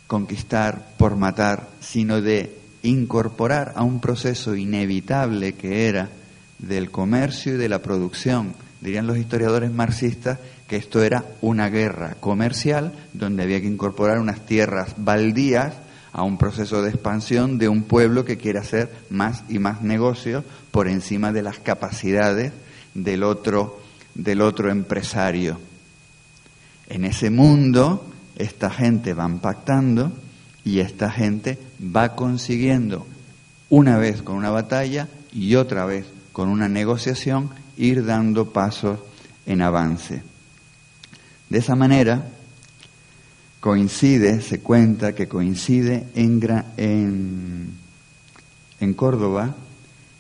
conquistar 0.07 0.93
por 0.97 1.15
matar, 1.15 1.67
sino 1.81 2.21
de 2.21 2.57
incorporar 2.83 3.73
a 3.75 3.83
un 3.83 3.99
proceso 3.99 4.55
inevitable 4.55 5.53
que 5.53 5.87
era 5.87 6.09
del 6.59 6.91
comercio 6.91 7.55
y 7.55 7.57
de 7.57 7.69
la 7.69 7.79
producción. 7.79 8.53
Dirían 8.81 9.07
los 9.07 9.17
historiadores 9.17 9.71
marxistas 9.71 10.39
que 10.67 10.77
esto 10.77 11.03
era 11.03 11.25
una 11.41 11.69
guerra 11.69 12.15
comercial 12.19 12.91
donde 13.13 13.43
había 13.43 13.61
que 13.61 13.67
incorporar 13.67 14.19
unas 14.19 14.45
tierras 14.45 14.95
baldías 14.97 15.73
a 16.11 16.23
un 16.23 16.37
proceso 16.37 16.81
de 16.81 16.89
expansión 16.89 17.57
de 17.57 17.67
un 17.67 17.83
pueblo 17.83 18.25
que 18.25 18.37
quiere 18.37 18.59
hacer 18.59 18.89
más 19.09 19.43
y 19.49 19.59
más 19.59 19.81
negocios 19.81 20.43
por 20.71 20.87
encima 20.87 21.31
de 21.31 21.43
las 21.43 21.59
capacidades 21.59 22.53
del 22.93 23.23
otro, 23.23 23.81
del 24.15 24.41
otro 24.41 24.71
empresario. 24.71 25.59
En 26.87 27.03
ese 27.03 27.29
mundo, 27.29 28.09
esta 28.37 28.69
gente 28.69 29.13
va 29.13 29.27
pactando 29.41 30.11
y 30.63 30.79
esta 30.79 31.11
gente 31.11 31.59
va 31.95 32.15
consiguiendo, 32.15 33.05
una 33.69 33.97
vez 33.97 34.21
con 34.21 34.35
una 34.35 34.51
batalla 34.51 35.09
y 35.33 35.55
otra 35.55 35.85
vez 35.85 36.05
con 36.31 36.49
una 36.49 36.69
negociación, 36.69 37.49
ir 37.77 38.05
dando 38.05 38.51
pasos 38.51 38.99
en 39.45 39.61
avance. 39.61 40.23
De 41.49 41.59
esa 41.59 41.75
manera, 41.75 42.27
coincide, 43.59 44.41
se 44.41 44.59
cuenta 44.59 45.13
que 45.13 45.27
coincide 45.27 46.05
en, 46.15 46.41
en, 46.77 47.71
en 48.79 48.93
Córdoba 48.93 49.55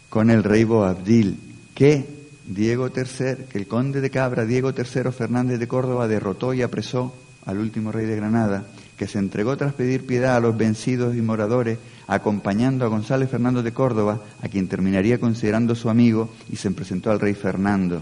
con 0.09 0.29
el 0.29 0.43
rey 0.43 0.63
Boabdil, 0.63 1.37
que 1.73 2.05
Diego 2.47 2.87
III, 2.87 3.45
que 3.49 3.57
el 3.57 3.67
conde 3.67 4.01
de 4.01 4.09
Cabra, 4.09 4.45
Diego 4.45 4.71
III 4.71 5.11
Fernández 5.11 5.59
de 5.59 5.67
Córdoba, 5.67 6.07
derrotó 6.07 6.53
y 6.53 6.61
apresó 6.61 7.13
al 7.45 7.57
último 7.57 7.91
rey 7.91 8.05
de 8.05 8.15
Granada, 8.15 8.65
que 8.97 9.07
se 9.07 9.19
entregó 9.19 9.57
tras 9.57 9.73
pedir 9.73 10.05
piedad 10.05 10.35
a 10.35 10.39
los 10.39 10.55
vencidos 10.55 11.15
y 11.15 11.21
moradores, 11.21 11.79
acompañando 12.07 12.85
a 12.85 12.89
González 12.89 13.29
Fernando 13.29 13.61
de 13.63 13.73
Córdoba, 13.73 14.21
a 14.41 14.47
quien 14.47 14.67
terminaría 14.67 15.19
considerando 15.19 15.75
su 15.75 15.89
amigo, 15.89 16.29
y 16.51 16.55
se 16.55 16.71
presentó 16.71 17.11
al 17.11 17.19
rey 17.19 17.33
Fernando. 17.33 18.01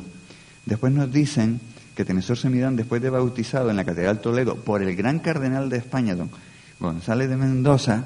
Después 0.65 0.93
nos 0.93 1.11
dicen 1.11 1.59
que 1.95 2.05
Tenesor 2.05 2.37
Semidán, 2.37 2.75
después 2.75 3.01
de 3.01 3.09
bautizado 3.09 3.69
en 3.69 3.75
la 3.75 3.85
Catedral 3.85 4.19
Toledo 4.19 4.55
por 4.55 4.81
el 4.81 4.95
gran 4.95 5.19
cardenal 5.19 5.69
de 5.69 5.77
España, 5.77 6.15
don 6.15 6.29
González 6.79 7.29
de 7.29 7.37
Mendoza, 7.37 8.05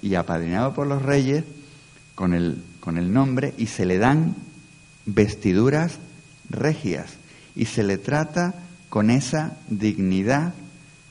y 0.00 0.14
apadrinado 0.14 0.74
por 0.74 0.86
los 0.86 1.02
reyes 1.02 1.44
con 2.14 2.34
el, 2.34 2.62
con 2.80 2.98
el 2.98 3.12
nombre, 3.12 3.54
y 3.58 3.66
se 3.66 3.84
le 3.84 3.98
dan 3.98 4.34
vestiduras 5.06 5.98
regias, 6.48 7.14
y 7.54 7.66
se 7.66 7.82
le 7.82 7.98
trata 7.98 8.54
con 8.88 9.10
esa 9.10 9.56
dignidad 9.68 10.54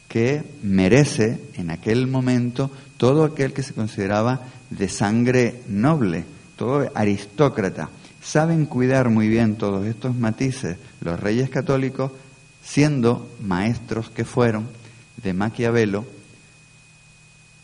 que 0.07 0.43
merece 0.63 1.39
en 1.55 1.71
aquel 1.71 2.07
momento 2.07 2.71
todo 2.97 3.23
aquel 3.23 3.53
que 3.53 3.63
se 3.63 3.73
consideraba 3.73 4.41
de 4.69 4.89
sangre 4.89 5.61
noble, 5.67 6.25
todo 6.57 6.89
aristócrata 6.93 7.89
saben 8.21 8.65
cuidar 8.65 9.09
muy 9.09 9.27
bien 9.27 9.55
todos 9.55 9.85
estos 9.85 10.15
matices 10.15 10.77
los 11.01 11.19
reyes 11.19 11.49
católicos, 11.49 12.11
siendo 12.63 13.27
maestros 13.41 14.09
que 14.09 14.25
fueron 14.25 14.67
de 15.21 15.33
Maquiavelo, 15.33 16.05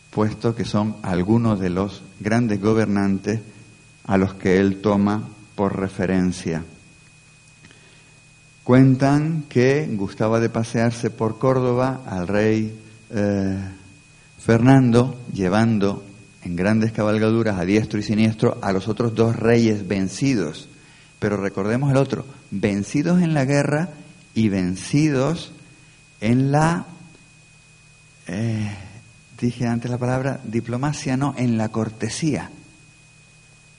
puesto 0.10 0.56
que 0.56 0.66
son 0.66 0.96
algunos 1.04 1.60
de 1.60 1.70
los 1.70 2.02
grandes 2.20 2.60
gobernantes 2.60 3.40
a 4.06 4.18
los 4.18 4.34
que 4.34 4.60
él 4.60 4.82
toma 4.82 5.28
por 5.56 5.80
referencia. 5.80 6.64
Cuentan 8.64 9.44
que 9.48 9.88
gustaba 9.94 10.40
de 10.40 10.50
pasearse 10.50 11.10
por 11.10 11.38
Córdoba 11.38 12.02
al 12.06 12.28
rey 12.28 12.78
eh, 13.12 13.58
Fernando, 14.40 15.18
llevando 15.34 16.04
en 16.48 16.56
grandes 16.56 16.94
cabalgaduras 16.94 17.60
a 17.60 17.66
diestro 17.66 18.00
y 18.00 18.04
siniestro 18.04 18.58
a 18.62 18.72
los 18.72 18.88
otros 18.88 19.14
dos 19.14 19.36
reyes 19.36 19.86
vencidos. 19.86 20.70
Pero 21.20 21.36
recordemos 21.36 21.92
el 21.92 21.98
otro, 21.98 22.26
vencidos 22.52 23.22
en 23.22 23.34
la 23.34 23.44
guerra 23.44 23.90
y 24.34 24.48
vencidos 24.48 25.52
en 26.22 26.54
la, 26.54 26.86
eh, 28.28 28.74
dije 29.38 29.68
antes 29.68 29.92
la 29.92 29.98
palabra, 29.98 30.40
diplomacia, 30.46 31.18
no, 31.18 31.36
en 31.38 31.58
la 31.58 31.68
cortesía. 31.68 32.50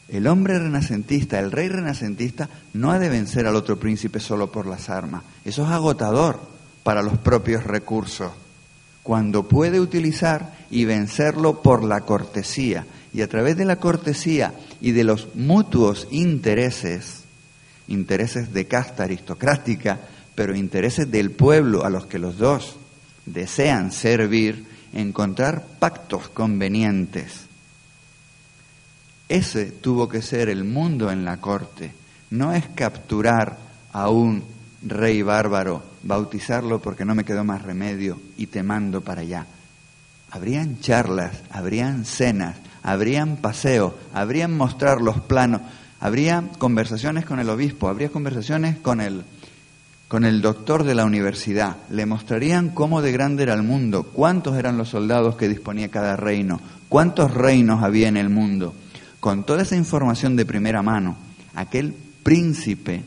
El 0.08 0.26
hombre 0.26 0.58
renacentista, 0.58 1.38
el 1.38 1.52
rey 1.52 1.68
renacentista, 1.68 2.50
no 2.74 2.92
ha 2.92 2.98
de 2.98 3.08
vencer 3.08 3.46
al 3.46 3.56
otro 3.56 3.78
príncipe 3.78 4.20
solo 4.20 4.52
por 4.52 4.66
las 4.66 4.90
armas. 4.90 5.22
Eso 5.42 5.64
es 5.64 5.70
agotador 5.70 6.38
para 6.82 7.02
los 7.02 7.16
propios 7.16 7.64
recursos 7.64 8.30
cuando 9.08 9.48
puede 9.48 9.80
utilizar 9.80 10.52
y 10.70 10.84
vencerlo 10.84 11.62
por 11.62 11.82
la 11.82 12.02
cortesía. 12.02 12.84
Y 13.14 13.22
a 13.22 13.26
través 13.26 13.56
de 13.56 13.64
la 13.64 13.76
cortesía 13.76 14.52
y 14.82 14.92
de 14.92 15.02
los 15.02 15.34
mutuos 15.34 16.06
intereses, 16.10 17.22
intereses 17.86 18.52
de 18.52 18.66
casta 18.66 19.04
aristocrática, 19.04 19.98
pero 20.34 20.54
intereses 20.54 21.10
del 21.10 21.30
pueblo 21.30 21.86
a 21.86 21.88
los 21.88 22.04
que 22.04 22.18
los 22.18 22.36
dos 22.36 22.76
desean 23.24 23.92
servir, 23.92 24.66
encontrar 24.92 25.64
pactos 25.78 26.28
convenientes. 26.28 27.46
Ese 29.26 29.70
tuvo 29.70 30.06
que 30.10 30.20
ser 30.20 30.50
el 30.50 30.64
mundo 30.64 31.10
en 31.10 31.24
la 31.24 31.38
corte. 31.38 31.92
No 32.28 32.52
es 32.52 32.66
capturar 32.74 33.56
a 33.90 34.10
un 34.10 34.44
rey 34.82 35.22
bárbaro 35.22 35.82
bautizarlo 36.08 36.80
porque 36.80 37.04
no 37.04 37.14
me 37.14 37.24
quedó 37.24 37.44
más 37.44 37.62
remedio 37.62 38.18
y 38.36 38.46
te 38.46 38.64
mando 38.64 39.02
para 39.02 39.20
allá. 39.20 39.46
Habrían 40.30 40.80
charlas, 40.80 41.42
habrían 41.50 42.04
cenas, 42.04 42.56
habrían 42.82 43.36
paseos, 43.36 43.92
habrían 44.12 44.56
mostrar 44.56 45.00
los 45.00 45.20
planos, 45.20 45.60
habría 46.00 46.42
conversaciones 46.58 47.24
con 47.24 47.38
el 47.38 47.50
obispo, 47.50 47.88
habría 47.88 48.08
conversaciones 48.08 48.78
con 48.78 49.00
el, 49.00 49.24
con 50.08 50.24
el 50.24 50.40
doctor 50.40 50.84
de 50.84 50.94
la 50.94 51.04
universidad. 51.04 51.76
Le 51.90 52.06
mostrarían 52.06 52.70
cómo 52.70 53.02
de 53.02 53.12
grande 53.12 53.42
era 53.44 53.54
el 53.54 53.62
mundo, 53.62 54.04
cuántos 54.04 54.56
eran 54.56 54.78
los 54.78 54.88
soldados 54.88 55.36
que 55.36 55.48
disponía 55.48 55.90
cada 55.90 56.16
reino, 56.16 56.60
cuántos 56.88 57.32
reinos 57.32 57.82
había 57.82 58.08
en 58.08 58.16
el 58.16 58.30
mundo. 58.30 58.74
Con 59.20 59.44
toda 59.44 59.62
esa 59.62 59.76
información 59.76 60.36
de 60.36 60.46
primera 60.46 60.82
mano, 60.82 61.16
aquel 61.54 61.94
príncipe 62.22 63.02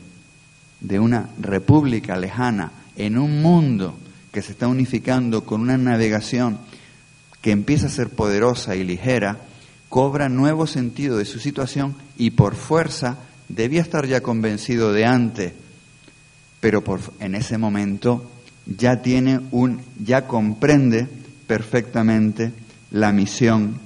de 0.80 0.98
una 0.98 1.28
república 1.40 2.16
lejana, 2.16 2.72
en 2.96 3.18
un 3.18 3.42
mundo 3.42 3.96
que 4.32 4.42
se 4.42 4.52
está 4.52 4.68
unificando 4.68 5.44
con 5.44 5.60
una 5.60 5.76
navegación 5.76 6.58
que 7.40 7.50
empieza 7.50 7.86
a 7.86 7.90
ser 7.90 8.08
poderosa 8.10 8.76
y 8.76 8.84
ligera, 8.84 9.38
cobra 9.88 10.28
nuevo 10.28 10.66
sentido 10.66 11.18
de 11.18 11.24
su 11.24 11.38
situación 11.38 11.94
y 12.16 12.30
por 12.30 12.54
fuerza 12.54 13.18
debía 13.48 13.82
estar 13.82 14.06
ya 14.06 14.22
convencido 14.22 14.92
de 14.92 15.04
antes, 15.04 15.52
pero 16.60 16.82
en 17.20 17.34
ese 17.34 17.58
momento 17.58 18.30
ya 18.64 19.02
tiene 19.02 19.40
un, 19.50 19.82
ya 20.02 20.26
comprende 20.26 21.08
perfectamente 21.46 22.52
la 22.90 23.12
misión 23.12 23.78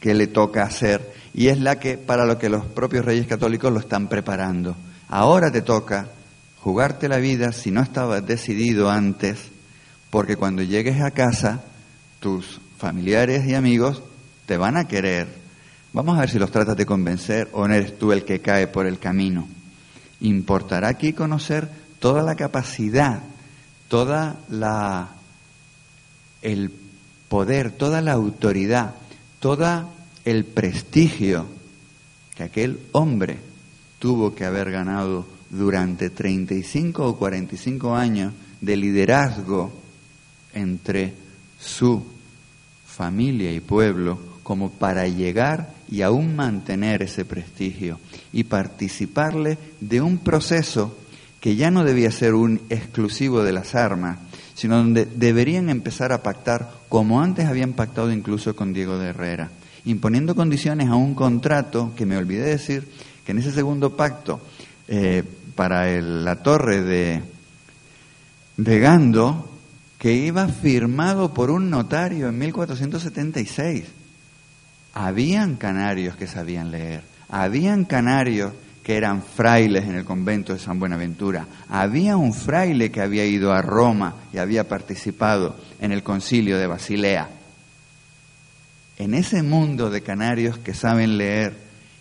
que 0.00 0.14
le 0.14 0.26
toca 0.26 0.64
hacer 0.64 1.14
y 1.32 1.48
es 1.48 1.58
la 1.58 1.78
que 1.78 1.96
para 1.96 2.26
lo 2.26 2.38
que 2.38 2.48
los 2.48 2.64
propios 2.66 3.04
reyes 3.04 3.26
católicos 3.26 3.72
lo 3.72 3.80
están 3.80 4.08
preparando. 4.08 4.76
Ahora 5.08 5.50
te 5.50 5.62
toca 5.62 6.08
jugarte 6.64 7.10
la 7.10 7.18
vida 7.18 7.52
si 7.52 7.70
no 7.70 7.82
estabas 7.82 8.26
decidido 8.26 8.90
antes, 8.90 9.38
porque 10.08 10.36
cuando 10.36 10.62
llegues 10.62 11.02
a 11.02 11.10
casa, 11.10 11.62
tus 12.20 12.58
familiares 12.78 13.46
y 13.46 13.54
amigos 13.54 14.02
te 14.46 14.56
van 14.56 14.78
a 14.78 14.88
querer. 14.88 15.28
Vamos 15.92 16.16
a 16.16 16.20
ver 16.20 16.30
si 16.30 16.38
los 16.38 16.50
tratas 16.50 16.78
de 16.78 16.86
convencer 16.86 17.50
o 17.52 17.68
no 17.68 17.74
eres 17.74 17.98
tú 17.98 18.12
el 18.12 18.24
que 18.24 18.40
cae 18.40 18.66
por 18.66 18.86
el 18.86 18.98
camino. 18.98 19.46
Importará 20.22 20.88
aquí 20.88 21.12
conocer 21.12 21.68
toda 21.98 22.22
la 22.22 22.34
capacidad, 22.34 23.20
toda 23.88 24.36
la 24.48 25.08
el 26.40 26.70
poder, 27.28 27.72
toda 27.72 28.00
la 28.00 28.12
autoridad, 28.12 28.94
todo 29.38 29.90
el 30.24 30.46
prestigio 30.46 31.44
que 32.34 32.44
aquel 32.44 32.80
hombre 32.92 33.36
tuvo 33.98 34.34
que 34.34 34.46
haber 34.46 34.70
ganado 34.70 35.33
durante 35.54 36.10
35 36.10 37.06
o 37.06 37.16
45 37.16 37.94
años 37.94 38.32
de 38.60 38.76
liderazgo 38.76 39.72
entre 40.52 41.12
su 41.58 42.04
familia 42.86 43.52
y 43.52 43.60
pueblo 43.60 44.18
como 44.42 44.70
para 44.70 45.06
llegar 45.08 45.72
y 45.88 46.02
aún 46.02 46.36
mantener 46.36 47.02
ese 47.02 47.24
prestigio 47.24 47.98
y 48.32 48.44
participarle 48.44 49.58
de 49.80 50.00
un 50.00 50.18
proceso 50.18 50.96
que 51.40 51.56
ya 51.56 51.70
no 51.70 51.84
debía 51.84 52.10
ser 52.10 52.34
un 52.34 52.60
exclusivo 52.68 53.42
de 53.42 53.52
las 53.52 53.74
armas, 53.74 54.18
sino 54.54 54.76
donde 54.76 55.06
deberían 55.06 55.68
empezar 55.68 56.12
a 56.12 56.22
pactar 56.22 56.70
como 56.88 57.20
antes 57.20 57.46
habían 57.46 57.74
pactado 57.74 58.10
incluso 58.12 58.56
con 58.56 58.72
Diego 58.72 58.98
de 58.98 59.08
Herrera, 59.08 59.50
imponiendo 59.84 60.34
condiciones 60.34 60.88
a 60.88 60.94
un 60.94 61.14
contrato 61.14 61.92
que 61.94 62.06
me 62.06 62.16
olvidé 62.16 62.44
decir 62.44 62.88
que 63.24 63.32
en 63.32 63.38
ese 63.38 63.52
segundo 63.52 63.96
pacto 63.96 64.40
eh, 64.88 65.22
para 65.54 66.00
la 66.00 66.36
torre 66.36 66.82
de, 66.82 67.22
de 68.56 68.78
Gando, 68.80 69.50
que 69.98 70.12
iba 70.12 70.48
firmado 70.48 71.32
por 71.32 71.50
un 71.50 71.70
notario 71.70 72.28
en 72.28 72.38
1476. 72.38 73.84
Habían 74.92 75.56
canarios 75.56 76.16
que 76.16 76.26
sabían 76.26 76.70
leer, 76.70 77.02
habían 77.28 77.84
canarios 77.84 78.52
que 78.82 78.96
eran 78.96 79.22
frailes 79.22 79.84
en 79.84 79.94
el 79.94 80.04
convento 80.04 80.52
de 80.52 80.58
San 80.58 80.78
Buenaventura, 80.78 81.46
había 81.70 82.18
un 82.18 82.34
fraile 82.34 82.90
que 82.90 83.00
había 83.00 83.24
ido 83.24 83.52
a 83.52 83.62
Roma 83.62 84.14
y 84.32 84.38
había 84.38 84.68
participado 84.68 85.56
en 85.80 85.90
el 85.90 86.02
concilio 86.02 86.58
de 86.58 86.66
Basilea. 86.66 87.30
En 88.98 89.14
ese 89.14 89.42
mundo 89.42 89.90
de 89.90 90.02
canarios 90.02 90.58
que 90.58 90.74
saben 90.74 91.16
leer, 91.16 91.56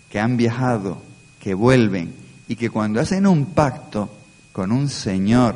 que 0.10 0.20
han 0.20 0.36
viajado, 0.36 1.02
que 1.40 1.54
vuelven 1.54 2.23
y 2.48 2.56
que 2.56 2.70
cuando 2.70 3.00
hacen 3.00 3.28
un 3.28 3.48
pacto 3.48 4.10
con 4.52 4.72
un 4.72 4.90
señor 4.90 5.56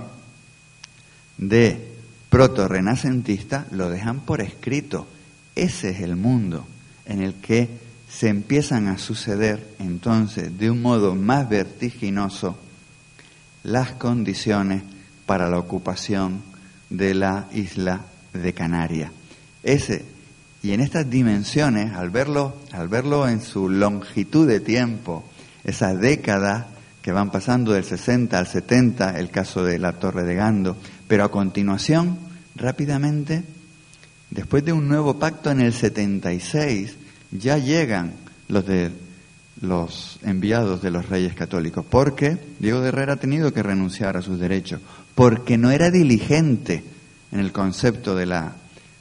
de 1.37 1.95
proto-renacentista, 2.29 3.67
lo 3.71 3.89
dejan 3.89 4.21
por 4.21 4.41
escrito. 4.41 5.07
Ese 5.55 5.89
es 5.91 6.01
el 6.01 6.15
mundo 6.15 6.65
en 7.05 7.21
el 7.21 7.35
que 7.35 7.69
se 8.09 8.29
empiezan 8.29 8.87
a 8.87 8.97
suceder 8.97 9.75
entonces 9.79 10.57
de 10.57 10.71
un 10.71 10.81
modo 10.81 11.15
más 11.15 11.49
vertiginoso 11.49 12.57
las 13.63 13.91
condiciones 13.91 14.83
para 15.25 15.49
la 15.49 15.59
ocupación 15.59 16.41
de 16.89 17.13
la 17.13 17.47
isla 17.53 18.01
de 18.33 18.53
Canarias. 18.53 19.11
Ese, 19.61 20.05
y 20.63 20.71
en 20.71 20.79
estas 20.79 21.09
dimensiones, 21.09 21.93
al 21.93 22.09
verlo, 22.09 22.55
al 22.71 22.87
verlo 22.87 23.27
en 23.27 23.41
su 23.41 23.67
longitud 23.67 24.47
de 24.47 24.61
tiempo, 24.61 25.25
esas 25.63 25.99
décadas 25.99 26.65
que 27.07 27.13
van 27.13 27.31
pasando 27.31 27.71
del 27.71 27.85
60 27.85 28.37
al 28.37 28.47
70, 28.47 29.17
el 29.17 29.29
caso 29.29 29.63
de 29.63 29.79
la 29.79 29.93
Torre 29.93 30.25
de 30.25 30.35
Gando, 30.35 30.75
pero 31.07 31.23
a 31.23 31.31
continuación, 31.31 32.17
rápidamente, 32.53 33.45
después 34.29 34.65
de 34.65 34.73
un 34.73 34.89
nuevo 34.89 35.17
pacto 35.17 35.49
en 35.49 35.61
el 35.61 35.71
76, 35.71 36.97
ya 37.31 37.59
llegan 37.59 38.11
los 38.49 38.65
de 38.65 38.91
los 39.61 40.19
enviados 40.21 40.81
de 40.81 40.91
los 40.91 41.07
reyes 41.07 41.33
católicos, 41.33 41.85
porque 41.89 42.37
Diego 42.59 42.81
de 42.81 42.89
Herrera 42.89 43.13
ha 43.13 43.15
tenido 43.15 43.53
que 43.53 43.63
renunciar 43.63 44.17
a 44.17 44.21
sus 44.21 44.37
derechos, 44.37 44.81
porque 45.15 45.57
no 45.57 45.71
era 45.71 45.89
diligente 45.89 46.83
en 47.31 47.39
el 47.39 47.53
concepto 47.53 48.15
de 48.15 48.25
la, 48.25 48.51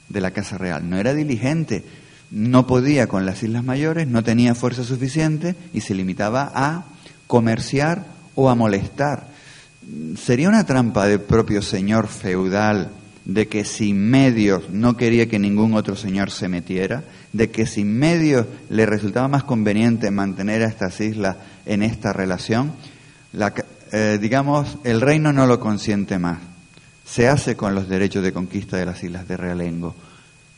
de 0.08 0.20
la 0.20 0.30
Casa 0.30 0.56
Real, 0.56 0.88
no 0.88 0.96
era 0.96 1.12
diligente, 1.12 1.82
no 2.30 2.68
podía 2.68 3.08
con 3.08 3.26
las 3.26 3.42
Islas 3.42 3.64
Mayores, 3.64 4.06
no 4.06 4.22
tenía 4.22 4.54
fuerza 4.54 4.84
suficiente 4.84 5.56
y 5.74 5.80
se 5.80 5.96
limitaba 5.96 6.52
a 6.54 6.84
comerciar 7.26 8.06
o 8.34 8.48
a 8.48 8.54
molestar. 8.54 9.28
Sería 10.16 10.48
una 10.48 10.66
trampa 10.66 11.06
del 11.06 11.20
propio 11.20 11.62
señor 11.62 12.08
feudal 12.08 12.90
de 13.24 13.48
que 13.48 13.64
sin 13.64 13.98
medios 14.08 14.70
no 14.70 14.96
quería 14.96 15.28
que 15.28 15.38
ningún 15.38 15.74
otro 15.74 15.96
señor 15.96 16.30
se 16.30 16.48
metiera, 16.48 17.02
de 17.32 17.50
que 17.50 17.66
sin 17.66 17.98
medios 17.98 18.46
le 18.70 18.86
resultaba 18.86 19.28
más 19.28 19.44
conveniente 19.44 20.10
mantener 20.10 20.62
a 20.62 20.68
estas 20.68 21.00
islas 21.00 21.36
en 21.66 21.82
esta 21.82 22.12
relación, 22.12 22.72
eh, 23.92 24.18
digamos, 24.20 24.78
el 24.84 25.00
reino 25.00 25.32
no 25.32 25.46
lo 25.46 25.58
consiente 25.58 26.18
más. 26.18 26.38
Se 27.04 27.28
hace 27.28 27.56
con 27.56 27.74
los 27.74 27.88
derechos 27.88 28.22
de 28.22 28.32
conquista 28.32 28.76
de 28.76 28.86
las 28.86 29.02
islas 29.02 29.28
de 29.28 29.36
Realengo. 29.36 29.94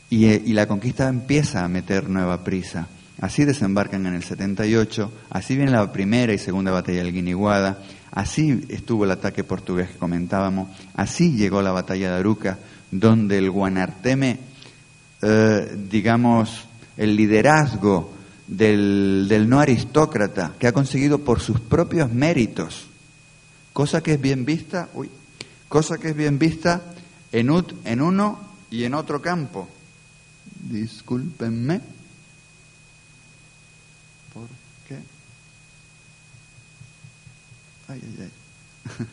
Y, 0.09 0.25
eh, 0.25 0.41
y 0.43 0.53
la 0.53 0.67
conquista 0.67 1.07
empieza 1.07 1.63
a 1.63 1.67
meter 1.67 2.09
nueva 2.09 2.43
prisa. 2.43 2.87
Así 3.21 3.43
desembarcan 3.43 4.05
en 4.05 4.13
el 4.13 4.23
78, 4.23 5.11
así 5.29 5.57
viene 5.57 5.71
la 5.71 5.91
primera 5.91 6.33
y 6.33 6.37
segunda 6.37 6.71
batalla 6.71 7.03
del 7.03 7.11
Guiniguada, 7.11 7.79
así 8.11 8.65
estuvo 8.69 9.03
el 9.03 9.11
ataque 9.11 9.43
portugués 9.43 9.89
que 9.89 9.97
comentábamos, 9.97 10.69
así 10.93 11.33
llegó 11.33 11.61
la 11.61 11.73
batalla 11.73 12.11
de 12.11 12.17
Aruca, 12.17 12.59
donde 12.91 13.37
el 13.37 13.51
Guanarteme, 13.51 14.39
eh, 15.21 15.77
digamos, 15.89 16.61
el 16.95 17.17
liderazgo 17.17 18.13
del, 18.47 19.45
no 19.49 19.59
aristócrata, 19.59 20.53
que 20.57 20.67
ha 20.67 20.71
conseguido 20.71 21.19
por 21.19 21.41
sus 21.41 21.59
propios 21.59 22.13
méritos, 22.13 22.87
cosa 23.73 24.01
que 24.01 24.13
es 24.13 24.21
bien 24.21 24.45
vista, 24.45 24.87
uy, 24.93 25.09
cosa 25.67 25.97
que 25.97 26.09
es 26.09 26.15
bien 26.15 26.39
vista 26.39 26.83
en, 27.33 27.51
en 27.83 28.01
uno 28.01 28.39
y 28.71 28.85
en 28.85 28.93
otro 28.93 29.21
campo. 29.21 29.67
Discúlpenme 30.71 31.98
Ay, 37.89 38.01
ay, 38.03 38.15
ay. 38.21 38.31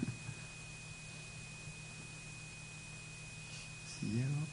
si 4.01 4.07
llego. 4.07 4.47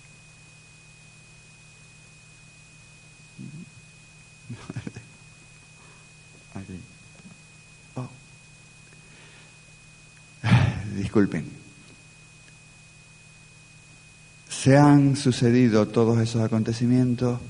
Aquí. 6.53 6.79
Oh. 7.95 8.09
Disculpen. 10.95 11.45
Se 14.47 14.77
han 14.77 15.17
sucedido 15.17 15.89
todos 15.89 16.17
esos 16.19 16.41
acontecimientos. 16.41 17.41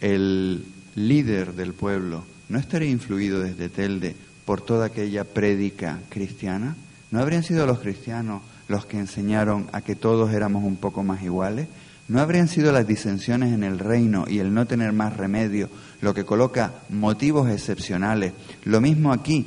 El 0.00 0.64
líder 0.94 1.52
del 1.52 1.74
pueblo 1.74 2.24
no 2.48 2.58
estaría 2.58 2.88
influido 2.88 3.40
desde 3.40 3.68
Telde 3.68 4.16
por 4.50 4.62
toda 4.62 4.86
aquella 4.86 5.22
prédica 5.22 6.00
cristiana? 6.08 6.74
¿No 7.12 7.20
habrían 7.20 7.44
sido 7.44 7.66
los 7.66 7.78
cristianos 7.78 8.42
los 8.66 8.84
que 8.84 8.98
enseñaron 8.98 9.68
a 9.70 9.80
que 9.80 9.94
todos 9.94 10.32
éramos 10.32 10.64
un 10.64 10.74
poco 10.74 11.04
más 11.04 11.22
iguales? 11.22 11.68
¿No 12.08 12.20
habrían 12.20 12.48
sido 12.48 12.72
las 12.72 12.84
disensiones 12.84 13.54
en 13.54 13.62
el 13.62 13.78
reino 13.78 14.24
y 14.26 14.40
el 14.40 14.52
no 14.52 14.66
tener 14.66 14.92
más 14.92 15.16
remedio 15.16 15.70
lo 16.00 16.14
que 16.14 16.24
coloca 16.24 16.72
motivos 16.88 17.48
excepcionales? 17.48 18.32
Lo 18.64 18.80
mismo 18.80 19.12
aquí 19.12 19.46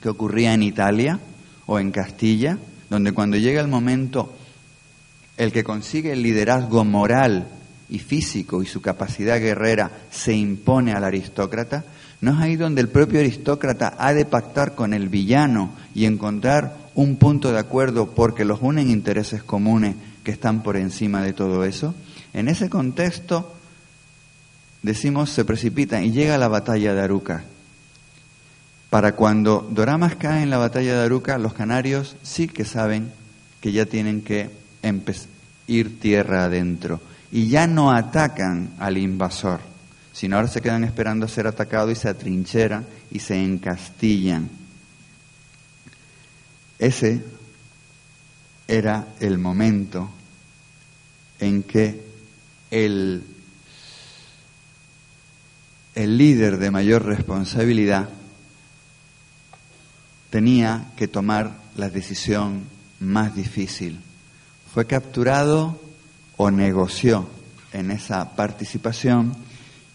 que 0.00 0.08
ocurría 0.08 0.54
en 0.54 0.62
Italia 0.62 1.18
o 1.66 1.80
en 1.80 1.90
Castilla, 1.90 2.56
donde 2.88 3.10
cuando 3.10 3.36
llega 3.36 3.60
el 3.60 3.66
momento, 3.66 4.32
el 5.38 5.50
que 5.50 5.64
consigue 5.64 6.12
el 6.12 6.22
liderazgo 6.22 6.84
moral 6.84 7.48
y 7.88 7.98
físico 7.98 8.62
y 8.62 8.66
su 8.66 8.80
capacidad 8.80 9.40
guerrera 9.40 9.90
se 10.12 10.34
impone 10.34 10.92
al 10.92 11.02
aristócrata, 11.02 11.82
¿No 12.20 12.32
es 12.32 12.38
ahí 12.38 12.56
donde 12.56 12.82
el 12.82 12.88
propio 12.88 13.20
aristócrata 13.20 13.94
ha 13.98 14.12
de 14.12 14.26
pactar 14.26 14.74
con 14.74 14.92
el 14.92 15.08
villano 15.08 15.70
y 15.94 16.04
encontrar 16.04 16.76
un 16.94 17.16
punto 17.16 17.50
de 17.50 17.58
acuerdo 17.58 18.10
porque 18.10 18.44
los 18.44 18.60
unen 18.60 18.90
intereses 18.90 19.42
comunes 19.42 19.96
que 20.22 20.30
están 20.30 20.62
por 20.62 20.76
encima 20.76 21.22
de 21.22 21.32
todo 21.32 21.64
eso? 21.64 21.94
En 22.34 22.48
ese 22.48 22.68
contexto, 22.68 23.54
decimos, 24.82 25.30
se 25.30 25.46
precipita 25.46 26.02
y 26.02 26.12
llega 26.12 26.36
la 26.36 26.48
batalla 26.48 26.92
de 26.92 27.00
Aruca. 27.00 27.44
Para 28.90 29.12
cuando 29.12 29.66
Doramas 29.70 30.16
cae 30.16 30.42
en 30.42 30.50
la 30.50 30.58
batalla 30.58 30.98
de 30.98 31.04
Aruca, 31.04 31.38
los 31.38 31.54
canarios 31.54 32.16
sí 32.22 32.48
que 32.48 32.66
saben 32.66 33.10
que 33.62 33.72
ya 33.72 33.86
tienen 33.86 34.20
que 34.20 34.50
ir 35.66 36.00
tierra 36.00 36.44
adentro 36.44 37.00
y 37.32 37.48
ya 37.48 37.66
no 37.66 37.92
atacan 37.92 38.70
al 38.78 38.98
invasor 38.98 39.69
sino 40.20 40.36
ahora 40.36 40.48
se 40.48 40.60
quedan 40.60 40.84
esperando 40.84 41.24
a 41.24 41.30
ser 41.30 41.46
atacados 41.46 41.92
y 41.92 41.94
se 41.94 42.06
atrincheran 42.06 42.86
y 43.10 43.20
se 43.20 43.42
encastillan. 43.42 44.50
Ese 46.78 47.24
era 48.68 49.06
el 49.18 49.38
momento 49.38 50.10
en 51.38 51.62
que 51.62 52.04
el, 52.70 53.24
el 55.94 56.18
líder 56.18 56.58
de 56.58 56.70
mayor 56.70 57.06
responsabilidad 57.06 58.10
tenía 60.28 60.90
que 60.98 61.08
tomar 61.08 61.50
la 61.76 61.88
decisión 61.88 62.64
más 62.98 63.34
difícil. 63.34 63.98
Fue 64.74 64.86
capturado 64.86 65.80
o 66.36 66.50
negoció 66.50 67.26
en 67.72 67.90
esa 67.90 68.36
participación 68.36 69.48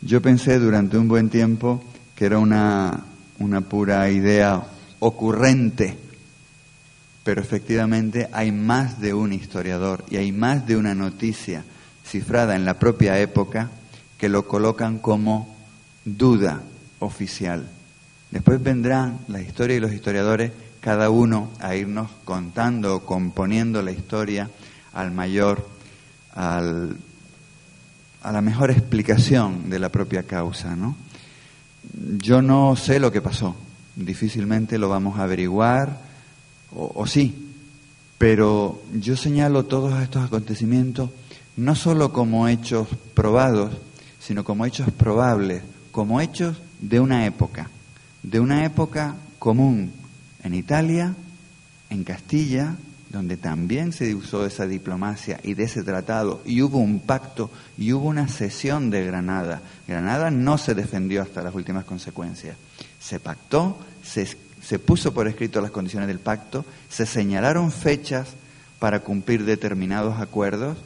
yo 0.06 0.22
pensé 0.22 0.60
durante 0.60 0.98
un 0.98 1.08
buen 1.08 1.30
tiempo 1.30 1.84
que 2.16 2.26
era 2.26 2.38
una, 2.38 3.06
una 3.40 3.62
pura 3.62 4.08
idea 4.12 4.64
ocurrente, 5.00 5.98
pero 7.24 7.42
efectivamente 7.42 8.30
hay 8.32 8.52
más 8.52 9.02
de 9.02 9.16
un 9.16 9.34
historiador 9.34 10.06
y 10.12 10.18
hay 10.18 10.32
más 10.32 10.68
de 10.68 10.78
una 10.78 10.94
noticia 10.94 11.64
cifrada 12.06 12.56
en 12.56 12.66
la 12.66 12.78
propia 12.78 13.20
época 13.20 13.72
que 14.20 14.30
lo 14.30 14.48
colocan 14.48 15.00
como 15.00 15.56
duda 16.06 16.62
oficial. 17.00 17.68
Después 18.30 18.62
vendrán 18.62 19.20
la 19.28 19.42
historia 19.42 19.78
y 19.78 19.80
los 19.80 19.92
historiadores, 19.92 20.52
cada 20.82 21.10
uno 21.10 21.50
a 21.60 21.76
irnos 21.76 22.12
contando 22.26 22.96
o 22.96 23.06
componiendo 23.08 23.82
la 23.82 23.92
historia 23.92 24.52
al 24.94 25.10
mayor, 25.12 25.68
al 26.36 26.96
a 28.26 28.32
la 28.32 28.42
mejor 28.42 28.72
explicación 28.72 29.70
de 29.70 29.78
la 29.78 29.90
propia 29.90 30.24
causa, 30.24 30.76
¿no? 30.76 30.96
Yo 32.18 32.42
no 32.42 32.76
sé 32.76 33.00
lo 33.00 33.12
que 33.12 33.22
pasó, 33.22 33.56
difícilmente 33.96 34.80
lo 34.80 34.90
vamos 34.90 35.20
a 35.20 35.24
averiguar, 35.24 36.02
o, 36.72 37.06
sí, 37.06 37.54
Pero 38.18 38.82
yo 38.94 39.16
señalo 39.16 39.66
todos 39.66 40.02
estos 40.02 40.26
acontecimientos 40.26 41.12
no 41.56 41.76
solo 41.76 42.12
como 42.12 42.48
hechos 42.48 42.88
probados, 43.14 43.78
sino 44.20 44.44
como 44.44 44.66
hechos 44.66 44.90
probables, 44.92 45.62
como 45.92 46.20
hechos 46.20 46.58
de 46.82 47.00
una 47.00 47.26
época, 47.28 47.70
de 48.24 48.40
una 48.40 48.66
época 48.66 49.16
común 49.38 49.92
en 50.44 50.56
Italia, 50.56 51.14
en 51.90 52.04
Castilla, 52.04 52.76
donde 53.16 53.38
también 53.38 53.94
se 53.94 54.14
usó 54.14 54.46
esa 54.46 54.68
diplomacia 54.68 55.40
y 55.42 55.54
de 55.54 55.64
ese 55.64 55.84
tratado, 55.84 56.42
y 56.46 56.62
hubo 56.62 56.80
un 56.80 57.00
pacto 57.00 57.50
y 57.78 57.94
hubo 57.94 58.10
una 58.10 58.28
cesión 58.28 58.90
de 58.90 59.06
Granada. 59.06 59.62
Granada 59.88 60.30
no 60.32 60.58
se 60.58 60.76
defendió 60.76 61.22
hasta 61.22 61.42
las 61.42 61.56
últimas 61.56 61.86
consecuencias. 61.86 62.58
Se 63.00 63.22
pactó, 63.22 63.78
se, 64.04 64.28
se 64.62 64.80
puso 64.80 65.14
por 65.14 65.30
escrito 65.30 65.62
las 65.62 65.72
condiciones 65.72 66.08
del 66.08 66.20
pacto, 66.20 66.66
se 66.90 67.06
señalaron 67.06 67.72
fechas 67.72 68.28
para 68.80 69.00
cumplir 69.00 69.46
determinados 69.46 70.20
acuerdos 70.20 70.78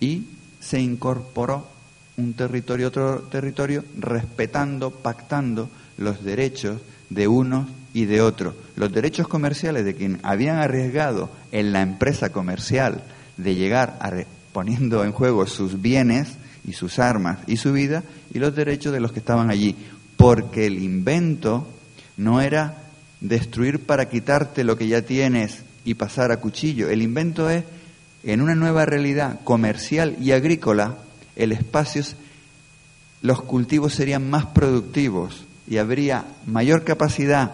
y 0.00 0.26
se 0.58 0.80
incorporó 0.80 1.68
un 2.16 2.34
territorio 2.34 2.88
otro 2.88 3.20
territorio 3.30 3.84
respetando, 3.96 4.90
pactando 4.90 5.70
los 5.96 6.24
derechos 6.24 6.80
de 7.14 7.28
unos 7.28 7.68
y 7.94 8.06
de 8.06 8.20
otros. 8.20 8.54
Los 8.76 8.92
derechos 8.92 9.28
comerciales 9.28 9.84
de 9.84 9.94
quien 9.94 10.18
habían 10.22 10.56
arriesgado 10.56 11.30
en 11.50 11.72
la 11.72 11.82
empresa 11.82 12.30
comercial 12.30 13.02
de 13.36 13.54
llegar 13.54 13.98
a 14.00 14.12
poniendo 14.52 15.04
en 15.04 15.12
juego 15.12 15.46
sus 15.46 15.80
bienes 15.80 16.34
y 16.66 16.74
sus 16.74 16.98
armas 16.98 17.38
y 17.46 17.56
su 17.56 17.72
vida 17.72 18.02
y 18.32 18.38
los 18.38 18.54
derechos 18.54 18.92
de 18.92 19.00
los 19.00 19.12
que 19.12 19.18
estaban 19.18 19.50
allí, 19.50 19.76
porque 20.16 20.66
el 20.66 20.82
invento 20.82 21.66
no 22.16 22.40
era 22.40 22.82
destruir 23.20 23.80
para 23.80 24.08
quitarte 24.08 24.64
lo 24.64 24.76
que 24.76 24.88
ya 24.88 25.02
tienes 25.02 25.62
y 25.84 25.94
pasar 25.94 26.32
a 26.32 26.36
cuchillo. 26.38 26.88
El 26.88 27.02
invento 27.02 27.48
es 27.48 27.64
en 28.24 28.40
una 28.40 28.54
nueva 28.54 28.84
realidad 28.84 29.40
comercial 29.42 30.16
y 30.20 30.32
agrícola, 30.32 30.98
el 31.34 31.52
espacio, 31.52 32.02
los 33.22 33.42
cultivos 33.42 33.94
serían 33.94 34.28
más 34.28 34.46
productivos 34.46 35.46
y 35.66 35.78
habría 35.78 36.24
mayor 36.46 36.84
capacidad 36.84 37.52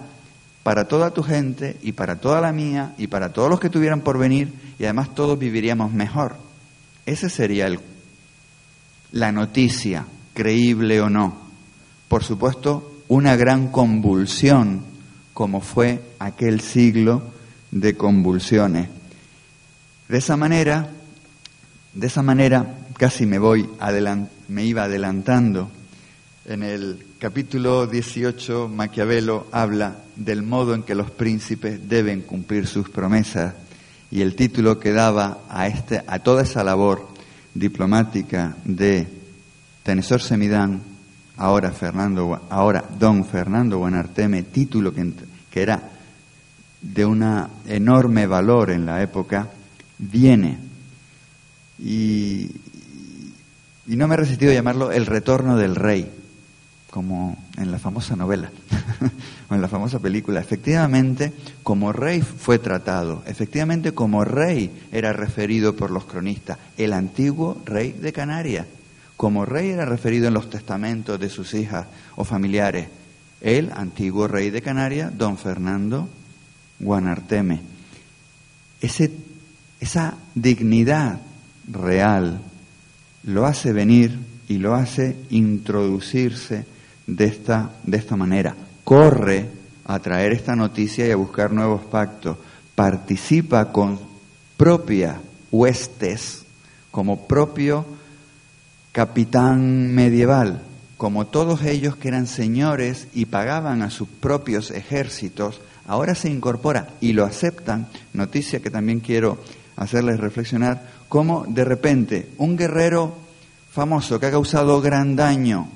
para 0.62 0.86
toda 0.86 1.12
tu 1.12 1.22
gente 1.22 1.76
y 1.82 1.92
para 1.92 2.16
toda 2.16 2.40
la 2.40 2.52
mía 2.52 2.94
y 2.98 3.06
para 3.06 3.32
todos 3.32 3.48
los 3.48 3.60
que 3.60 3.70
tuvieran 3.70 4.00
por 4.00 4.18
venir 4.18 4.52
y 4.78 4.84
además 4.84 5.14
todos 5.14 5.38
viviríamos 5.38 5.92
mejor. 5.92 6.36
Ese 7.06 7.30
sería 7.30 7.66
el, 7.66 7.80
la 9.12 9.32
noticia, 9.32 10.04
creíble 10.34 11.00
o 11.00 11.08
no. 11.08 11.38
Por 12.08 12.22
supuesto, 12.22 13.02
una 13.08 13.36
gran 13.36 13.68
convulsión 13.68 14.82
como 15.32 15.60
fue 15.60 16.02
aquel 16.18 16.60
siglo 16.60 17.22
de 17.70 17.96
convulsiones. 17.96 18.88
De 20.08 20.18
esa 20.18 20.36
manera, 20.36 20.90
de 21.94 22.06
esa 22.06 22.22
manera 22.22 22.74
casi 22.98 23.24
me 23.24 23.38
voy 23.38 23.68
me 24.48 24.64
iba 24.64 24.84
adelantando. 24.84 25.70
En 26.48 26.62
el 26.62 27.04
capítulo 27.18 27.86
18 27.86 28.68
Maquiavelo 28.68 29.48
habla 29.52 29.96
del 30.16 30.42
modo 30.42 30.74
en 30.74 30.82
que 30.82 30.94
los 30.94 31.10
príncipes 31.10 31.90
deben 31.90 32.22
cumplir 32.22 32.66
sus 32.66 32.88
promesas 32.88 33.52
y 34.10 34.22
el 34.22 34.34
título 34.34 34.80
que 34.80 34.92
daba 34.92 35.40
a 35.50 35.66
este 35.66 36.02
a 36.06 36.20
toda 36.20 36.44
esa 36.44 36.64
labor 36.64 37.06
diplomática 37.52 38.56
de 38.64 39.06
Tenesor 39.82 40.22
Semidán, 40.22 40.80
ahora 41.36 41.70
Fernando 41.70 42.40
ahora 42.48 42.82
Don 42.98 43.26
Fernando 43.26 43.76
Buenarteme, 43.76 44.42
título 44.44 44.94
que, 44.94 45.12
era 45.52 45.82
de 46.80 47.04
una 47.04 47.50
enorme 47.66 48.26
valor 48.26 48.70
en 48.70 48.86
la 48.86 49.02
época, 49.02 49.50
viene. 49.98 50.56
Y, 51.78 52.50
y 53.86 53.96
no 53.96 54.08
me 54.08 54.14
he 54.14 54.16
resistido 54.18 54.52
a 54.52 54.54
llamarlo 54.54 54.92
el 54.92 55.04
retorno 55.04 55.58
del 55.58 55.74
rey, 55.74 56.10
como 56.90 57.36
en 57.56 57.70
la 57.70 57.78
famosa 57.78 58.16
novela 58.16 58.50
o 59.50 59.54
en 59.54 59.60
la 59.60 59.68
famosa 59.68 59.98
película. 59.98 60.40
Efectivamente, 60.40 61.32
como 61.62 61.92
rey 61.92 62.22
fue 62.22 62.58
tratado, 62.58 63.22
efectivamente 63.26 63.92
como 63.92 64.24
rey 64.24 64.70
era 64.92 65.12
referido 65.12 65.76
por 65.76 65.90
los 65.90 66.04
cronistas, 66.04 66.58
el 66.76 66.92
antiguo 66.92 67.60
rey 67.64 67.92
de 67.92 68.12
Canarias. 68.12 68.66
Como 69.16 69.44
rey 69.44 69.70
era 69.70 69.84
referido 69.84 70.28
en 70.28 70.34
los 70.34 70.48
testamentos 70.48 71.18
de 71.18 71.28
sus 71.28 71.52
hijas 71.54 71.86
o 72.16 72.24
familiares, 72.24 72.88
el 73.40 73.72
antiguo 73.72 74.28
rey 74.28 74.50
de 74.50 74.62
Canarias, 74.62 75.16
don 75.16 75.36
Fernando 75.36 76.08
Guanarteme. 76.78 77.60
Ese 78.80 79.10
esa 79.80 80.16
dignidad 80.34 81.20
real 81.70 82.40
lo 83.24 83.46
hace 83.46 83.72
venir 83.72 84.18
y 84.48 84.58
lo 84.58 84.74
hace 84.74 85.16
introducirse 85.30 86.64
de 87.08 87.24
esta, 87.24 87.70
de 87.82 87.96
esta 87.96 88.14
manera. 88.14 88.54
Corre 88.84 89.48
a 89.84 89.98
traer 89.98 90.32
esta 90.32 90.54
noticia 90.54 91.08
y 91.08 91.10
a 91.10 91.16
buscar 91.16 91.50
nuevos 91.50 91.80
pactos. 91.86 92.36
Participa 92.76 93.72
con 93.72 93.98
propia 94.56 95.20
huestes, 95.50 96.44
como 96.92 97.26
propio 97.26 97.84
capitán 98.92 99.94
medieval, 99.94 100.62
como 100.96 101.26
todos 101.26 101.62
ellos 101.62 101.96
que 101.96 102.08
eran 102.08 102.26
señores 102.26 103.08
y 103.14 103.26
pagaban 103.26 103.82
a 103.82 103.90
sus 103.90 104.08
propios 104.08 104.70
ejércitos, 104.70 105.60
ahora 105.86 106.14
se 106.14 106.28
incorpora 106.28 106.88
y 107.00 107.12
lo 107.12 107.24
aceptan, 107.24 107.86
noticia 108.12 108.60
que 108.60 108.70
también 108.70 109.00
quiero 109.00 109.38
hacerles 109.76 110.18
reflexionar 110.20 110.82
cómo 111.08 111.46
de 111.48 111.64
repente 111.64 112.28
un 112.36 112.56
guerrero 112.56 113.16
famoso 113.70 114.18
que 114.18 114.26
ha 114.26 114.30
causado 114.30 114.80
gran 114.80 115.14
daño 115.14 115.68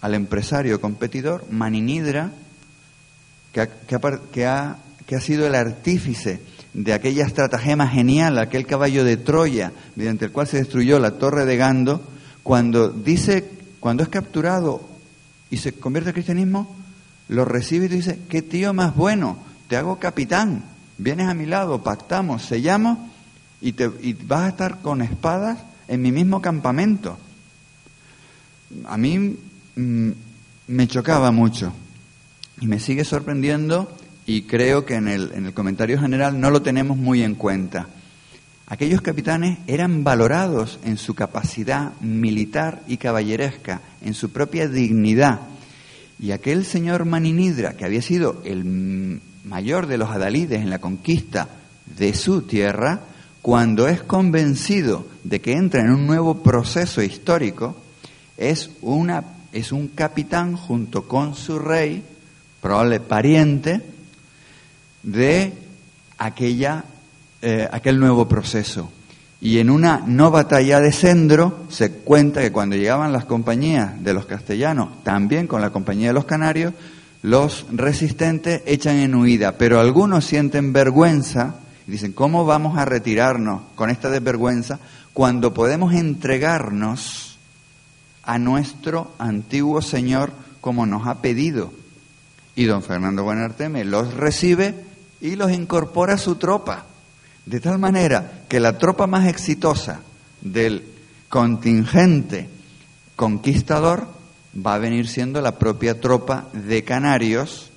al 0.00 0.14
empresario 0.14 0.80
competidor, 0.80 1.44
Maninidra, 1.50 2.32
que 3.52 4.46
ha, 4.46 4.76
sido 5.20 5.46
el 5.46 5.54
artífice 5.54 6.40
de 6.72 6.92
aquella 6.92 7.26
estratagema 7.26 7.88
genial, 7.88 8.38
aquel 8.38 8.66
caballo 8.66 9.04
de 9.04 9.16
Troya, 9.16 9.72
mediante 9.96 10.26
el 10.26 10.32
cual 10.32 10.46
se 10.46 10.58
destruyó 10.58 10.98
la 10.98 11.12
torre 11.12 11.44
de 11.44 11.56
Gando, 11.56 12.00
cuando 12.42 12.88
dice, 12.88 13.50
cuando 13.80 14.02
es 14.02 14.08
capturado 14.08 14.88
y 15.50 15.58
se 15.58 15.72
convierte 15.72 16.10
al 16.10 16.14
cristianismo, 16.14 16.76
lo 17.28 17.44
recibe 17.44 17.86
y 17.86 17.88
dice, 17.88 18.18
qué 18.28 18.42
tío 18.42 18.72
más 18.72 18.94
bueno, 18.94 19.38
te 19.68 19.76
hago 19.76 19.98
capitán, 19.98 20.64
vienes 20.96 21.28
a 21.28 21.34
mi 21.34 21.46
lado, 21.46 21.82
pactamos, 21.82 22.42
sellamos 22.42 22.98
y, 23.60 23.72
te, 23.72 23.90
y 24.00 24.14
vas 24.14 24.42
a 24.42 24.48
estar 24.48 24.80
con 24.80 25.02
espadas 25.02 25.58
en 25.88 26.02
mi 26.02 26.12
mismo 26.12 26.40
campamento. 26.40 27.18
A 28.86 28.96
mí 28.96 29.36
mm, 29.76 30.10
me 30.68 30.88
chocaba 30.88 31.30
mucho 31.30 31.72
y 32.60 32.66
me 32.66 32.80
sigue 32.80 33.04
sorprendiendo 33.04 33.90
y 34.26 34.42
creo 34.42 34.84
que 34.84 34.94
en 34.94 35.08
el, 35.08 35.32
en 35.34 35.46
el 35.46 35.54
comentario 35.54 35.98
general 36.00 36.40
no 36.40 36.50
lo 36.50 36.62
tenemos 36.62 36.96
muy 36.96 37.22
en 37.22 37.34
cuenta. 37.34 37.88
Aquellos 38.66 39.00
capitanes 39.00 39.58
eran 39.66 40.04
valorados 40.04 40.78
en 40.84 40.96
su 40.96 41.14
capacidad 41.14 41.92
militar 42.00 42.82
y 42.86 42.98
caballeresca, 42.98 43.80
en 44.00 44.14
su 44.14 44.30
propia 44.30 44.68
dignidad. 44.68 45.40
Y 46.20 46.30
aquel 46.30 46.64
señor 46.64 47.04
Maninidra, 47.04 47.72
que 47.72 47.84
había 47.84 48.00
sido 48.00 48.40
el 48.44 49.20
mayor 49.44 49.88
de 49.88 49.98
los 49.98 50.10
adalides 50.10 50.60
en 50.60 50.70
la 50.70 50.78
conquista 50.78 51.48
de 51.98 52.14
su 52.14 52.42
tierra, 52.42 53.00
cuando 53.42 53.88
es 53.88 54.02
convencido 54.02 55.06
de 55.24 55.40
que 55.40 55.54
entra 55.54 55.80
en 55.80 55.90
un 55.90 56.06
nuevo 56.06 56.42
proceso 56.42 57.02
histórico, 57.02 57.74
es, 58.36 58.70
una, 58.82 59.24
es 59.52 59.72
un 59.72 59.88
capitán 59.88 60.56
junto 60.56 61.06
con 61.08 61.34
su 61.34 61.58
rey, 61.58 62.02
probable 62.60 63.00
pariente, 63.00 63.80
de 65.02 65.52
aquella, 66.18 66.84
eh, 67.42 67.68
aquel 67.70 67.98
nuevo 67.98 68.28
proceso. 68.28 68.90
Y 69.40 69.58
en 69.58 69.70
una 69.70 70.02
no 70.06 70.30
batalla 70.30 70.80
de 70.80 70.92
Sendro 70.92 71.64
se 71.70 71.92
cuenta 71.92 72.42
que 72.42 72.52
cuando 72.52 72.76
llegaban 72.76 73.12
las 73.12 73.24
compañías 73.24 74.02
de 74.04 74.12
los 74.12 74.26
castellanos, 74.26 75.02
también 75.02 75.46
con 75.46 75.62
la 75.62 75.70
compañía 75.70 76.08
de 76.08 76.14
los 76.14 76.26
canarios, 76.26 76.74
los 77.22 77.66
resistentes 77.72 78.62
echan 78.66 78.96
en 78.96 79.14
huida, 79.14 79.56
pero 79.56 79.80
algunos 79.80 80.24
sienten 80.24 80.72
vergüenza 80.72 81.56
y 81.86 81.92
dicen, 81.92 82.12
¿cómo 82.12 82.44
vamos 82.44 82.78
a 82.78 82.84
retirarnos 82.84 83.62
con 83.74 83.90
esta 83.90 84.10
desvergüenza 84.10 84.78
cuando 85.12 85.52
podemos 85.54 85.94
entregarnos 85.94 87.29
a 88.30 88.38
nuestro 88.38 89.10
antiguo 89.18 89.82
Señor 89.82 90.30
como 90.60 90.86
nos 90.86 91.08
ha 91.08 91.20
pedido? 91.20 91.72
Y 92.54 92.64
don 92.66 92.80
Fernando 92.84 93.24
Buenarteme 93.24 93.84
los 93.84 94.14
recibe 94.14 94.72
y 95.20 95.34
los 95.34 95.50
incorpora 95.50 96.14
a 96.14 96.18
su 96.18 96.36
tropa, 96.36 96.84
de 97.44 97.58
tal 97.58 97.80
manera 97.80 98.44
que 98.48 98.60
la 98.60 98.78
tropa 98.78 99.08
más 99.08 99.26
exitosa 99.26 100.02
del 100.42 100.84
contingente 101.28 102.48
conquistador 103.16 104.06
va 104.54 104.74
a 104.74 104.78
venir 104.78 105.08
siendo 105.08 105.40
la 105.40 105.58
propia 105.58 106.00
tropa 106.00 106.46
de 106.52 106.84
canarios 106.84 107.72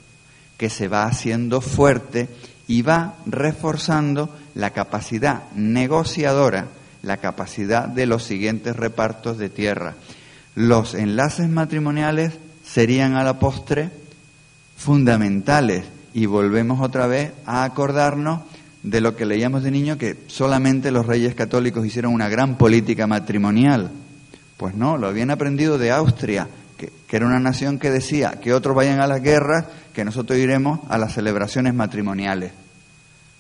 que 0.57 0.69
se 0.69 0.87
va 0.87 1.05
haciendo 1.05 1.61
fuerte 1.61 2.29
y 2.67 2.83
va 2.83 3.15
reforzando 3.25 4.29
la 4.53 4.69
capacidad 4.69 5.51
negociadora, 5.53 6.67
la 7.01 7.17
capacidad 7.17 7.87
de 7.87 8.05
los 8.05 8.23
siguientes 8.23 8.75
repartos 8.75 9.39
de 9.39 9.49
tierra. 9.49 9.95
Los 10.55 10.93
enlaces 10.93 11.49
matrimoniales 11.49 12.33
serían 12.63 13.15
a 13.15 13.23
la 13.23 13.39
postre 13.39 13.89
fundamentales 14.77 15.85
y 16.13 16.25
volvemos 16.25 16.81
otra 16.81 17.07
vez 17.07 17.31
a 17.45 17.63
acordarnos 17.63 18.41
de 18.83 19.01
lo 19.01 19.15
que 19.15 19.25
leíamos 19.25 19.63
de 19.63 19.71
niño, 19.71 19.97
que 19.97 20.17
solamente 20.27 20.91
los 20.91 21.05
reyes 21.05 21.35
católicos 21.35 21.85
hicieron 21.85 22.13
una 22.13 22.29
gran 22.29 22.57
política 22.57 23.07
matrimonial. 23.07 23.89
Pues 24.57 24.75
no, 24.75 24.97
lo 24.97 25.07
habían 25.07 25.31
aprendido 25.31 25.77
de 25.77 25.91
Austria, 25.91 26.47
que, 26.77 26.91
era 27.09 27.25
una 27.25 27.39
nación 27.39 27.79
que 27.79 27.91
decía 27.91 28.39
que 28.41 28.53
otros 28.53 28.75
vayan 28.75 28.99
a 28.99 29.07
las 29.07 29.21
guerras, 29.21 29.65
que 29.93 30.03
nosotros 30.03 30.37
iremos 30.37 30.79
a 30.89 30.97
las 30.97 31.13
celebraciones 31.13 31.73
matrimoniales. 31.73 32.51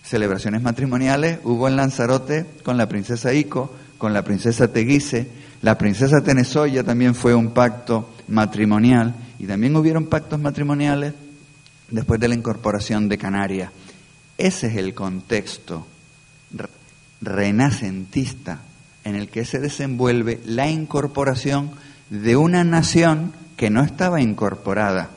Celebraciones 0.03 0.61
matrimoniales 0.61 1.39
hubo 1.43 1.67
en 1.67 1.75
Lanzarote 1.75 2.45
con 2.63 2.77
la 2.77 2.87
princesa 2.87 3.33
Ico, 3.33 3.73
con 3.97 4.13
la 4.13 4.23
princesa 4.23 4.67
Teguise, 4.71 5.27
la 5.63 5.77
princesa 5.77 6.21
Tenesoya 6.21 6.83
también 6.83 7.15
fue 7.15 7.33
un 7.33 7.51
pacto 7.51 8.09
matrimonial 8.27 9.15
y 9.39 9.47
también 9.47 9.73
hubieron 9.77 10.07
pactos 10.07 10.37
matrimoniales 10.37 11.13
después 11.89 12.19
de 12.19 12.27
la 12.27 12.35
incorporación 12.35 13.07
de 13.07 13.17
Canarias. 13.17 13.71
Ese 14.37 14.67
es 14.67 14.75
el 14.75 14.93
contexto 14.93 15.87
renacentista 17.21 18.59
en 19.05 19.15
el 19.15 19.29
que 19.29 19.45
se 19.45 19.59
desenvuelve 19.59 20.41
la 20.45 20.69
incorporación 20.69 21.71
de 22.09 22.35
una 22.35 22.65
nación 22.65 23.31
que 23.55 23.69
no 23.69 23.83
estaba 23.83 24.21
incorporada. 24.21 25.11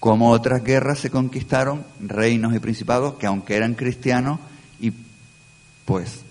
Como 0.00 0.30
otras 0.30 0.64
guerras 0.64 0.98
se 0.98 1.10
conquistaron 1.10 1.84
reinos 2.00 2.56
y 2.56 2.58
principados 2.58 3.14
que 3.14 3.26
aunque 3.26 3.54
eran 3.54 3.74
cristianos 3.74 4.40
y 4.80 4.92
pues 5.84 6.24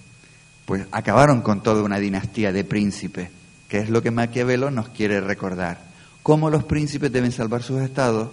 pues 0.70 0.86
acabaron 0.92 1.42
con 1.42 1.64
toda 1.64 1.82
una 1.82 1.98
dinastía 1.98 2.52
de 2.52 2.64
príncipes, 2.64 3.30
que 3.68 3.80
es 3.80 3.90
lo 3.90 4.04
que 4.04 4.12
Maquiavelo 4.12 4.70
nos 4.70 4.90
quiere 4.90 5.20
recordar. 5.20 5.80
Cómo 6.22 6.52
los 6.52 6.64
príncipes 6.64 7.12
deben 7.12 7.32
salvar 7.32 7.64
sus 7.64 7.82
estados 7.82 8.30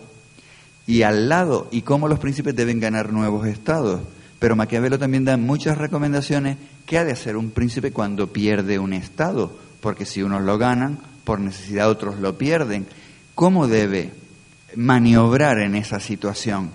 y 0.86 1.00
al 1.00 1.30
lado, 1.30 1.66
y 1.70 1.80
cómo 1.80 2.08
los 2.08 2.18
príncipes 2.18 2.54
deben 2.54 2.78
ganar 2.78 3.10
nuevos 3.10 3.46
estados. 3.46 4.02
Pero 4.38 4.54
Maquiavelo 4.54 4.98
también 4.98 5.24
da 5.24 5.38
muchas 5.38 5.78
recomendaciones 5.78 6.58
que 6.84 6.98
ha 6.98 7.06
de 7.06 7.12
hacer 7.12 7.38
un 7.38 7.52
príncipe 7.52 7.90
cuando 7.90 8.30
pierde 8.30 8.78
un 8.78 8.92
estado, 8.92 9.56
porque 9.80 10.04
si 10.04 10.22
unos 10.22 10.42
lo 10.42 10.58
ganan, 10.58 10.98
por 11.24 11.40
necesidad 11.40 11.88
otros 11.88 12.16
lo 12.16 12.36
pierden. 12.36 12.86
¿Cómo 13.34 13.66
debe 13.66 14.10
maniobrar 14.74 15.60
en 15.60 15.74
esa 15.74 16.00
situación? 16.00 16.70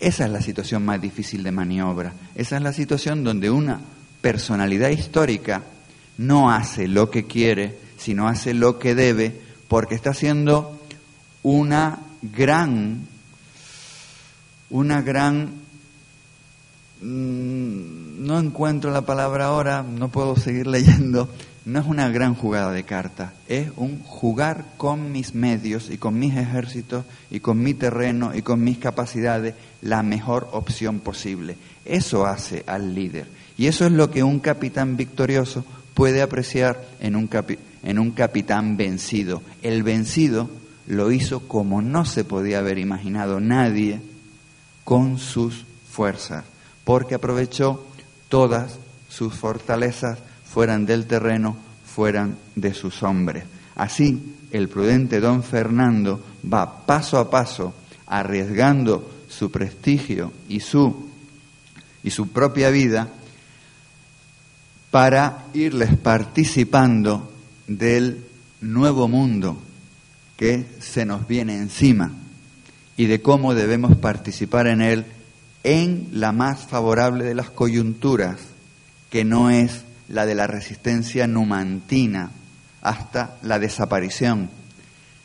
Esa 0.00 0.24
es 0.24 0.32
la 0.32 0.42
situación 0.42 0.84
más 0.84 1.00
difícil 1.00 1.44
de 1.44 1.52
maniobra. 1.52 2.14
Esa 2.34 2.56
es 2.56 2.62
la 2.62 2.72
situación 2.72 3.22
donde 3.22 3.48
una 3.48 3.93
personalidad 4.24 4.88
histórica 4.88 5.60
no 6.16 6.50
hace 6.50 6.88
lo 6.88 7.10
que 7.10 7.26
quiere, 7.26 7.76
sino 7.98 8.26
hace 8.26 8.54
lo 8.54 8.78
que 8.78 8.94
debe, 8.94 9.38
porque 9.68 9.94
está 9.94 10.10
haciendo 10.10 10.80
una 11.42 11.98
gran 12.22 13.06
una 14.70 15.02
gran... 15.02 15.50
Mm, 17.02 18.24
no 18.24 18.38
encuentro 18.38 18.90
la 18.92 19.02
palabra 19.02 19.48
ahora, 19.48 19.82
no 19.82 20.08
puedo 20.08 20.36
seguir 20.36 20.66
leyendo. 20.76 21.28
No 21.66 21.80
es 21.80 21.86
una 21.86 22.08
gran 22.08 22.34
jugada 22.34 22.72
de 22.72 22.84
cartas, 22.84 23.32
es 23.46 23.70
un 23.76 24.02
jugar 24.02 24.64
con 24.78 25.12
mis 25.12 25.34
medios 25.34 25.90
y 25.90 25.98
con 25.98 26.18
mis 26.18 26.34
ejércitos 26.34 27.04
y 27.30 27.40
con 27.40 27.62
mi 27.62 27.74
terreno 27.74 28.34
y 28.34 28.40
con 28.40 28.64
mis 28.64 28.78
capacidades 28.78 29.54
la 29.82 30.02
mejor 30.02 30.48
opción 30.52 31.00
posible. 31.00 31.56
Eso 31.84 32.26
hace 32.26 32.64
al 32.66 32.94
líder. 32.94 33.43
Y 33.56 33.66
eso 33.66 33.86
es 33.86 33.92
lo 33.92 34.10
que 34.10 34.22
un 34.22 34.40
capitán 34.40 34.96
victorioso 34.96 35.64
puede 35.94 36.22
apreciar 36.22 36.84
en 37.00 37.16
un, 37.16 37.30
en 37.82 37.98
un 37.98 38.10
capitán 38.10 38.76
vencido. 38.76 39.42
El 39.62 39.82
vencido 39.82 40.50
lo 40.86 41.12
hizo 41.12 41.40
como 41.40 41.80
no 41.80 42.04
se 42.04 42.24
podía 42.24 42.58
haber 42.58 42.78
imaginado 42.78 43.40
nadie 43.40 44.00
con 44.82 45.18
sus 45.18 45.64
fuerzas, 45.90 46.44
porque 46.84 47.14
aprovechó 47.14 47.86
todas 48.28 48.78
sus 49.08 49.34
fortalezas, 49.34 50.18
fueran 50.44 50.86
del 50.86 51.06
terreno, 51.06 51.56
fueran 51.86 52.36
de 52.54 52.74
sus 52.74 53.02
hombres. 53.02 53.44
Así, 53.76 54.34
el 54.50 54.68
prudente 54.68 55.20
don 55.20 55.42
Fernando 55.42 56.20
va 56.52 56.84
paso 56.86 57.18
a 57.18 57.30
paso, 57.30 57.74
arriesgando 58.06 59.10
su 59.28 59.50
prestigio 59.50 60.32
y 60.48 60.60
su, 60.60 61.08
y 62.02 62.10
su 62.10 62.28
propia 62.28 62.70
vida, 62.70 63.08
para 64.94 65.46
irles 65.54 65.96
participando 65.96 67.32
del 67.66 68.24
nuevo 68.60 69.08
mundo 69.08 69.60
que 70.36 70.66
se 70.78 71.04
nos 71.04 71.26
viene 71.26 71.56
encima 71.56 72.12
y 72.96 73.06
de 73.06 73.20
cómo 73.20 73.54
debemos 73.54 73.96
participar 73.96 74.68
en 74.68 74.80
él 74.80 75.04
en 75.64 76.10
la 76.12 76.30
más 76.30 76.60
favorable 76.66 77.24
de 77.24 77.34
las 77.34 77.50
coyunturas, 77.50 78.38
que 79.10 79.24
no 79.24 79.50
es 79.50 79.82
la 80.08 80.26
de 80.26 80.36
la 80.36 80.46
resistencia 80.46 81.26
numantina 81.26 82.30
hasta 82.80 83.36
la 83.42 83.58
desaparición. 83.58 84.48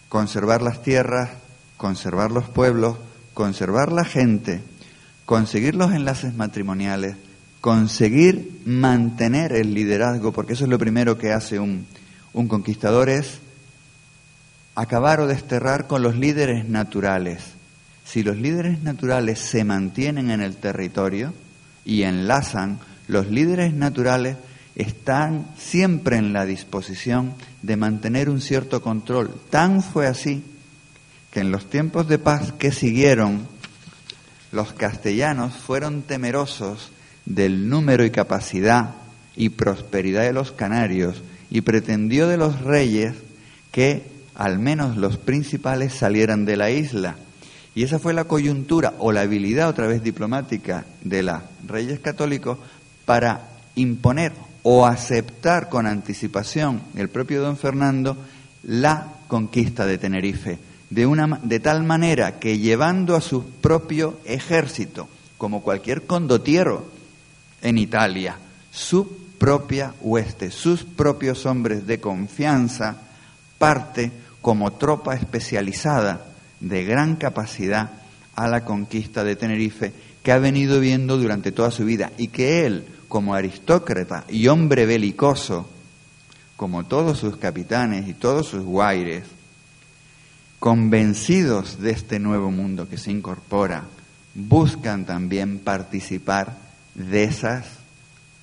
Conservar 0.08 0.64
las 0.64 0.82
tierras, 0.82 1.30
conservar 1.78 2.32
los 2.32 2.50
pueblos, 2.50 2.98
conservar 3.36 3.92
la 3.92 4.04
gente, 4.04 4.64
conseguir 5.28 5.76
los 5.76 5.92
enlaces 5.94 6.34
matrimoniales, 6.34 7.18
conseguir 7.62 8.62
mantener 8.66 9.54
el 9.54 9.74
liderazgo, 9.74 10.32
porque 10.32 10.54
eso 10.54 10.64
es 10.64 10.70
lo 10.70 10.80
primero 10.80 11.18
que 11.18 11.32
hace 11.32 11.60
un, 11.60 11.86
un 12.34 12.48
conquistador, 12.48 13.10
es 13.10 13.40
acabar 14.76 15.20
o 15.20 15.28
desterrar 15.28 15.88
con 15.88 16.02
los 16.02 16.16
líderes 16.16 16.68
naturales 16.68 17.60
si 18.10 18.24
los 18.24 18.38
líderes 18.38 18.82
naturales 18.82 19.38
se 19.38 19.64
mantienen 19.64 20.32
en 20.32 20.42
el 20.42 20.56
territorio 20.56 21.32
y 21.86 22.02
enlazan, 22.02 22.80
los 23.08 23.28
líderes 23.28 23.72
naturales 23.76 24.36
están 24.76 25.46
siempre 25.60 26.18
en 26.18 26.34
la 26.34 26.46
disposición 26.46 27.36
de 27.62 27.78
mantener 27.78 28.28
un 28.32 28.42
cierto 28.42 28.82
control. 28.82 29.40
Tan 29.52 29.84
fue 29.84 30.08
así 30.08 30.44
que 31.30 31.42
en 31.42 31.52
los 31.52 31.70
tiempos 31.70 32.08
de 32.08 32.18
paz 32.18 32.52
que 32.54 32.72
siguieron, 32.72 33.48
los 34.52 34.74
castellanos 34.74 35.54
fueron 35.54 36.02
temerosos 36.02 36.90
del 37.30 37.70
número 37.70 38.04
y 38.04 38.12
capacidad 38.12 38.96
y 39.38 39.50
prosperidad 39.50 40.24
de 40.24 40.34
los 40.34 40.52
canarios 40.52 41.22
y 41.50 41.62
pretendió 41.62 42.28
de 42.28 42.36
los 42.36 42.60
reyes 42.62 43.14
que 43.72 44.04
al 44.36 44.60
menos 44.60 44.98
los 44.98 45.18
principales 45.18 45.94
salieran 45.94 46.44
de 46.44 46.58
la 46.58 46.72
isla. 46.72 47.16
Y 47.76 47.84
esa 47.84 48.00
fue 48.00 48.14
la 48.14 48.26
coyuntura 48.26 48.94
o 48.98 49.12
la 49.12 49.22
habilidad 49.22 49.70
otra 49.70 49.88
vez 49.88 50.04
diplomática 50.04 50.86
de 51.04 51.24
los 51.24 51.40
reyes 51.66 52.00
católicos 52.00 52.58
para 53.06 53.48
imponer 53.76 54.34
o 54.64 54.86
aceptar 54.86 55.70
con 55.70 55.86
anticipación 55.86 56.82
el 56.96 57.10
propio 57.10 57.42
don 57.42 57.58
Fernando 57.58 58.18
la 58.64 59.14
conquista 59.28 59.86
de 59.86 59.98
Tenerife, 59.98 60.60
de, 60.90 61.06
una, 61.06 61.40
de 61.44 61.60
tal 61.60 61.84
manera 61.84 62.40
que 62.40 62.58
llevando 62.58 63.16
a 63.16 63.22
su 63.22 63.46
propio 63.46 64.20
ejército, 64.26 65.08
como 65.38 65.62
cualquier 65.62 66.02
condotiero 66.04 66.99
en 67.62 67.78
Italia, 67.78 68.38
su 68.72 69.08
propia 69.38 69.94
hueste, 70.02 70.52
sus 70.52 70.84
propios 70.84 71.46
hombres 71.46 71.88
de 71.88 72.00
confianza, 72.00 72.98
parte 73.58 74.12
como 74.42 74.74
tropa 74.74 75.16
especializada 75.16 76.26
de 76.60 76.84
gran 76.84 77.16
capacidad 77.16 77.92
a 78.36 78.48
la 78.48 78.64
conquista 78.64 79.24
de 79.24 79.36
Tenerife 79.36 79.94
que 80.24 80.32
ha 80.32 80.40
venido 80.40 80.80
viendo 80.80 81.18
durante 81.18 81.52
toda 81.52 81.72
su 81.72 81.86
vida 81.86 82.12
y 82.18 82.28
que 82.28 82.66
él, 82.66 82.86
como 83.08 83.34
aristócrata 83.34 84.26
y 84.28 84.48
hombre 84.48 84.86
belicoso, 84.86 85.70
como 86.56 86.86
todos 86.86 87.18
sus 87.18 87.38
capitanes 87.38 88.08
y 88.08 88.14
todos 88.14 88.48
sus 88.48 88.64
guaires, 88.64 89.24
convencidos 90.60 91.80
de 91.80 91.92
este 91.92 92.20
nuevo 92.20 92.52
mundo 92.52 92.90
que 92.90 92.98
se 92.98 93.12
incorpora, 93.12 93.86
buscan 94.36 95.06
también 95.06 95.60
participar 95.60 96.69
de 97.00 97.24
esas 97.24 97.66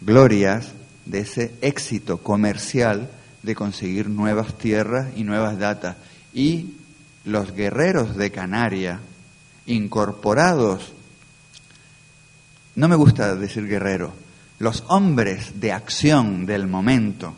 glorias, 0.01 0.73
de 1.05 1.21
ese 1.21 1.55
éxito 1.61 2.19
comercial 2.19 3.11
de 3.43 3.55
conseguir 3.55 4.09
nuevas 4.09 4.55
tierras 4.59 5.09
y 5.15 5.23
nuevas 5.23 5.59
datas. 5.59 5.97
Y 6.35 6.75
los 7.25 7.53
guerreros 7.55 8.17
de 8.17 8.33
Canaria, 8.33 8.99
incorporados, 9.67 10.93
no 12.75 12.89
me 12.89 12.97
gusta 12.97 13.37
decir 13.37 13.69
guerrero, 13.69 14.13
los 14.59 14.85
hombres 14.89 15.61
de 15.61 15.73
acción 15.73 16.47
del 16.47 16.67
momento, 16.67 17.35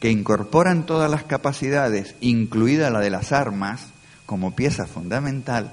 que 0.00 0.10
incorporan 0.10 0.86
todas 0.86 1.10
las 1.10 1.24
capacidades, 1.24 2.14
incluida 2.20 2.90
la 2.90 3.00
de 3.00 3.10
las 3.10 3.32
armas, 3.32 3.88
como 4.26 4.54
pieza 4.54 4.86
fundamental, 4.86 5.72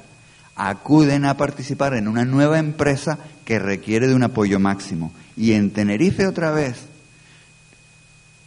acuden 0.56 1.26
a 1.26 1.38
participar 1.38 1.94
en 1.96 2.08
una 2.08 2.26
nueva 2.26 2.60
empresa 2.60 3.18
que 3.46 3.60
requiere 3.60 4.08
de 4.08 4.16
un 4.16 4.24
apoyo 4.24 4.60
máximo. 4.60 5.12
Y 5.36 5.54
en 5.54 5.72
Tenerife 5.72 6.28
otra 6.28 6.52
vez, 6.52 6.86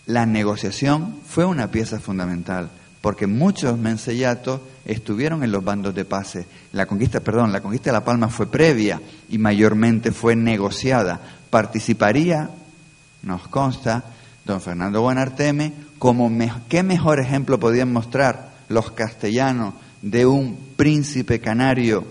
la 0.06 0.24
negociación 0.24 1.16
fue 1.26 1.44
una 1.44 1.70
pieza 1.70 1.98
fundamental, 1.98 2.70
porque 3.00 3.26
muchos 3.26 3.78
mensellatos 3.78 4.60
estuvieron 4.84 5.42
en 5.42 5.50
los 5.50 5.64
bandos 5.64 5.94
de 5.94 6.04
pase. 6.04 6.46
La 6.72 6.86
conquista, 6.86 7.20
perdón, 7.20 7.52
la 7.52 7.60
conquista 7.60 7.90
de 7.90 7.94
La 7.94 8.04
Palma 8.04 8.28
fue 8.28 8.50
previa 8.50 9.00
y 9.28 9.38
mayormente 9.38 10.12
fue 10.12 10.36
negociada. 10.36 11.20
Participaría, 11.50 12.50
nos 13.22 13.48
consta, 13.48 14.04
don 14.44 14.60
Fernando 14.60 15.02
Buenarteme, 15.02 15.72
como 15.98 16.30
qué 16.68 16.82
mejor 16.84 17.18
ejemplo 17.18 17.58
podían 17.58 17.92
mostrar 17.92 18.52
los 18.68 18.92
castellanos 18.92 19.74
de 20.06 20.24
un 20.24 20.56
príncipe 20.76 21.40
canario 21.40 22.04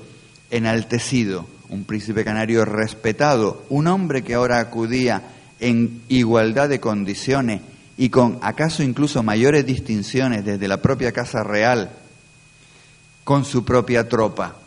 enaltecido, 0.51 1.47
un 1.69 1.85
príncipe 1.85 2.26
canario 2.26 2.65
respetado, 2.65 3.63
un 3.69 3.88
hombre 3.88 4.22
que 4.22 4.34
ahora 4.34 4.59
acudía 4.59 5.23
en 5.61 6.01
igualdad 6.09 6.67
de 6.67 6.81
condiciones 6.81 7.61
y 7.97 8.09
con 8.09 8.38
acaso 8.41 8.84
incluso 8.84 9.23
mayores 9.23 9.65
distinciones 9.65 10.43
desde 10.43 10.67
la 10.67 10.81
propia 10.81 11.13
Casa 11.13 11.41
Real 11.41 11.89
con 13.23 13.45
su 13.45 13.63
propia 13.63 14.09
tropa. 14.09 14.57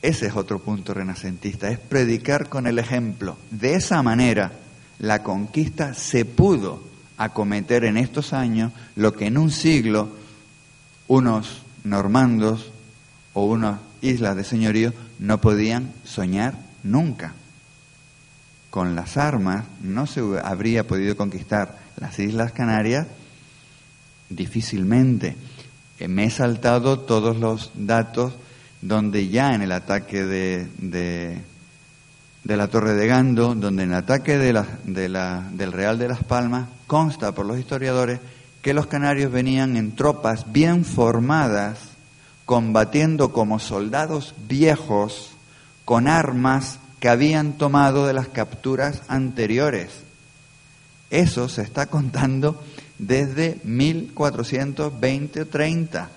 Ese 0.00 0.28
es 0.28 0.36
otro 0.36 0.58
punto 0.58 0.94
renacentista, 0.94 1.68
es 1.68 1.78
predicar 1.78 2.48
con 2.48 2.66
el 2.66 2.78
ejemplo. 2.78 3.36
De 3.50 3.74
esa 3.74 4.02
manera, 4.02 4.52
la 5.00 5.22
conquista 5.22 5.92
se 5.92 6.24
pudo 6.24 6.82
acometer 7.18 7.84
en 7.84 7.98
estos 7.98 8.32
años 8.32 8.72
lo 8.94 9.12
que 9.12 9.26
en 9.26 9.36
un 9.36 9.50
siglo 9.50 10.24
unos 11.08 11.62
normandos 11.84 12.70
o 13.34 13.44
unas 13.44 13.80
islas 14.00 14.36
de 14.36 14.44
señorío 14.44 14.92
no 15.18 15.40
podían 15.40 15.92
soñar 16.04 16.54
nunca 16.82 17.34
con 18.76 18.94
las 18.94 19.16
armas 19.16 19.64
no 19.80 20.06
se 20.06 20.20
habría 20.44 20.86
podido 20.86 21.16
conquistar 21.16 21.78
las 21.96 22.18
Islas 22.18 22.52
Canarias 22.52 23.06
difícilmente. 24.28 25.34
Eh, 25.98 26.08
me 26.08 26.24
he 26.24 26.30
saltado 26.30 27.00
todos 27.00 27.38
los 27.38 27.70
datos 27.74 28.34
donde 28.82 29.28
ya 29.28 29.54
en 29.54 29.62
el 29.62 29.72
ataque 29.72 30.24
de, 30.24 30.68
de, 30.76 31.40
la 32.44 32.68
Torre 32.68 32.92
de 32.92 33.06
Gando, 33.06 33.54
donde 33.54 33.84
en 33.84 33.92
el 33.92 33.96
ataque 33.96 34.36
de 34.36 34.52
la, 34.52 34.66
de 34.84 35.08
la, 35.08 35.48
del 35.54 35.72
Real 35.72 35.98
de 35.98 36.08
las 36.08 36.22
Palmas, 36.22 36.68
consta 36.86 37.32
por 37.32 37.46
los 37.46 37.58
historiadores 37.58 38.20
que 38.66 38.74
los 38.74 38.88
canarios 38.88 39.30
venían 39.30 39.76
en 39.76 39.94
tropas 39.94 40.52
bien 40.52 40.84
formadas, 40.84 41.78
combatiendo 42.46 43.32
como 43.32 43.60
soldados 43.60 44.34
viejos, 44.48 45.30
con 45.84 46.08
armas 46.08 46.80
que 46.98 47.08
habían 47.08 47.52
tomado 47.52 48.08
de 48.08 48.12
las 48.12 48.26
capturas 48.26 49.02
anteriores. 49.06 49.90
Eso 51.10 51.48
se 51.48 51.62
está 51.62 51.86
contando 51.86 52.60
desde 52.98 53.60
1420 53.62 55.42
o 55.42 55.46
30. 55.46 56.10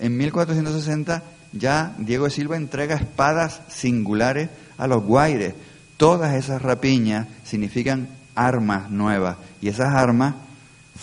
En 0.00 0.16
1460 0.16 1.22
ya 1.52 1.94
Diego 1.98 2.24
de 2.24 2.32
Silva 2.32 2.56
entrega 2.56 2.96
espadas 2.96 3.60
singulares 3.68 4.50
a 4.76 4.88
los 4.88 5.04
guaires. 5.04 5.54
Todas 5.96 6.34
esas 6.34 6.62
rapiñas 6.62 7.28
significan 7.44 8.08
armas 8.34 8.90
nuevas 8.90 9.36
y 9.62 9.68
esas 9.68 9.94
armas 9.94 10.34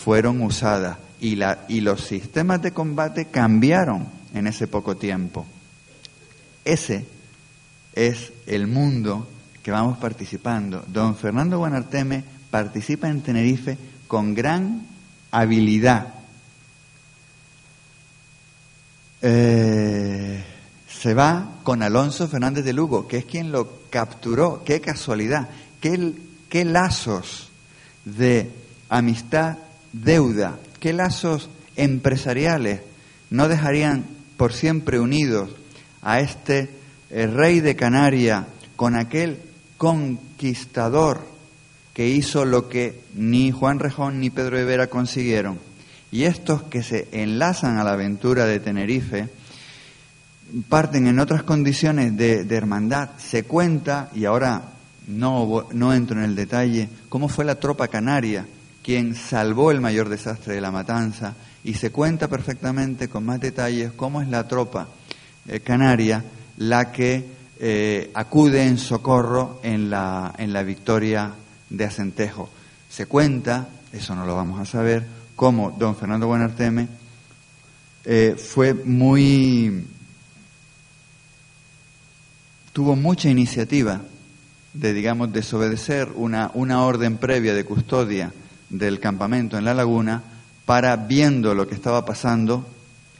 fueron 0.02 0.40
usadas 0.42 0.98
y, 1.20 1.36
la, 1.36 1.64
y 1.68 1.80
los 1.80 2.02
sistemas 2.02 2.62
de 2.62 2.72
combate 2.72 3.26
cambiaron 3.26 4.06
en 4.34 4.46
ese 4.46 4.68
poco 4.68 4.96
tiempo. 4.96 5.44
Ese 6.64 7.04
es 7.94 8.32
el 8.46 8.66
mundo 8.66 9.26
que 9.62 9.70
vamos 9.70 9.98
participando. 9.98 10.84
Don 10.86 11.16
Fernando 11.16 11.58
Guanarteme 11.58 12.22
participa 12.50 13.08
en 13.08 13.22
Tenerife 13.22 13.76
con 14.06 14.34
gran 14.34 14.86
habilidad. 15.30 16.14
Eh, 19.20 20.44
se 20.88 21.14
va 21.14 21.58
con 21.64 21.82
Alonso 21.82 22.28
Fernández 22.28 22.64
de 22.64 22.72
Lugo, 22.72 23.08
que 23.08 23.18
es 23.18 23.24
quien 23.24 23.50
lo 23.50 23.80
capturó. 23.90 24.62
Qué 24.64 24.80
casualidad, 24.80 25.48
qué, 25.80 26.12
qué 26.48 26.64
lazos 26.64 27.48
de 28.04 28.50
amistad, 28.88 29.58
deuda, 29.92 30.58
qué 30.80 30.92
lazos 30.92 31.48
empresariales 31.76 32.80
no 33.30 33.48
dejarían 33.48 34.04
por 34.36 34.52
siempre 34.52 34.98
unidos 34.98 35.50
a 36.02 36.20
este 36.20 36.70
el 37.10 37.34
rey 37.34 37.60
de 37.60 37.76
Canaria 37.76 38.46
con 38.76 38.96
aquel 38.96 39.38
conquistador 39.76 41.20
que 41.94 42.08
hizo 42.08 42.44
lo 42.44 42.68
que 42.68 43.00
ni 43.14 43.50
Juan 43.50 43.78
Rejón 43.78 44.20
ni 44.20 44.30
Pedro 44.30 44.56
de 44.56 44.64
Vera 44.64 44.86
consiguieron. 44.86 45.58
Y 46.12 46.24
estos 46.24 46.62
que 46.64 46.82
se 46.82 47.08
enlazan 47.12 47.78
a 47.78 47.84
la 47.84 47.92
aventura 47.92 48.46
de 48.46 48.60
Tenerife 48.60 49.28
parten 50.68 51.06
en 51.06 51.18
otras 51.18 51.42
condiciones 51.42 52.16
de, 52.16 52.46
hermandad. 52.50 53.10
Se 53.18 53.42
cuenta, 53.42 54.10
y 54.14 54.24
ahora 54.24 54.62
no, 55.06 55.66
no 55.72 55.92
entro 55.92 56.18
en 56.18 56.24
el 56.24 56.36
detalle, 56.36 56.88
cómo 57.08 57.28
fue 57.28 57.44
la 57.44 57.56
tropa 57.56 57.88
canaria 57.88 58.46
quien 58.88 59.14
salvó 59.14 59.70
el 59.70 59.82
mayor 59.82 60.08
desastre 60.08 60.54
de 60.54 60.62
la 60.62 60.70
matanza, 60.70 61.34
y 61.62 61.74
se 61.74 61.90
cuenta 61.90 62.26
perfectamente 62.26 63.06
con 63.06 63.22
más 63.22 63.38
detalles 63.38 63.92
cómo 63.92 64.22
es 64.22 64.28
la 64.28 64.48
tropa 64.48 64.88
eh, 65.46 65.60
canaria 65.60 66.24
la 66.56 66.90
que 66.90 67.22
eh, 67.60 68.10
acude 68.14 68.66
en 68.66 68.78
socorro 68.78 69.60
en 69.62 69.90
la, 69.90 70.34
en 70.38 70.54
la 70.54 70.62
victoria 70.62 71.32
de 71.68 71.84
Acentejo. 71.84 72.48
Se 72.88 73.04
cuenta, 73.04 73.68
eso 73.92 74.14
no 74.14 74.24
lo 74.24 74.34
vamos 74.34 74.58
a 74.58 74.64
saber, 74.64 75.04
cómo 75.36 75.70
don 75.78 75.94
Fernando 75.94 76.26
Buenarteme 76.26 76.88
eh, 78.06 78.36
fue 78.38 78.72
muy. 78.72 79.84
tuvo 82.72 82.96
mucha 82.96 83.28
iniciativa 83.28 84.00
de, 84.72 84.94
digamos, 84.94 85.30
desobedecer 85.30 86.08
una, 86.14 86.50
una 86.54 86.84
orden 86.84 87.18
previa 87.18 87.52
de 87.52 87.66
custodia 87.66 88.32
del 88.70 89.00
campamento 89.00 89.56
en 89.56 89.64
la 89.64 89.74
laguna 89.74 90.22
para, 90.64 90.96
viendo 90.96 91.54
lo 91.54 91.66
que 91.66 91.74
estaba 91.74 92.04
pasando, 92.04 92.66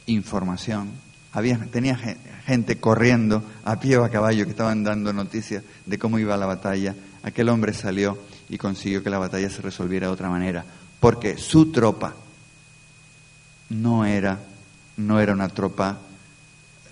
información. 0.05 0.89
Había, 1.31 1.57
tenía 1.71 1.97
gente 2.45 2.77
corriendo 2.77 3.43
a 3.65 3.79
pie 3.79 3.97
o 3.97 4.03
a 4.03 4.09
caballo 4.09 4.45
que 4.45 4.51
estaban 4.51 4.83
dando 4.83 5.13
noticias 5.13 5.63
de 5.85 5.97
cómo 5.99 6.19
iba 6.19 6.37
la 6.37 6.45
batalla. 6.45 6.95
Aquel 7.23 7.49
hombre 7.49 7.73
salió 7.73 8.17
y 8.49 8.57
consiguió 8.57 9.03
que 9.03 9.09
la 9.09 9.19
batalla 9.19 9.49
se 9.49 9.61
resolviera 9.61 10.07
de 10.07 10.13
otra 10.13 10.29
manera, 10.29 10.65
porque 10.99 11.37
su 11.37 11.71
tropa 11.71 12.15
no 13.69 14.05
era, 14.05 14.39
no 14.97 15.19
era 15.19 15.33
una 15.33 15.49
tropa, 15.49 15.97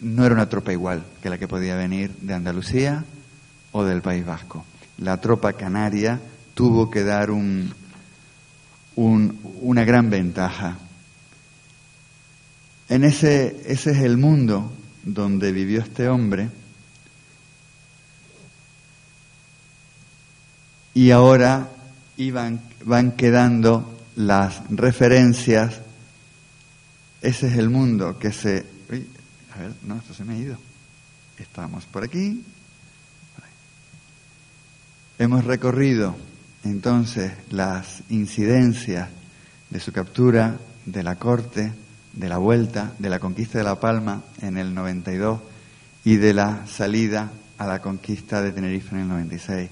no 0.02 0.26
era 0.26 0.36
una 0.36 0.50
tropa 0.50 0.72
igual 0.72 1.04
que 1.22 1.30
la 1.30 1.38
que 1.38 1.48
podía 1.48 1.76
venir 1.76 2.12
de 2.22 2.34
Andalucía 2.34 3.04
o 3.72 3.84
del 3.84 4.02
País 4.02 4.26
Vasco. 4.26 4.66
La 4.98 5.20
tropa 5.20 5.54
canaria 5.54 6.20
tuvo 6.54 6.90
que 6.90 7.04
dar 7.04 7.32
un, 7.32 7.74
un, 8.98 9.40
una 9.62 9.86
gran 9.86 10.10
ventaja. 10.10 10.78
En 12.90 13.04
ese, 13.04 13.62
ese 13.66 13.92
es 13.92 13.98
el 13.98 14.18
mundo 14.18 14.74
donde 15.04 15.52
vivió 15.52 15.82
este 15.82 16.10
hombre. 16.10 16.50
Y 20.94 21.12
ahora 21.12 21.70
iban, 22.18 22.60
van 22.86 23.12
quedando 23.12 24.00
las 24.16 24.62
referencias. 24.70 25.80
Ese 27.22 27.48
es 27.48 27.58
el 27.58 27.70
mundo 27.70 28.18
que 28.18 28.32
se... 28.32 28.66
a 29.54 29.60
ver, 29.60 29.74
no, 29.84 29.98
esto 29.98 30.14
se 30.16 30.24
me 30.24 30.34
ha 30.34 30.38
ido. 30.38 30.58
Estamos 31.38 31.86
por 31.86 32.04
aquí. 32.04 32.44
Hemos 35.20 35.46
recorrido 35.46 36.16
entonces 36.70 37.32
las 37.50 38.04
incidencias 38.10 39.10
de 39.70 39.80
su 39.80 39.92
captura, 39.92 40.58
de 40.86 41.04
la 41.04 41.16
corte, 41.16 41.72
de 42.14 42.30
la 42.30 42.38
vuelta, 42.38 42.94
de 43.00 43.10
la 43.10 43.20
conquista 43.20 43.58
de 43.58 43.64
La 43.64 43.80
Palma 43.80 44.24
en 44.42 44.58
el 44.58 44.74
92 44.74 45.40
y 46.06 46.16
de 46.16 46.34
la 46.34 46.66
salida 46.68 47.32
a 47.58 47.68
la 47.68 47.82
conquista 47.82 48.42
de 48.42 48.52
Tenerife 48.52 48.96
en 48.96 49.02
el 49.02 49.08
96. 49.08 49.70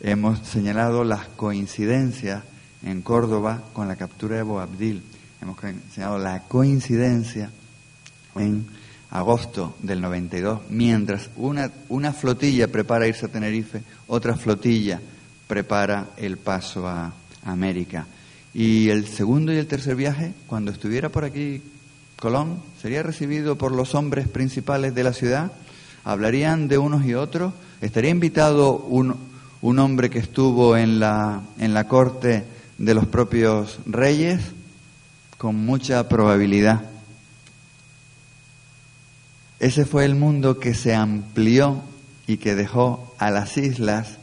Hemos 0.00 0.40
señalado 0.40 1.04
las 1.04 1.26
coincidencias 1.28 2.42
en 2.82 3.02
Córdoba 3.02 3.62
con 3.72 3.88
la 3.88 3.96
captura 3.96 4.36
de 4.36 4.42
Boabdil. 4.42 5.02
Hemos 5.40 5.58
señalado 5.92 6.18
la 6.18 6.40
coincidencia 6.44 7.50
en 8.36 8.66
agosto 9.10 9.76
del 9.82 10.00
92, 10.00 10.60
mientras 10.68 11.30
una, 11.36 11.70
una 11.88 12.12
flotilla 12.12 12.68
prepara 12.68 13.08
irse 13.08 13.26
a 13.26 13.30
Tenerife, 13.30 13.82
otra 14.06 14.36
flotilla 14.36 15.00
prepara 15.48 16.10
el 16.16 16.36
paso 16.36 16.86
a 16.86 17.12
América. 17.44 18.06
Y 18.54 18.90
el 18.90 19.08
segundo 19.08 19.52
y 19.52 19.56
el 19.56 19.66
tercer 19.66 19.96
viaje, 19.96 20.32
cuando 20.46 20.70
estuviera 20.70 21.08
por 21.08 21.24
aquí 21.24 21.62
Colón? 22.18 22.60
¿Sería 22.82 23.02
recibido 23.04 23.56
por 23.56 23.70
los 23.72 23.94
hombres 23.94 24.26
principales 24.26 24.94
de 24.94 25.04
la 25.04 25.12
ciudad? 25.12 25.52
¿Hablarían 26.04 26.66
de 26.66 26.76
unos 26.76 27.04
y 27.04 27.14
otros? 27.14 27.52
¿Estaría 27.80 28.10
invitado 28.10 28.76
un, 28.76 29.14
un 29.62 29.78
hombre 29.78 30.10
que 30.10 30.18
estuvo 30.18 30.76
en 30.76 30.98
la, 30.98 31.42
en 31.58 31.74
la 31.74 31.86
corte 31.86 32.44
de 32.76 32.94
los 32.94 33.06
propios 33.06 33.78
reyes? 33.86 34.40
Con 35.36 35.54
mucha 35.64 36.08
probabilidad. 36.08 36.82
Ese 39.60 39.84
fue 39.84 40.04
el 40.04 40.16
mundo 40.16 40.58
que 40.58 40.74
se 40.74 40.94
amplió 40.94 41.82
y 42.26 42.38
que 42.38 42.56
dejó 42.56 43.14
a 43.18 43.30
las 43.30 43.56
islas 43.56 44.17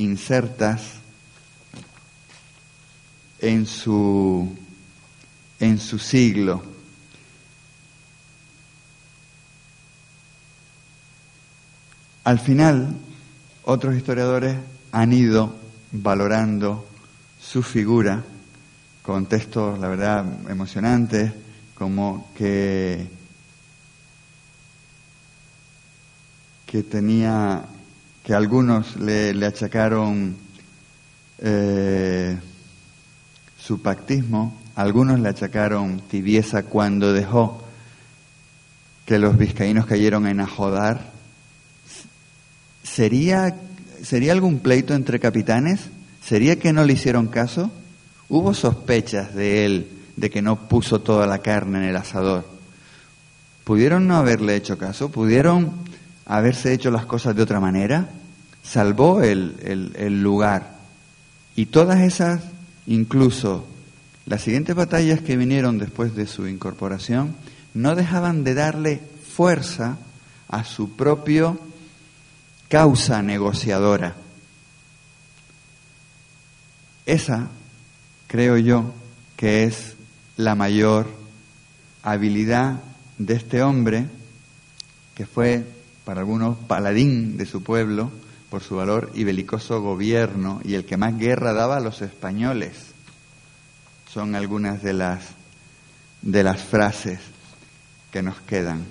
insertas 0.00 0.80
en 3.38 3.66
su, 3.66 4.56
en 5.60 5.78
su 5.78 5.98
siglo. 5.98 6.62
Al 12.24 12.38
final, 12.38 12.96
otros 13.64 13.94
historiadores 13.94 14.56
han 14.92 15.12
ido 15.12 15.54
valorando 15.92 16.86
su 17.40 17.62
figura 17.62 18.22
con 19.02 19.26
textos, 19.26 19.78
la 19.78 19.88
verdad, 19.88 20.24
emocionantes, 20.48 21.32
como 21.74 22.30
que, 22.36 23.08
que 26.66 26.82
tenía, 26.82 27.64
que 28.30 28.36
algunos 28.36 28.94
le, 28.94 29.44
achacaron 29.44 30.36
eh, 31.40 32.38
su 33.58 33.82
pactismo, 33.82 34.56
algunos 34.76 35.18
le 35.18 35.30
achacaron 35.30 36.00
tibieza 36.08 36.62
cuando 36.62 37.12
dejó 37.12 37.60
que 39.04 39.18
los 39.18 39.36
vizcaínos 39.36 39.84
cayeron 39.84 40.28
en 40.28 40.38
Ajodar. 40.38 41.10
¿Sería, 42.84 43.52
¿Sería 44.04 44.30
algún 44.30 44.60
pleito 44.60 44.94
entre 44.94 45.18
capitanes? 45.18 45.80
¿Sería 46.24 46.54
que 46.54 46.72
no 46.72 46.84
le 46.84 46.92
hicieron 46.92 47.26
caso? 47.26 47.72
Hubo 48.28 48.54
sospechas 48.54 49.34
de 49.34 49.66
él 49.66 49.88
de 50.14 50.30
que 50.30 50.40
no 50.40 50.68
puso 50.68 51.00
toda 51.00 51.26
la 51.26 51.40
carne 51.40 51.78
en 51.78 51.84
el 51.86 51.96
asador. 51.96 52.46
¿Pudieron 53.64 54.06
no 54.06 54.18
haberle 54.18 54.54
hecho 54.54 54.78
caso? 54.78 55.10
¿Pudieron 55.10 55.72
haberse 56.26 56.72
hecho 56.72 56.92
las 56.92 57.06
cosas 57.06 57.34
de 57.34 57.42
otra 57.42 57.58
manera? 57.58 58.08
Salvó 58.62 59.22
el, 59.22 59.92
el, 59.96 60.22
lugar. 60.22 60.74
Y 61.56 61.66
todas 61.66 62.00
esas, 62.00 62.42
incluso 62.86 63.66
las 64.26 64.42
siguientes 64.42 64.74
batallas 64.76 65.20
que 65.20 65.36
vinieron 65.36 65.78
después 65.78 66.14
de 66.14 66.26
su 66.26 66.46
incorporación, 66.46 67.34
no 67.74 67.94
dejaban 67.94 68.44
de 68.44 68.54
darle 68.54 69.00
fuerza 69.34 69.98
a 70.48 70.64
su 70.64 70.96
propio 70.96 71.58
causa 72.68 73.22
negociadora. 73.22 74.14
Esa 77.06 77.48
creo 78.26 78.56
yo 78.58 78.92
que 79.36 79.64
es 79.64 79.96
la 80.36 80.54
mayor 80.54 81.08
habilidad 82.02 82.80
de 83.18 83.34
este 83.34 83.62
hombre, 83.62 84.06
que 85.14 85.26
fue 85.26 85.64
para 86.04 86.20
algunos 86.20 86.56
paladín 86.56 87.36
de 87.36 87.46
su 87.46 87.62
pueblo 87.62 88.10
por 88.50 88.62
su 88.62 88.76
valor 88.76 89.12
y 89.14 89.22
belicoso 89.22 89.80
gobierno 89.80 90.60
y 90.64 90.74
el 90.74 90.84
que 90.84 90.96
más 90.96 91.16
guerra 91.16 91.52
daba 91.52 91.76
a 91.76 91.80
los 91.80 92.02
españoles. 92.02 92.72
Son 94.12 94.34
algunas 94.34 94.82
de 94.82 94.92
las, 94.92 95.22
de 96.20 96.42
las 96.42 96.60
frases 96.60 97.20
que 98.10 98.22
nos 98.22 98.40
quedan. 98.40 98.84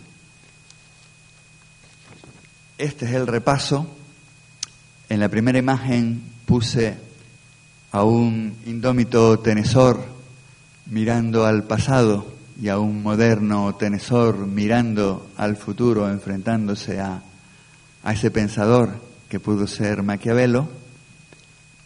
Este 2.78 3.06
es 3.06 3.12
el 3.12 3.28
repaso. 3.28 3.94
En 5.10 5.20
la 5.20 5.28
primera 5.28 5.60
imagen 5.60 6.24
puse 6.46 6.96
a 7.92 8.04
un 8.04 8.56
indómito 8.66 9.40
tenesor 9.40 10.06
mirando 10.86 11.46
al 11.46 11.64
pasado 11.64 12.34
y 12.62 12.70
a 12.70 12.80
un 12.80 13.04
moderno 13.04 13.76
tenesor 13.76 14.38
mirando 14.38 15.30
al 15.36 15.58
futuro, 15.58 16.10
enfrentándose 16.10 17.02
a, 17.02 17.22
a 18.04 18.14
ese 18.14 18.32
pensador 18.32 19.09
que 19.30 19.40
pudo 19.40 19.68
ser 19.68 20.02
Maquiavelo, 20.02 20.68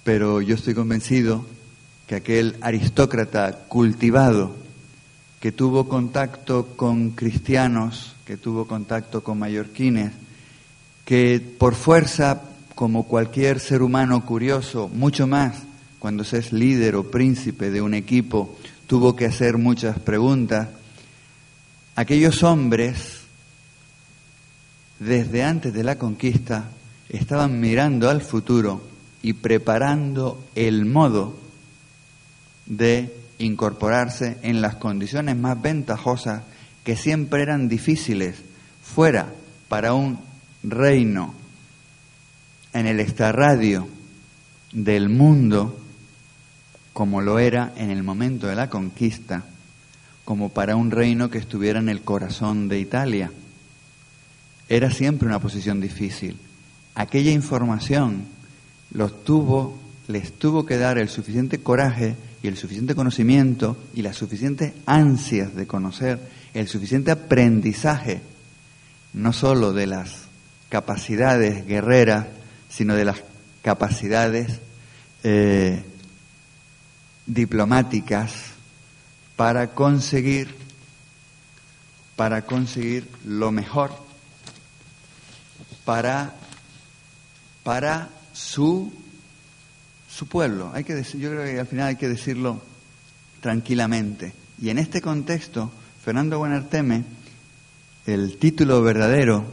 pero 0.03 0.41
yo 0.41 0.55
estoy 0.55 0.73
convencido 0.73 1.45
que 2.07 2.15
aquel 2.15 2.55
aristócrata 2.61 3.65
cultivado 3.67 4.55
que 5.41 5.51
tuvo 5.51 5.89
contacto 5.89 6.67
con 6.77 7.11
cristianos, 7.11 8.15
que 8.25 8.37
tuvo 8.37 8.65
contacto 8.65 9.23
con 9.23 9.39
mallorquines, 9.39 10.13
que 11.03 11.41
por 11.41 11.75
fuerza, 11.75 12.41
como 12.75 13.03
cualquier 13.03 13.59
ser 13.59 13.81
humano 13.81 14.25
curioso, 14.25 14.89
mucho 14.93 15.27
más 15.27 15.63
cuando 15.99 16.23
se 16.23 16.37
es 16.37 16.53
líder 16.53 16.95
o 16.95 17.11
príncipe 17.11 17.71
de 17.71 17.81
un 17.81 17.93
equipo, 17.93 18.57
tuvo 18.87 19.15
que 19.15 19.25
hacer 19.25 19.57
muchas 19.57 19.99
preguntas. 19.99 20.69
Aquellos 21.95 22.41
hombres, 22.43 23.21
desde 24.99 25.43
antes 25.43 25.73
de 25.73 25.83
la 25.83 25.97
conquista, 25.97 26.69
estaban 27.09 27.59
mirando 27.59 28.09
al 28.09 28.21
futuro 28.21 28.81
y 29.21 29.33
preparando 29.33 30.43
el 30.55 30.85
modo 30.85 31.37
de 32.65 33.13
incorporarse 33.37 34.37
en 34.41 34.61
las 34.61 34.75
condiciones 34.75 35.35
más 35.37 35.61
ventajosas 35.61 36.43
que 36.83 36.95
siempre 36.95 37.41
eran 37.41 37.67
difíciles 37.67 38.35
fuera 38.83 39.33
para 39.69 39.93
un 39.93 40.19
reino 40.63 41.33
en 42.73 42.87
el 42.87 42.99
extrarradio 42.99 43.87
del 44.71 45.09
mundo 45.09 45.79
como 46.93 47.21
lo 47.21 47.39
era 47.39 47.73
en 47.75 47.89
el 47.89 48.03
momento 48.03 48.47
de 48.47 48.55
la 48.55 48.69
conquista, 48.69 49.43
como 50.25 50.49
para 50.49 50.75
un 50.75 50.91
reino 50.91 51.29
que 51.29 51.39
estuviera 51.39 51.79
en 51.79 51.89
el 51.89 52.01
corazón 52.01 52.69
de 52.69 52.79
Italia. 52.79 53.31
Era 54.69 54.91
siempre 54.91 55.27
una 55.27 55.39
posición 55.39 55.81
difícil. 55.81 56.37
Aquella 56.95 57.31
información 57.31 58.25
los 58.91 59.23
tuvo, 59.23 59.79
les 60.07 60.37
tuvo 60.37 60.65
que 60.65 60.77
dar 60.77 60.97
el 60.97 61.09
suficiente 61.09 61.59
coraje 61.59 62.15
y 62.43 62.47
el 62.47 62.57
suficiente 62.57 62.93
conocimiento 62.93 63.77
y 63.93 64.01
las 64.01 64.17
suficientes 64.17 64.73
ansias 64.85 65.55
de 65.55 65.65
conocer, 65.65 66.19
el 66.53 66.67
suficiente 66.67 67.11
aprendizaje, 67.11 68.21
no 69.13 69.33
sólo 69.33 69.73
de 69.73 69.87
las 69.87 70.23
capacidades 70.69 71.65
guerreras, 71.65 72.27
sino 72.69 72.95
de 72.95 73.05
las 73.05 73.23
capacidades 73.61 74.59
eh, 75.23 75.83
diplomáticas 77.25 78.33
para 79.35 79.67
conseguir 79.67 80.63
para 82.15 82.43
conseguir 82.43 83.07
lo 83.25 83.51
mejor 83.51 83.91
para 85.85 86.35
para 87.63 88.09
su 88.33 88.91
su 90.13 90.27
pueblo. 90.27 90.71
Hay 90.73 90.83
que 90.83 90.93
decir, 90.93 91.19
yo 91.19 91.31
creo 91.31 91.43
que 91.43 91.59
al 91.59 91.67
final 91.67 91.87
hay 91.87 91.95
que 91.95 92.07
decirlo 92.07 92.61
tranquilamente. 93.41 94.33
Y 94.61 94.69
en 94.69 94.77
este 94.77 95.01
contexto, 95.01 95.71
Fernando 96.03 96.37
Buenarteme, 96.37 97.03
el 98.05 98.37
título 98.37 98.81
verdadero 98.83 99.43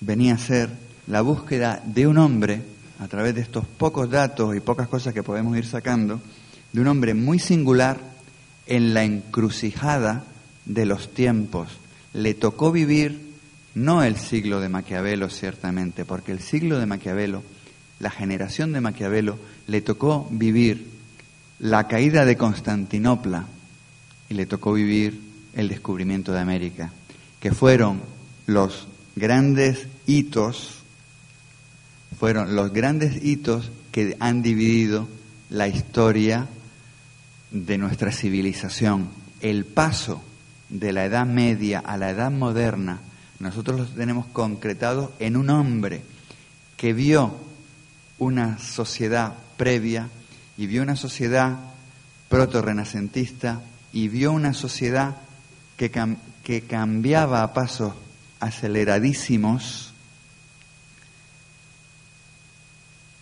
venía 0.00 0.34
a 0.34 0.38
ser 0.38 0.70
la 1.06 1.20
búsqueda 1.20 1.82
de 1.84 2.06
un 2.06 2.18
hombre, 2.18 2.62
a 2.98 3.08
través 3.08 3.34
de 3.34 3.42
estos 3.42 3.66
pocos 3.66 4.10
datos 4.10 4.56
y 4.56 4.60
pocas 4.60 4.88
cosas 4.88 5.12
que 5.12 5.22
podemos 5.22 5.56
ir 5.56 5.66
sacando, 5.66 6.20
de 6.72 6.80
un 6.80 6.88
hombre 6.88 7.12
muy 7.12 7.38
singular 7.38 8.00
en 8.66 8.94
la 8.94 9.04
encrucijada 9.04 10.24
de 10.64 10.86
los 10.86 11.12
tiempos. 11.12 11.68
Le 12.14 12.32
tocó 12.32 12.72
vivir 12.72 13.34
no 13.74 14.02
el 14.02 14.16
siglo 14.16 14.60
de 14.60 14.70
Maquiavelo, 14.70 15.28
ciertamente, 15.28 16.06
porque 16.06 16.32
el 16.32 16.40
siglo 16.40 16.78
de 16.78 16.86
Maquiavelo, 16.86 17.42
la 17.98 18.10
generación 18.10 18.72
de 18.72 18.80
Maquiavelo, 18.80 19.38
le 19.66 19.80
tocó 19.80 20.28
vivir 20.30 20.86
la 21.58 21.88
caída 21.88 22.24
de 22.24 22.36
Constantinopla 22.36 23.46
y 24.28 24.34
le 24.34 24.46
tocó 24.46 24.72
vivir 24.72 25.20
el 25.54 25.68
descubrimiento 25.68 26.32
de 26.32 26.40
América, 26.40 26.92
que 27.40 27.52
fueron 27.52 28.02
los 28.46 28.86
grandes 29.14 29.86
hitos, 30.06 30.82
fueron 32.18 32.54
los 32.54 32.72
grandes 32.72 33.24
hitos 33.24 33.70
que 33.92 34.16
han 34.20 34.42
dividido 34.42 35.08
la 35.48 35.68
historia 35.68 36.46
de 37.50 37.78
nuestra 37.78 38.12
civilización, 38.12 39.08
el 39.40 39.64
paso 39.64 40.22
de 40.68 40.92
la 40.92 41.04
Edad 41.04 41.26
Media 41.26 41.78
a 41.78 41.96
la 41.96 42.10
Edad 42.10 42.30
Moderna, 42.30 43.00
nosotros 43.38 43.78
lo 43.78 43.86
tenemos 43.86 44.26
concretado 44.26 45.12
en 45.18 45.36
un 45.36 45.50
hombre 45.50 46.02
que 46.76 46.92
vio 46.92 47.34
una 48.18 48.58
sociedad 48.58 49.34
previa 49.56 50.08
y 50.56 50.66
vio 50.66 50.82
una 50.82 50.96
sociedad 50.96 51.56
proto-renacentista 52.28 53.60
y 53.92 54.08
vio 54.08 54.32
una 54.32 54.54
sociedad 54.54 55.16
que, 55.76 55.90
que 56.42 56.62
cambiaba 56.62 57.42
a 57.42 57.52
pasos 57.52 57.94
aceleradísimos. 58.40 59.92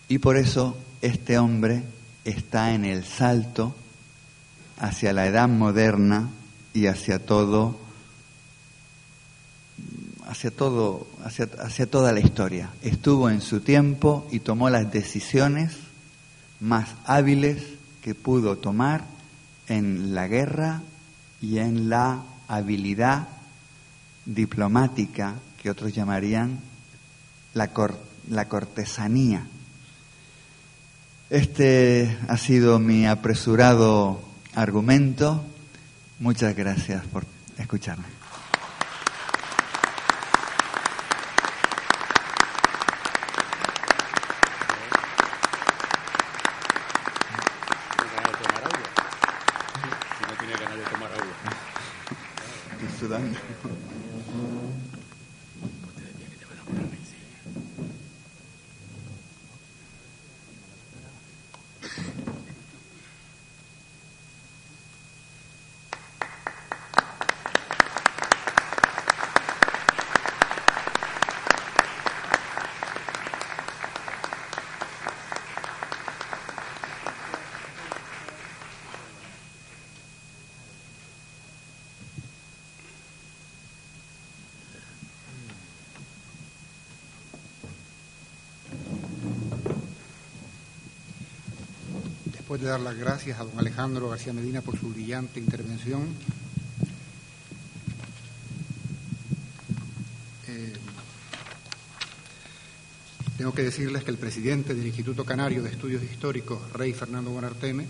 Y 0.07 0.19
por 0.19 0.37
eso 0.37 0.77
este 1.01 1.37
hombre 1.37 1.83
está 2.23 2.73
en 2.73 2.85
el 2.85 3.03
salto 3.05 3.75
hacia 4.79 5.13
la 5.13 5.27
edad 5.27 5.47
moderna 5.47 6.29
y 6.73 6.87
hacia 6.87 7.19
todo 7.19 7.84
hacia 10.27 10.51
todo 10.51 11.07
hacia, 11.23 11.47
hacia 11.59 11.85
toda 11.85 12.11
la 12.11 12.19
historia 12.19 12.69
estuvo 12.81 13.29
en 13.29 13.41
su 13.41 13.61
tiempo 13.61 14.27
y 14.31 14.39
tomó 14.39 14.69
las 14.69 14.91
decisiones 14.91 15.73
más 16.59 16.89
hábiles 17.05 17.63
que 18.01 18.15
pudo 18.15 18.57
tomar 18.57 19.03
en 19.67 20.13
la 20.13 20.27
guerra 20.27 20.81
y 21.41 21.59
en 21.59 21.89
la 21.89 22.23
habilidad 22.47 23.27
diplomática 24.25 25.35
que 25.61 25.69
otros 25.69 25.93
llamarían 25.93 26.59
la, 27.53 27.71
la 28.29 28.47
cortesanía. 28.47 29.47
Este 31.29 32.17
ha 32.27 32.37
sido 32.37 32.79
mi 32.79 33.07
apresurado 33.07 34.21
argumento. 34.53 35.43
Muchas 36.19 36.55
gracias 36.55 37.03
por 37.07 37.25
escucharme. 37.57 38.24
Después 92.55 92.71
de 92.71 92.71
dar 92.71 92.79
las 92.79 92.97
gracias 92.97 93.37
a 93.37 93.43
don 93.43 93.59
Alejandro 93.59 94.07
García 94.07 94.31
Medina 94.31 94.61
por 94.61 94.79
su 94.79 94.87
brillante 94.87 95.41
intervención, 95.41 96.03
eh, 100.47 100.73
tengo 103.37 103.53
que 103.53 103.63
decirles 103.63 104.05
que 104.05 104.11
el 104.11 104.17
presidente 104.17 104.73
del 104.73 104.87
Instituto 104.87 105.25
Canario 105.25 105.63
de 105.63 105.69
Estudios 105.71 106.01
Históricos, 106.01 106.71
Rey 106.71 106.93
Fernando 106.93 107.31
Bonarteme, 107.31 107.87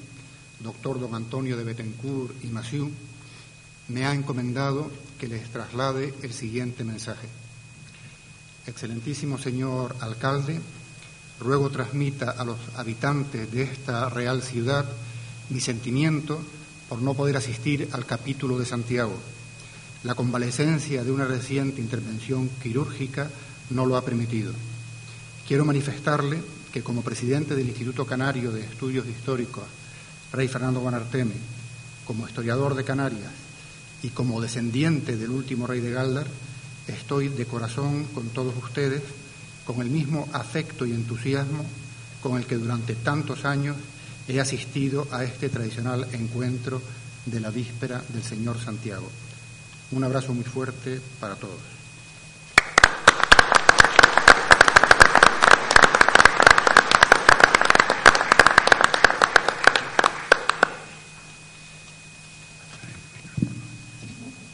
doctor 0.61 0.99
don 0.99 1.13
Antonio 1.13 1.55
de 1.57 1.63
Betancourt 1.63 2.43
y 2.43 2.47
Maciú, 2.47 2.89
me 3.89 4.07
ha 4.07 4.15
encomendado 4.15 4.89
que 5.19 5.27
les 5.27 5.47
traslade 5.51 6.11
el 6.23 6.33
siguiente 6.33 6.83
mensaje. 6.83 7.27
Excelentísimo 8.65 9.37
señor 9.37 9.95
alcalde, 9.99 10.59
ruego 11.39 11.69
transmita 11.69 12.31
a 12.31 12.45
los 12.45 12.57
habitantes 12.75 13.51
de 13.51 13.63
esta 13.63 14.09
real 14.09 14.41
ciudad 14.41 14.85
mi 15.49 15.59
sentimiento 15.59 16.39
por 16.89 17.01
no 17.01 17.13
poder 17.13 17.37
asistir 17.37 17.89
al 17.91 18.05
capítulo 18.05 18.57
de 18.57 18.65
Santiago. 18.65 19.15
La 20.03 20.15
convalecencia 20.15 21.03
de 21.03 21.11
una 21.11 21.25
reciente 21.25 21.81
intervención 21.81 22.49
quirúrgica 22.61 23.29
no 23.71 23.85
lo 23.85 23.97
ha 23.97 24.05
permitido. 24.05 24.53
Quiero 25.47 25.65
manifestarle 25.65 26.41
que 26.71 26.83
como 26.83 27.01
presidente 27.01 27.55
del 27.55 27.69
Instituto 27.69 28.05
Canario 28.05 28.51
de 28.51 28.61
Estudios 28.61 29.07
Históricos, 29.07 29.63
Rey 30.31 30.47
Fernando 30.47 30.79
Guanarteme, 30.79 31.35
como 32.05 32.27
historiador 32.27 32.75
de 32.75 32.83
Canarias 32.83 33.31
y 34.03 34.09
como 34.09 34.41
descendiente 34.41 35.17
del 35.17 35.31
último 35.31 35.65
rey 35.67 35.79
de 35.79 35.91
Galdar, 35.91 36.27
estoy 36.87 37.29
de 37.29 37.45
corazón 37.45 38.05
con 38.13 38.29
todos 38.29 38.53
ustedes 38.63 39.01
con 39.65 39.81
el 39.81 39.89
mismo 39.89 40.29
afecto 40.31 40.85
y 40.85 40.91
entusiasmo 40.91 41.65
con 42.21 42.37
el 42.37 42.45
que 42.45 42.55
durante 42.55 42.95
tantos 42.95 43.45
años 43.45 43.75
he 44.27 44.39
asistido 44.39 45.07
a 45.11 45.23
este 45.23 45.49
tradicional 45.49 46.07
encuentro 46.13 46.81
de 47.25 47.39
la 47.39 47.49
víspera 47.49 48.03
del 48.09 48.23
Señor 48.23 48.59
Santiago. 48.59 49.09
Un 49.91 50.03
abrazo 50.03 50.33
muy 50.33 50.43
fuerte 50.43 50.99
para 51.19 51.35
todos. 51.35 51.59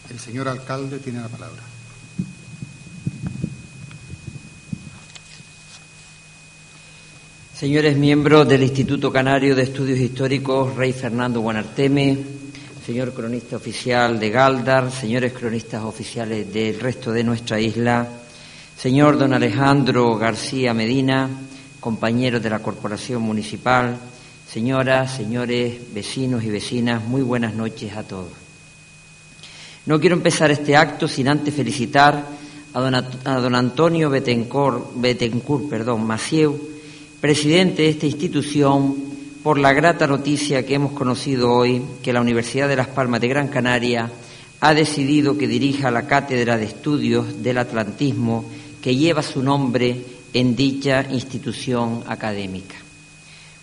El 0.09 0.19
señor 0.19 0.49
alcalde 0.49 0.99
tiene 0.99 1.21
la 1.21 1.29
palabra. 1.29 1.80
Señores 7.61 7.95
miembros 7.95 8.47
del 8.47 8.63
Instituto 8.63 9.11
Canario 9.11 9.55
de 9.55 9.61
Estudios 9.61 9.99
Históricos, 9.99 10.75
Rey 10.75 10.93
Fernando 10.93 11.41
Guanarteme, 11.41 12.17
señor 12.83 13.13
cronista 13.13 13.55
oficial 13.55 14.19
de 14.19 14.31
Galdar, 14.31 14.91
señores 14.91 15.31
cronistas 15.31 15.83
oficiales 15.83 16.51
del 16.51 16.79
resto 16.79 17.11
de 17.11 17.23
nuestra 17.23 17.59
isla, 17.59 18.07
señor 18.75 19.19
don 19.19 19.31
Alejandro 19.31 20.17
García 20.17 20.73
Medina, 20.73 21.29
compañeros 21.79 22.41
de 22.41 22.49
la 22.49 22.63
Corporación 22.63 23.21
Municipal, 23.21 23.95
señoras, 24.51 25.15
señores, 25.15 25.93
vecinos 25.93 26.43
y 26.43 26.49
vecinas, 26.49 27.03
muy 27.03 27.21
buenas 27.21 27.53
noches 27.53 27.95
a 27.95 28.01
todos. 28.01 28.31
No 29.85 29.99
quiero 29.99 30.15
empezar 30.15 30.49
este 30.49 30.75
acto 30.75 31.07
sin 31.07 31.27
antes 31.27 31.53
felicitar 31.53 32.25
a 32.73 32.79
don, 32.81 33.53
Antonio 33.53 34.09
Betancourt, 34.09 34.93
Betancourt 34.95 35.69
perdón, 35.69 36.07
Macieu, 36.07 36.71
presidente 37.21 37.83
de 37.83 37.89
esta 37.89 38.07
institución, 38.07 38.95
por 39.43 39.59
la 39.59 39.73
grata 39.73 40.07
noticia 40.07 40.65
que 40.65 40.73
hemos 40.73 40.93
conocido 40.93 41.53
hoy, 41.53 41.83
que 42.01 42.13
la 42.13 42.21
Universidad 42.21 42.67
de 42.67 42.75
Las 42.75 42.87
Palmas 42.87 43.21
de 43.21 43.27
Gran 43.27 43.47
Canaria 43.47 44.11
ha 44.59 44.73
decidido 44.73 45.37
que 45.37 45.47
dirija 45.47 45.91
la 45.91 46.07
Cátedra 46.07 46.57
de 46.57 46.65
Estudios 46.65 47.43
del 47.43 47.59
Atlantismo 47.59 48.45
que 48.81 48.95
lleva 48.95 49.21
su 49.21 49.43
nombre 49.43 50.03
en 50.33 50.55
dicha 50.55 51.05
institución 51.11 52.03
académica. 52.07 52.75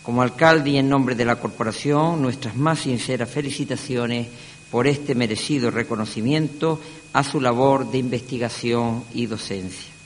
Como 0.05 0.23
alcalde 0.23 0.71
y 0.71 0.77
en 0.79 0.89
nombre 0.89 1.17
de 1.17 1.25
la 1.25 1.37
corporación, 1.37 2.23
nuestras 2.23 2.57
más 2.57 2.81
sinceras 2.81 3.29
felicitaciones 3.29 4.29
por 4.71 4.87
este 4.87 5.17
merecido 5.17 5.73
reconocimiento 5.73 6.81
a 7.13 7.25
su 7.25 7.41
labor 7.41 7.91
de 7.91 7.99
investigación 7.99 9.03
y 9.15 9.27
docencia. 9.27 9.98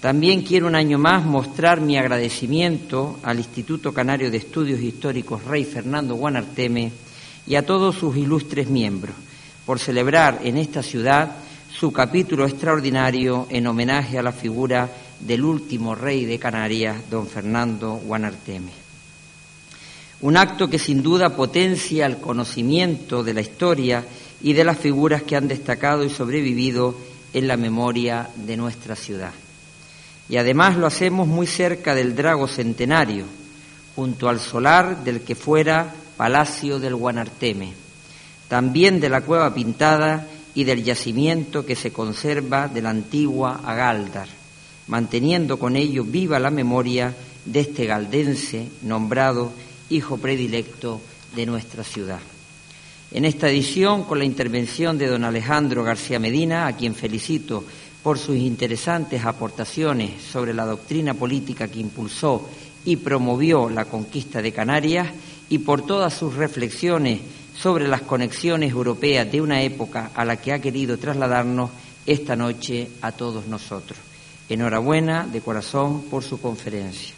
También 0.00 0.40
quiero 0.40 0.66
un 0.66 0.74
año 0.74 0.98
más 0.98 1.26
mostrar 1.26 1.82
mi 1.82 1.98
agradecimiento 1.98 3.18
al 3.22 3.36
Instituto 3.36 3.92
Canario 3.92 4.30
de 4.30 4.38
Estudios 4.38 4.80
Históricos 4.80 5.44
Rey 5.44 5.66
Fernando 5.66 6.14
Guanarteme 6.14 6.90
y 7.46 7.54
a 7.54 7.66
todos 7.66 7.96
sus 7.96 8.16
ilustres 8.16 8.70
miembros 8.70 9.14
por 9.66 9.78
celebrar 9.78 10.40
en 10.42 10.56
esta 10.56 10.82
ciudad 10.82 11.36
su 11.70 11.92
capítulo 11.92 12.46
extraordinario 12.46 13.46
en 13.50 13.66
homenaje 13.66 14.18
a 14.18 14.22
la 14.22 14.32
figura 14.32 14.88
del 15.20 15.44
último 15.44 15.94
rey 15.94 16.24
de 16.24 16.38
Canarias, 16.38 16.96
don 17.10 17.26
Fernando 17.26 17.96
Guanarteme. 17.96 18.72
Un 20.22 20.38
acto 20.38 20.70
que 20.70 20.78
sin 20.78 21.02
duda 21.02 21.36
potencia 21.36 22.06
el 22.06 22.16
conocimiento 22.16 23.22
de 23.22 23.34
la 23.34 23.42
historia 23.42 24.02
y 24.42 24.54
de 24.54 24.64
las 24.64 24.78
figuras 24.78 25.24
que 25.24 25.36
han 25.36 25.46
destacado 25.46 26.04
y 26.04 26.08
sobrevivido 26.08 26.96
en 27.34 27.46
la 27.46 27.58
memoria 27.58 28.30
de 28.34 28.56
nuestra 28.56 28.96
ciudad 28.96 29.32
y 30.30 30.36
además 30.36 30.76
lo 30.76 30.86
hacemos 30.86 31.26
muy 31.26 31.48
cerca 31.48 31.92
del 31.92 32.14
Drago 32.14 32.46
Centenario, 32.46 33.24
junto 33.96 34.28
al 34.28 34.38
solar 34.38 35.02
del 35.02 35.22
que 35.22 35.34
fuera 35.34 35.92
Palacio 36.16 36.78
del 36.78 36.94
Guanarteme, 36.94 37.72
también 38.46 39.00
de 39.00 39.08
la 39.08 39.22
Cueva 39.22 39.52
Pintada 39.52 40.28
y 40.54 40.62
del 40.62 40.84
yacimiento 40.84 41.66
que 41.66 41.74
se 41.74 41.92
conserva 41.92 42.68
de 42.68 42.80
la 42.80 42.90
antigua 42.90 43.60
Agaldar, 43.64 44.28
manteniendo 44.86 45.58
con 45.58 45.74
ello 45.74 46.04
viva 46.04 46.38
la 46.38 46.50
memoria 46.50 47.12
de 47.44 47.60
este 47.60 47.86
galdense 47.86 48.68
nombrado 48.82 49.52
hijo 49.88 50.16
predilecto 50.18 51.00
de 51.34 51.44
nuestra 51.46 51.82
ciudad. 51.82 52.20
En 53.12 53.24
esta 53.24 53.50
edición, 53.50 54.04
con 54.04 54.20
la 54.20 54.24
intervención 54.24 54.96
de 54.96 55.08
don 55.08 55.24
Alejandro 55.24 55.82
García 55.82 56.20
Medina, 56.20 56.68
a 56.68 56.76
quien 56.76 56.94
felicito 56.94 57.64
por 58.02 58.18
sus 58.18 58.36
interesantes 58.36 59.24
aportaciones 59.24 60.22
sobre 60.22 60.54
la 60.54 60.64
doctrina 60.64 61.14
política 61.14 61.68
que 61.68 61.80
impulsó 61.80 62.48
y 62.84 62.96
promovió 62.96 63.68
la 63.68 63.84
conquista 63.84 64.40
de 64.40 64.52
Canarias 64.52 65.08
y 65.48 65.58
por 65.58 65.82
todas 65.82 66.14
sus 66.14 66.34
reflexiones 66.34 67.20
sobre 67.56 67.86
las 67.86 68.02
conexiones 68.02 68.72
europeas 68.72 69.30
de 69.30 69.40
una 69.40 69.62
época 69.62 70.12
a 70.14 70.24
la 70.24 70.36
que 70.36 70.52
ha 70.52 70.60
querido 70.60 70.96
trasladarnos 70.96 71.70
esta 72.06 72.36
noche 72.36 72.88
a 73.02 73.12
todos 73.12 73.46
nosotros. 73.46 73.98
Enhorabuena 74.48 75.26
de 75.26 75.40
corazón 75.40 76.02
por 76.02 76.24
su 76.24 76.40
conferencia. 76.40 77.14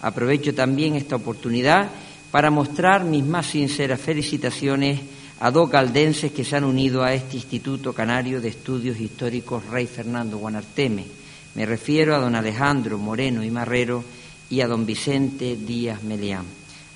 Aprovecho 0.00 0.54
también 0.54 0.94
esta 0.94 1.16
oportunidad 1.16 1.88
para 2.30 2.50
mostrar 2.50 3.04
mis 3.04 3.24
más 3.24 3.46
sinceras 3.46 4.00
felicitaciones 4.00 5.00
a 5.40 5.50
dos 5.50 5.68
caldenses 5.68 6.32
que 6.32 6.44
se 6.44 6.56
han 6.56 6.64
unido 6.64 7.02
a 7.02 7.12
este 7.12 7.36
Instituto 7.36 7.92
Canario 7.92 8.40
de 8.40 8.48
Estudios 8.48 9.00
Históricos 9.00 9.66
Rey 9.66 9.86
Fernando 9.86 10.38
Guanarteme. 10.38 11.04
Me 11.54 11.66
refiero 11.66 12.14
a 12.14 12.18
don 12.18 12.34
Alejandro 12.34 12.98
Moreno 12.98 13.42
y 13.42 13.50
Marrero 13.50 14.04
y 14.48 14.60
a 14.60 14.68
don 14.68 14.86
Vicente 14.86 15.56
Díaz 15.56 16.02
Melián, 16.02 16.44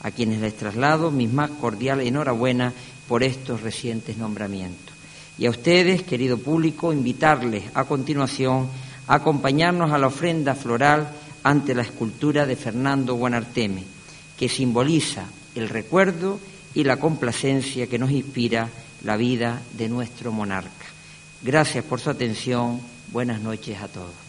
a 0.02 0.10
quienes 0.10 0.40
les 0.40 0.56
traslado 0.56 1.10
mis 1.10 1.32
más 1.32 1.51
cordiales 1.51 2.06
enhorabuena 2.06 2.73
por 3.09 3.23
estos 3.23 3.62
recientes 3.62 4.16
nombramientos. 4.16 4.94
Y 5.39 5.47
a 5.47 5.51
ustedes, 5.51 6.02
querido 6.02 6.39
público, 6.39 6.93
invitarles 6.93 7.65
a 7.74 7.85
continuación 7.85 8.69
a 9.06 9.15
acompañarnos 9.15 9.93
a 9.93 9.98
la 9.98 10.09
ofrenda 10.09 10.55
floral 10.55 11.09
ante 11.43 11.74
la 11.74 11.82
escultura 11.82 12.47
de 12.47 12.56
Fernando 12.56 13.15
Guanarteme, 13.15 13.85
que 14.36 14.48
simboliza 14.48 15.27
el 15.55 15.69
recuerdo 15.69 16.39
y 16.78 16.84
la 16.84 16.96
complacencia 16.96 17.88
que 17.88 17.98
nos 17.98 18.12
inspira 18.12 18.68
la 19.02 19.16
vida 19.16 19.60
de 19.72 19.88
nuestro 19.88 20.30
monarca. 20.30 20.86
Gracias 21.42 21.84
por 21.84 21.98
su 21.98 22.09
atención. 22.09 22.80
Buenas 23.10 23.40
noches 23.40 23.82
a 23.82 23.88
todos. 23.88 24.27